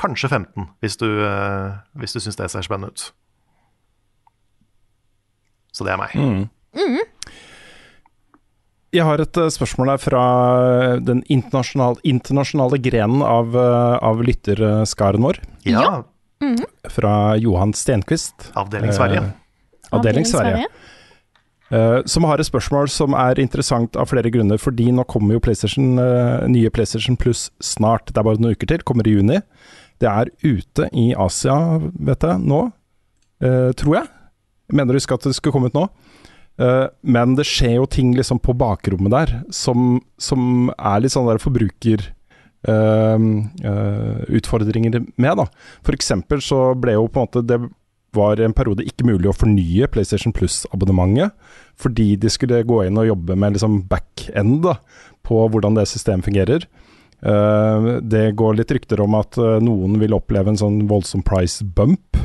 [0.00, 3.10] Kanskje 15, hvis du, uh, hvis du syns det ser spennende ut.
[5.76, 6.16] Så det er meg.
[6.16, 6.48] Mm.
[8.90, 10.22] Jeg har et eh, spørsmål her fra
[11.06, 15.38] den internasjonale, internasjonale grenen av, eh, av lytterskaren vår.
[15.68, 16.02] Ja,
[16.90, 18.50] Fra Johan Stenquist.
[18.56, 19.20] avdeling Sverige.
[19.20, 20.66] Eh, avdeling Sverige.
[21.70, 24.58] Eh, som har et spørsmål som er interessant av flere grunner.
[24.58, 28.06] Fordi nå kommer jo PlayStation, eh, nye PlayStation Plus snart.
[28.06, 28.78] Det er bare noen uker til.
[28.78, 29.42] Kommer i juni.
[30.00, 32.62] Det er ute i Asia, vet jeg, nå.
[33.44, 34.08] Eh, tror jeg.
[34.70, 35.88] Jeg mener å at det skulle komme ut nå.
[36.60, 41.28] Eh, men det skjer jo ting liksom på bakrommet der som, som er litt sånn
[41.30, 42.08] der forbruker...
[42.68, 43.26] eh,
[43.64, 44.24] eh,
[45.16, 45.36] med.
[45.40, 45.46] da.
[45.86, 47.60] For eksempel så ble jo på en måte det
[48.16, 51.30] var en periode ikke mulig å fornye PlayStation Plus-abonnementet,
[51.78, 54.80] fordi de skulle gå inn og jobbe med liksom back-end da,
[55.26, 56.66] på hvordan det systemet fungerer.
[57.22, 61.64] Eh, det går litt rykter om at eh, noen vil oppleve en sånn voldsom price
[61.64, 62.16] bump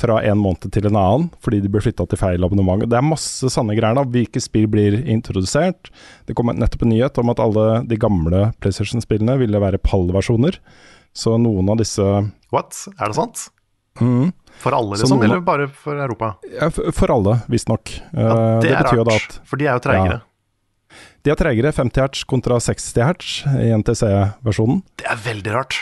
[0.00, 2.86] fra en måned til en annen, fordi de blir flytta til feil abonnement.
[2.88, 3.98] Det er masse sanne greier.
[3.98, 5.90] da, Hvilke spill blir introdusert?
[6.24, 10.56] Det kom nettopp en nyhet om at alle de gamle PlayStation-spillene ville være PAL-versjoner.
[11.12, 12.00] Så noen av disse
[12.54, 12.72] What?
[12.98, 13.48] Er det sant?
[14.00, 14.30] mm,
[14.62, 15.18] For alle, liksom?
[15.18, 16.36] noen- Eller bare for Europa?
[16.48, 17.92] ja, for, For alle, visstnok.
[18.14, 20.20] Ja, Eh, det, er betyr jo da at for de er jo treigere.
[21.24, 24.82] De er tregere, 50 hertz kontra 60 hertz i NTC-versjonen.
[25.00, 25.76] Det er veldig rart.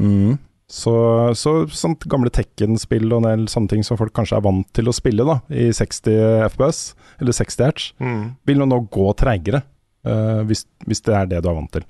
[0.00, 0.38] Mm.
[0.72, 0.92] Så,
[1.36, 4.88] så sånt gamle Tekken-spill og en del sånne ting som folk kanskje er vant til
[4.88, 6.80] å spille da, i 60 FPS,
[7.20, 8.22] eller 60 hertz, Mm.
[8.48, 9.62] vil nå gå tregere.
[10.02, 11.84] Uh, hvis, hvis det er det du er vant til.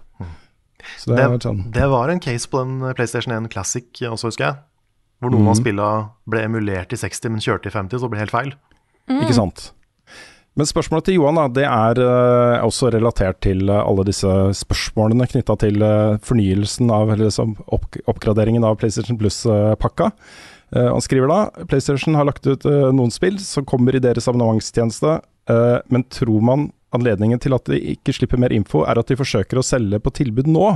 [0.98, 4.44] Så det, Det, sånn det var en case på den PlayStation 1 Classic også, husker
[4.50, 4.56] jeg.
[5.22, 5.60] Hvor noen av Mhm.
[5.62, 8.52] spillene ble emulert i 60, men kjørte i 50, så det ble helt feil.
[9.22, 9.70] Ikke sant.
[10.58, 15.28] Men spørsmålet til Johan da, det er uh, også relatert til uh, alle disse spørsmålene
[15.30, 20.12] knytta til uh, fornyelsen av, eller liksom opp, oppgraderingen av PlayStation Plus-pakka.
[20.72, 22.62] Han skriver da PlayStation har lagt ut
[22.96, 25.18] noen spill som kommer i deres abonnementstjeneste,
[25.92, 26.62] men tror man
[26.96, 30.12] anledningen til at de ikke slipper mer info, er at de forsøker å selge på
[30.22, 30.68] tilbud nå?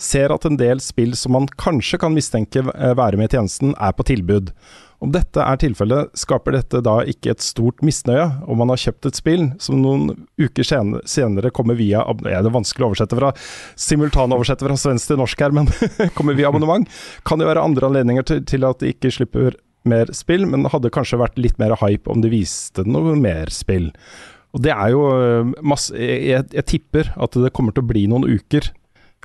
[0.00, 3.74] Ser at en del spill som man kanskje kan mistenke eh, være med i tjenesten,
[3.80, 4.52] er på tilbud.
[5.04, 9.10] Om dette er tilfellet, skaper dette da ikke et stort misnøye om man har kjøpt
[9.10, 13.34] et spill som noen uker senere kommer via ja, Det er vanskelig å oversette fra
[13.76, 15.68] simultanoversette fra svensk til norsk her, men
[16.16, 16.88] kommer via abonnement.
[17.28, 20.90] Kan det være andre anledninger til, til at de ikke slipper mer spill, men hadde
[20.94, 23.92] kanskje vært litt mer hype om de viste noe mer spill.
[24.56, 28.06] Og det er jo øh, masse jeg, jeg tipper at det kommer til å bli
[28.08, 28.70] noen uker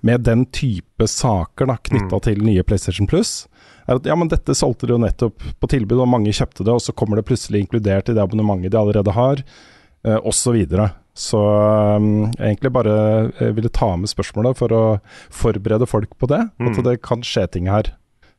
[0.03, 3.45] med den type saker da, knytta til nye PlayStation Plus.
[3.87, 6.73] Er at ja, men dette solgte de jo nettopp på tilbud, og mange kjøpte det,
[6.73, 9.43] og så kommer det plutselig inkludert i det abonnementet de allerede har,
[10.05, 10.57] eh, osv.
[10.65, 10.89] Så,
[11.27, 11.41] så
[11.97, 12.95] um, jeg egentlig bare
[13.37, 14.83] eh, ville ta med spørsmålet for å
[15.29, 16.47] forberede folk på det.
[16.61, 16.83] At Mm.
[16.87, 17.93] det kan skje ting her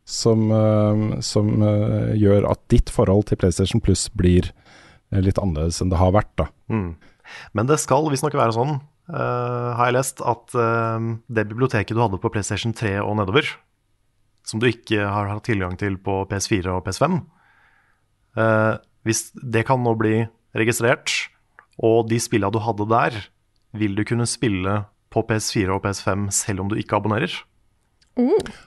[0.04, 4.61] som, eh, som uh, gjør at ditt forhold til PlayStation Plus blir eh,
[5.20, 6.32] litt annerledes enn det har vært.
[6.40, 6.48] da.
[6.72, 6.94] Mm.
[7.56, 8.78] Men det skal visstnok være sånn,
[9.12, 13.50] uh, har jeg lest, at uh, det biblioteket du hadde på PlayStation 3 og nedover,
[14.48, 17.20] som du ikke har hatt tilgang til på PS4 og PS5,
[18.40, 18.74] uh,
[19.06, 20.24] hvis det kan nå bli
[20.58, 21.12] registrert,
[21.82, 23.20] og de spillene du hadde der,
[23.72, 24.82] vil du kunne spille
[25.12, 27.32] på PS4 og PS5 selv om du ikke abonnerer.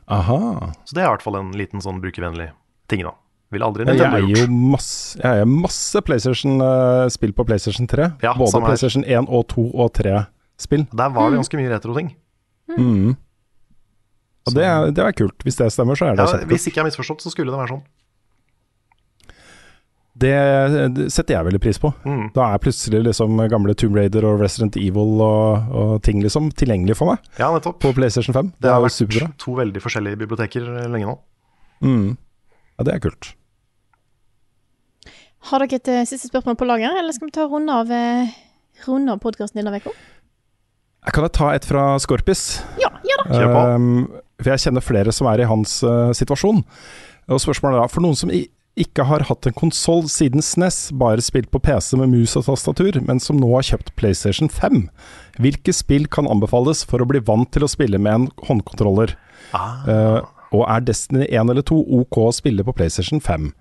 [0.10, 0.72] Aha.
[0.86, 2.50] Så det er i hvert fall en liten sånn brukervennlig
[2.90, 3.14] ting, da.
[3.54, 8.08] Vil aldri Jeg Nintendo eier jo masse, jeg eier masse PlayStation-spill på PlayStation 3.
[8.26, 8.62] Ja, Både.
[8.66, 10.88] PlayStation 1 og 2 og 3-spill.
[10.92, 12.10] Der var det ganske mye retro-ting.
[12.78, 13.14] Mm.
[14.46, 15.38] Og det er, det er kult.
[15.46, 16.52] Hvis det stemmer, så er det Ja, kjempekult.
[16.52, 17.86] hvis ikke jeg har misforstått, så skulle det være sånn.
[20.16, 20.32] Det,
[20.96, 21.90] det setter jeg veldig pris på.
[22.08, 22.30] Mm.
[22.38, 26.96] Da er plutselig liksom gamle Tomb Raider og Resident Evil og, og ting liksom tilgjengelig
[26.96, 27.82] for meg Ja, nettopp.
[27.84, 28.54] på PlayStation 5.
[28.64, 29.28] Det har vært superbra.
[29.44, 31.18] to veldig forskjellige biblioteker lenge nå.
[31.84, 32.14] Mm.
[32.76, 33.32] Ja, det er kult.
[35.52, 38.34] Har dere et eh, siste spørsmål på lager, eller skal vi ta runde av, eh,
[38.88, 39.94] runde av podkasten denne uka?
[41.14, 42.64] Kan jeg ta et fra Skorpis?
[42.82, 43.28] Ja, ja da.
[43.30, 43.62] Kjør på.
[43.76, 46.64] Um, for jeg kjenner flere som er i hans uh, situasjon.
[47.30, 48.42] Og spørsmålet er da, for noen som i,
[48.76, 52.98] ikke har hatt en konsoll siden SNES, bare spilt på PC med mus og tastatur,
[53.06, 54.88] men som nå har kjøpt PlayStation 5,
[55.40, 59.16] hvilke spill kan anbefales for å bli vant til å spille med en håndkontroller?
[59.56, 59.86] Ah.
[59.86, 60.20] Uh,
[60.56, 63.52] og er Destiny 1 eller 2 OK å spille på PlayStation 5?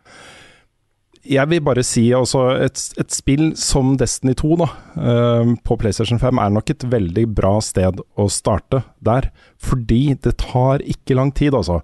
[1.24, 4.66] Jeg vil bare si altså et, et spill som Destiny 2 da,
[5.00, 9.30] eh, på PlayStation 5 er nok et veldig bra sted å starte der.
[9.56, 11.80] Fordi det tar ikke lang tid, altså,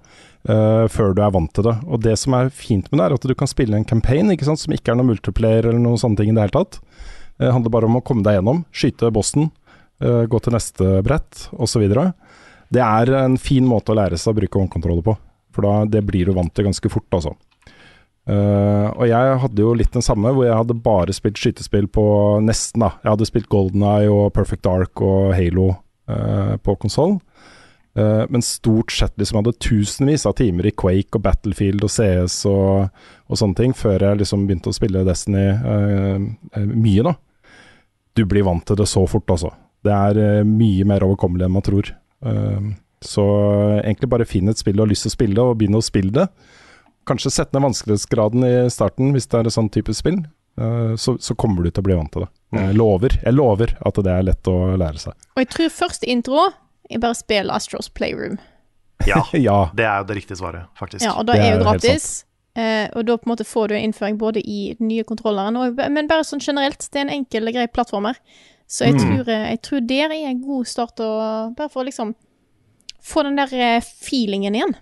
[0.49, 1.75] Uh, før du er vant til det.
[1.85, 4.47] Og det som er fint med det, er at du kan spille en campaign ikke
[4.49, 6.79] sant, som ikke er noe multiplayer eller noen sånne ting i det hele tatt.
[7.37, 9.51] Det handler bare om å komme deg gjennom, skyte bossen,
[10.01, 11.85] uh, gå til neste brett osv.
[12.71, 15.17] Det er en fin måte å lære seg å bruke håndkontroller på.
[15.55, 17.35] For da, det blir du vant til ganske fort, altså.
[18.31, 22.05] Uh, og jeg hadde jo litt den samme, hvor jeg hadde bare spilt skytespill på
[22.45, 22.93] nesten, da.
[23.03, 27.17] Jeg hadde spilt Golden Eye og Perfect Dark og Halo uh, på konsoll.
[27.99, 32.45] Uh, men stort sett liksom hadde tusenvis av timer i Quake og Battlefield og CS
[32.51, 35.49] og, og sånne ting, før jeg liksom begynte å spille Destiny
[36.71, 37.17] mye, da.
[38.15, 39.51] Du blir vant til det så fort, altså.
[39.83, 41.91] Det er mye mer overkommelig enn man tror.
[42.27, 42.71] Eh,
[43.01, 43.25] så
[43.81, 46.13] egentlig bare finn et spill du har lyst til å spille, og begynn å spille
[46.15, 46.27] det.
[47.09, 50.21] Kanskje sette ned vanskelighetsgraden i starten hvis det er et sånn type spill.
[50.61, 52.31] eh, så, så kommer du til å bli vant til det.
[52.59, 55.29] Jeg lover, jeg lover at det er lett å lære seg.
[55.37, 56.49] Og jeg tror første intro
[56.91, 58.41] er bare spill Astros Playroom.
[59.07, 59.71] Ja, ja.
[59.75, 61.05] det er jo det riktige svaret, faktisk.
[61.07, 62.11] Ja, og da Det er jo gratis.
[62.59, 65.57] Uh, og da på en måte får du en innføring både i den nye kontrolleren,
[65.57, 66.83] og, men bare sånn generelt.
[66.83, 68.19] Det er en enkel og grei plattformer.
[68.71, 69.01] Så jeg, Mm.
[69.03, 72.15] tror, eh, jeg tror der er en god start, å, bare for å liksom
[73.03, 74.77] få den der eh, feelingen igjen.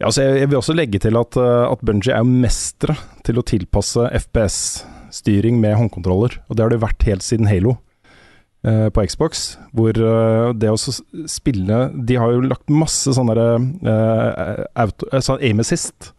[0.00, 2.94] Ja, altså jeg, jeg vil også legge til at, uh, at Bungie er mestere
[3.26, 6.36] til å tilpasse FPS-styring med håndkontroller.
[6.48, 7.76] Og det har det vært helt siden Halo
[8.62, 9.56] eh, på Xbox.
[9.74, 15.42] Hvor eh, det å spille De har jo lagt masse sånne uh, auto, eh, sånn
[15.42, 16.12] aim assist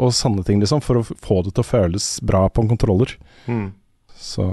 [0.00, 3.16] og sånne ting, liksom, for å få det til å føles bra på en kontroller.
[3.50, 3.72] Mm.
[4.16, 4.46] Så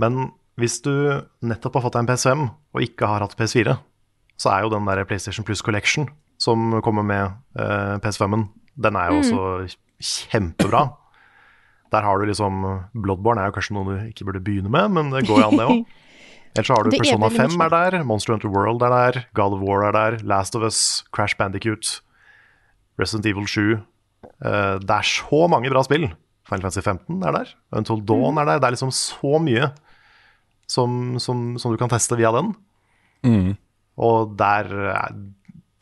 [0.00, 0.30] Men
[0.60, 0.92] hvis du
[1.42, 2.42] nettopp har fått deg en PS5
[2.74, 3.76] og ikke har hatt PS4,
[4.40, 6.08] så er jo den der PlayStation Plus Collection,
[6.42, 8.48] som kommer med eh, PS5-en,
[8.82, 9.22] den er jo Mm.
[9.22, 10.84] også kjempebra.
[11.92, 12.62] Der har du liksom
[12.96, 15.58] Bloodborne er jo kanskje noe du ikke burde begynne med, men det går jo an,
[15.60, 15.82] det òg.
[16.56, 19.20] Ellers så har du Det er Persona 5 er der, Monster Hunter World er der,
[19.36, 22.00] God of War er der, Last of Us, Crash Bandicoot,
[23.00, 23.78] Resident Evil 7.
[24.44, 26.10] Eh, det er så mange bra spill.
[26.48, 28.58] Final Fantasy 15 er der, Until Dawn er der.
[28.60, 29.70] Det er liksom så mye
[30.72, 32.52] som, som, som du kan teste via den.
[33.26, 33.50] Mm.
[34.02, 35.18] Og der, er-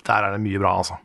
[0.09, 0.99] der er det mye bra, altså.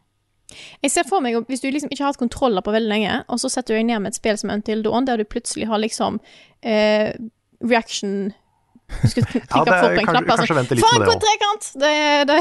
[0.85, 3.39] Jeg ser for meg, hvis du liksom ikke har hatt kontroller på veldig lenge, og
[3.41, 5.81] så setter du deg ned med et spill som Until Dawn, der du plutselig har
[5.81, 6.19] liksom
[6.63, 7.11] eh,
[7.65, 8.29] reaction
[9.01, 10.29] Du skal klikke Ja, det på en knapp.
[10.35, 10.55] altså.
[10.85, 11.71] Faen, hvor trekant!
[11.81, 11.93] Det,
[12.29, 12.39] det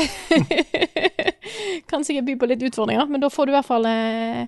[1.90, 4.44] kan sikkert by på litt utfordringer, men da får du i hvert fall eh,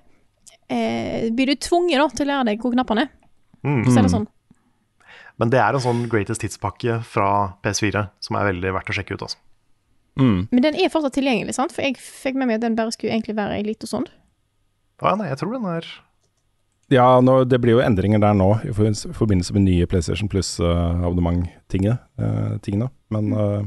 [0.71, 3.13] eh, Blir du tvunget da, til å lære deg hvor knappene er.
[3.67, 3.81] Mm.
[3.89, 4.27] Så er det sånn.
[5.39, 9.13] Men det er en sånn greatest hits-pakke fra PS4 som er veldig verdt å sjekke
[9.13, 9.21] ut.
[9.27, 9.37] altså.
[10.17, 10.47] Mm.
[10.51, 11.71] Men den er fortsatt tilgjengelig, sant?
[11.71, 14.07] For jeg fikk med meg at den bare skulle egentlig være ei lita sånn.
[15.03, 15.85] Ja, nei, jeg tror den er
[16.89, 21.99] Ja, nå, det blir jo endringer der nå i forbindelse- forbindelse med nye PlayStation Plus-abonnement-tingene.
[22.61, 22.89] tingene.
[23.11, 23.61] Men eh,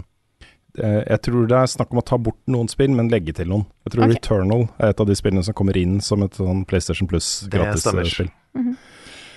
[0.74, 3.46] det- jeg tror det er snakk om å ta bort noen spill, men legge til
[3.46, 3.66] noen.
[3.86, 4.14] Jeg tror okay.
[4.16, 8.02] Returnal er et av de spillene som kommer inn som et sånn PlayStation Det stemmer.
[8.02, 8.30] Plus-gratis-spill.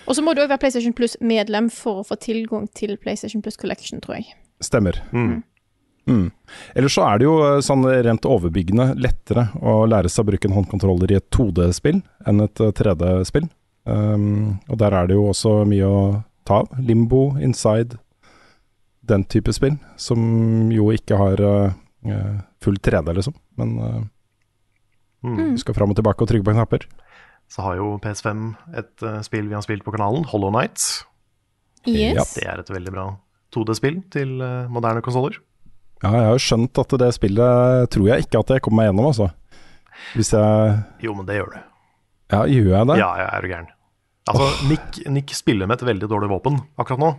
[0.07, 3.55] Og så må du òg være PlayStation Plus-medlem for å få tilgang til PlayStation Plus
[3.59, 4.33] Collection, tror jeg.
[4.63, 4.99] Stemmer.
[5.15, 5.41] mm.
[6.03, 6.25] Mm.
[6.75, 10.49] Ellers så er det jo eh, sånn rent overbyggende lettere å lære seg å bruke
[10.49, 13.45] en håndkontroller i et 2D-spill enn et eh, 3D-spill.
[13.87, 16.01] Um, og der er det jo også mye å
[16.43, 16.73] ta av.
[16.83, 17.95] Limbo, Inside,
[19.07, 20.19] den type spill, som
[20.75, 21.79] jo ikke har eh,
[22.11, 23.39] eh, full 3D, liksom.
[23.61, 24.01] Men uh,
[25.23, 25.53] Mm.
[25.53, 26.81] du skal fram og tilbake og trykke på knapper.
[27.53, 28.45] Så har jo PS5
[28.79, 31.03] et uh, spill vi har spilt på kanalen, Hollow Nights.
[31.85, 32.33] Yes.
[32.33, 33.05] Det er et veldig bra
[33.53, 35.37] 2D-spill til uh, moderne konsoller.
[36.01, 38.89] Ja, jeg har jo skjønt at det spillet tror jeg ikke at jeg kommer meg
[38.89, 39.29] gjennom, altså.
[40.17, 40.73] Hvis jeg
[41.05, 41.61] Jo, men det gjør du.
[42.33, 42.97] Ja, gjør jeg det?
[42.99, 43.71] Ja, jeg er jo gæren.
[44.33, 47.11] Altså, Nick, Nick spiller med et veldig dårlig våpen akkurat nå.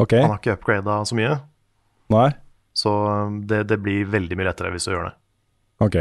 [0.00, 0.16] Ok.
[0.18, 1.34] Han har ikke upgrada så mye,
[2.10, 2.30] Nei?
[2.74, 2.92] så
[3.26, 5.14] um, det, det blir veldig mye lettere hvis du gjør det.
[5.84, 5.98] Ok.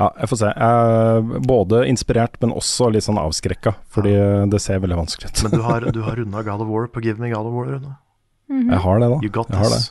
[0.00, 0.50] Ja, jeg får se.
[0.50, 4.14] Jeg er både inspirert, men også litt sånn avskrekka, fordi
[4.50, 5.42] det ser veldig vanskelig ut.
[5.44, 7.74] Men du har, du har runda God of War på Give Me God of War.
[7.74, 7.96] Rune.
[8.50, 8.70] -hmm.
[8.70, 9.18] Jeg har det, da.
[9.22, 9.82] You got Jeg har det.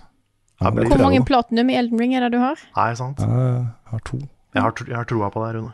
[0.59, 2.59] Ja, det er Hvor mange platinum i Elden Ring er det du har?
[2.75, 3.19] Nei, sant?
[3.19, 4.19] Jeg har to.
[4.55, 5.71] Jeg har, jeg har troa på deg, Rune.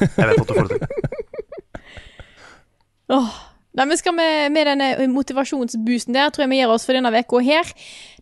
[0.00, 0.88] Jeg vet at du får det til.
[3.18, 3.32] Åh.
[3.74, 7.10] Nei, men skal vi med denne motivasjonsboosten der, tror jeg vi gir oss for denne
[7.10, 7.72] uka her.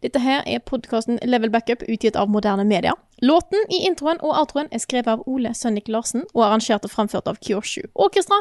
[0.00, 2.94] Dette her er podkasten Level Backup, utgitt av Moderne Media.
[3.20, 7.28] Låten i introen og outroen er skrevet av Ole Sønnik Larsen og arrangert og framført
[7.28, 8.38] av Kyoshu Orkestra.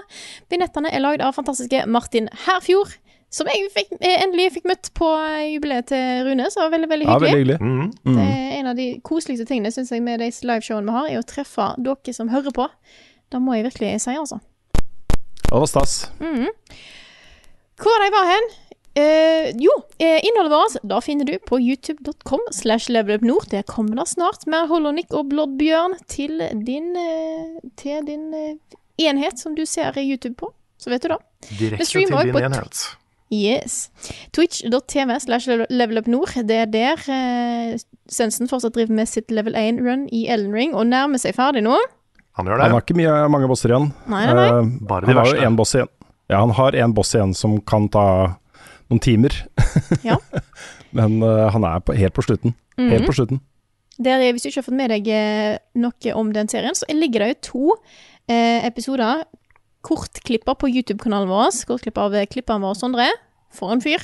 [0.49, 2.95] Vignettene er lagd av fantastiske Martin Herfjord,
[3.31, 6.73] som jeg fikk, eh, endelig fikk møtt på eh, jubileet til Rune, så det var
[6.77, 7.35] veldig, veldig Ja, hyggelig.
[7.35, 7.59] veldig hyggelig.
[7.59, 7.91] Mm.
[8.07, 8.15] Mm.
[8.15, 11.19] Det er en av de koseligste tingene synes jeg, med de liveshowene vi har, er
[11.19, 12.69] å treffe dere som hører på.
[13.31, 14.39] Det må jeg virkelig si, altså.
[15.51, 16.09] Det var stas.
[16.23, 16.47] Mhm.
[17.81, 18.49] Hvor de var hen?
[18.93, 19.71] Eh, jo,
[20.03, 23.47] eh, innholdet vårt da finner du på youtube.com slash levelupnord.
[23.49, 28.57] Der kommer det snart mer Holonic og Blodbjørn til din, eh, til din eh,
[28.99, 30.51] enhet som du ser i YouTube på.
[30.77, 31.17] Så vet du da.
[31.47, 32.83] Direkte til din enhet.
[33.31, 33.89] Yes.
[34.35, 36.35] Twitch.tv slash levelupnord.
[36.43, 37.79] Det er der eh,
[38.11, 41.77] Svendsen fortsatt driver med sitt level 1-run i Elden Ring og nærmer seg ferdig nå.
[42.35, 43.89] Han gjør Han har ikke mye, mange bosser igjen.
[44.11, 44.51] Nei, nei, nei.
[44.51, 45.47] Uh, Bare de han har jo verste.
[45.47, 45.91] én boss igjen.
[46.31, 48.05] Ja, han har en boss igjen som kan ta
[48.89, 49.35] noen timer.
[50.07, 50.17] Ja.
[50.95, 52.53] Men uh, han er på, helt på slutten.
[52.79, 53.39] Helt på slutten.
[54.01, 56.87] Der, er- hvis du ikke har fått med deg eh, noe om den serien, så
[56.91, 57.75] ligger det jo to
[58.31, 59.25] eh, episoder
[59.85, 61.51] kortklipper på YouTube-kanalen vår.
[61.69, 63.07] Kortklipper av klippene klipperen vår, Sondre.
[63.55, 64.03] For en fyr.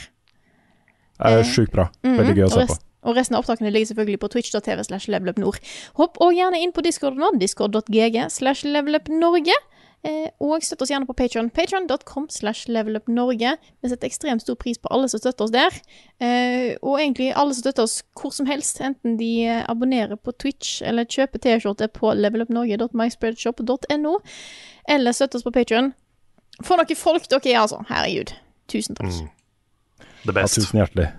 [1.23, 1.87] Eh, sjukt bra.
[2.05, 2.77] Mhm, Veldig gøy å se på.
[3.07, 5.59] Og resten av opptakene ligger selvfølgelig på twitch.tv slash levelupnord.
[5.99, 9.55] Hopp òg gjerne inn på discorden vår, discord.gg slash levelupnorge.
[10.05, 13.55] Eh, og støtt oss gjerne på Patreon Patreon.com slash levelupnorge.
[13.81, 15.73] Vi setter ekstremt stor pris på alle som støtter oss der.
[16.23, 19.31] Eh, og egentlig alle som støtter oss hvor som helst, enten de
[19.67, 24.13] abonnerer på Twitch eller kjøper T-skjorte på levelupnorge.myspreadshop.no,
[24.87, 25.91] eller støtter oss på Patreon.
[26.63, 27.81] For noen folk dere er, altså.
[27.89, 28.31] Herregud.
[28.71, 29.11] Tusen takk.
[29.11, 29.33] Mm.
[30.27, 30.55] The Ja, best.
[30.57, 31.09] tusen hjertelig.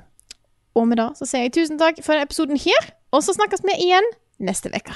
[0.79, 3.75] Og med det så sier jeg tusen takk for episoden her, og så snakkes vi
[3.89, 4.07] igjen
[4.39, 4.95] neste uke.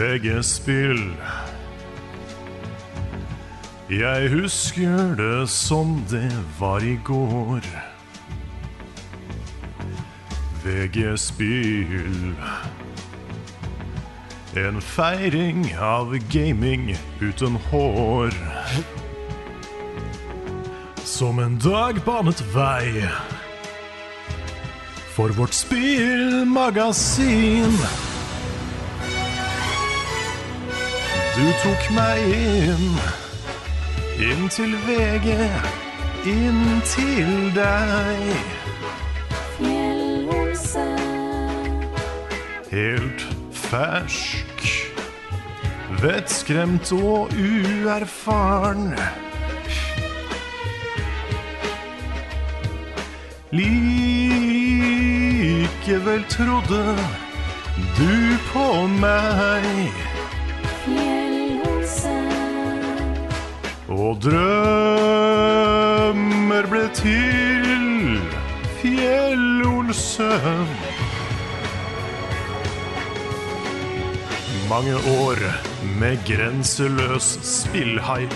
[0.00, 1.16] VG-spill.
[3.90, 7.60] Jeg husker det som det var i går.
[10.64, 12.34] VG-spill.
[14.56, 18.30] En feiring av gaming uten hår.
[21.04, 23.04] Som en dag banet vei
[25.12, 27.76] for vårt spillmagasin.
[31.34, 32.96] Du tok meg inn,
[34.18, 35.28] inn til VG,
[36.26, 38.22] inn til deg.
[42.70, 43.22] Helt
[43.54, 44.58] fersk,
[46.02, 48.94] vettskremt og uerfaren.
[53.50, 54.62] Likevel
[56.30, 56.98] trodde
[57.98, 60.09] du på meg.
[63.90, 64.64] Og drømmer
[66.70, 68.20] ble til
[68.80, 70.70] Fjell-Olsen.
[74.70, 75.36] Mange år
[76.00, 78.34] med grenseløs spillhype.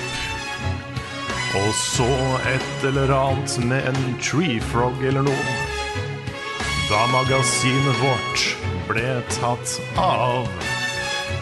[1.55, 2.11] Og så
[2.51, 5.57] et eller annet med en tree frog eller noe.
[6.91, 8.57] Da magasinet vårt
[8.91, 10.51] ble tatt av,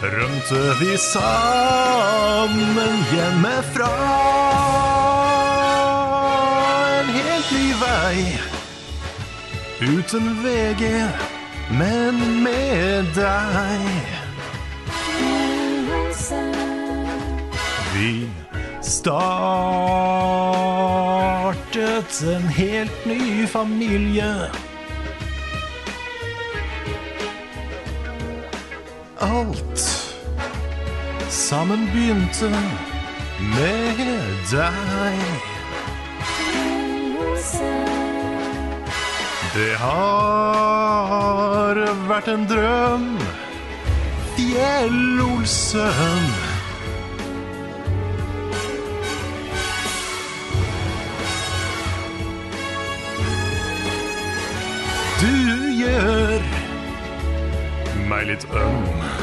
[0.03, 3.89] rømte vi sammen hjemmefra.
[6.99, 8.39] En helt ny vei,
[9.79, 10.83] uten VG,
[11.79, 13.79] men med deg.
[17.93, 18.29] Vi
[18.81, 19.33] startet
[22.35, 24.49] en helt ny familie.
[29.23, 29.92] Alt
[31.33, 32.49] sammen begynte
[33.39, 33.97] med
[34.51, 35.19] deg.
[39.53, 43.07] Det har vært en drøm,
[44.37, 46.25] Fjell-Olsen.
[55.23, 55.35] Du
[55.81, 56.49] gjør
[58.09, 59.22] meg litt øm.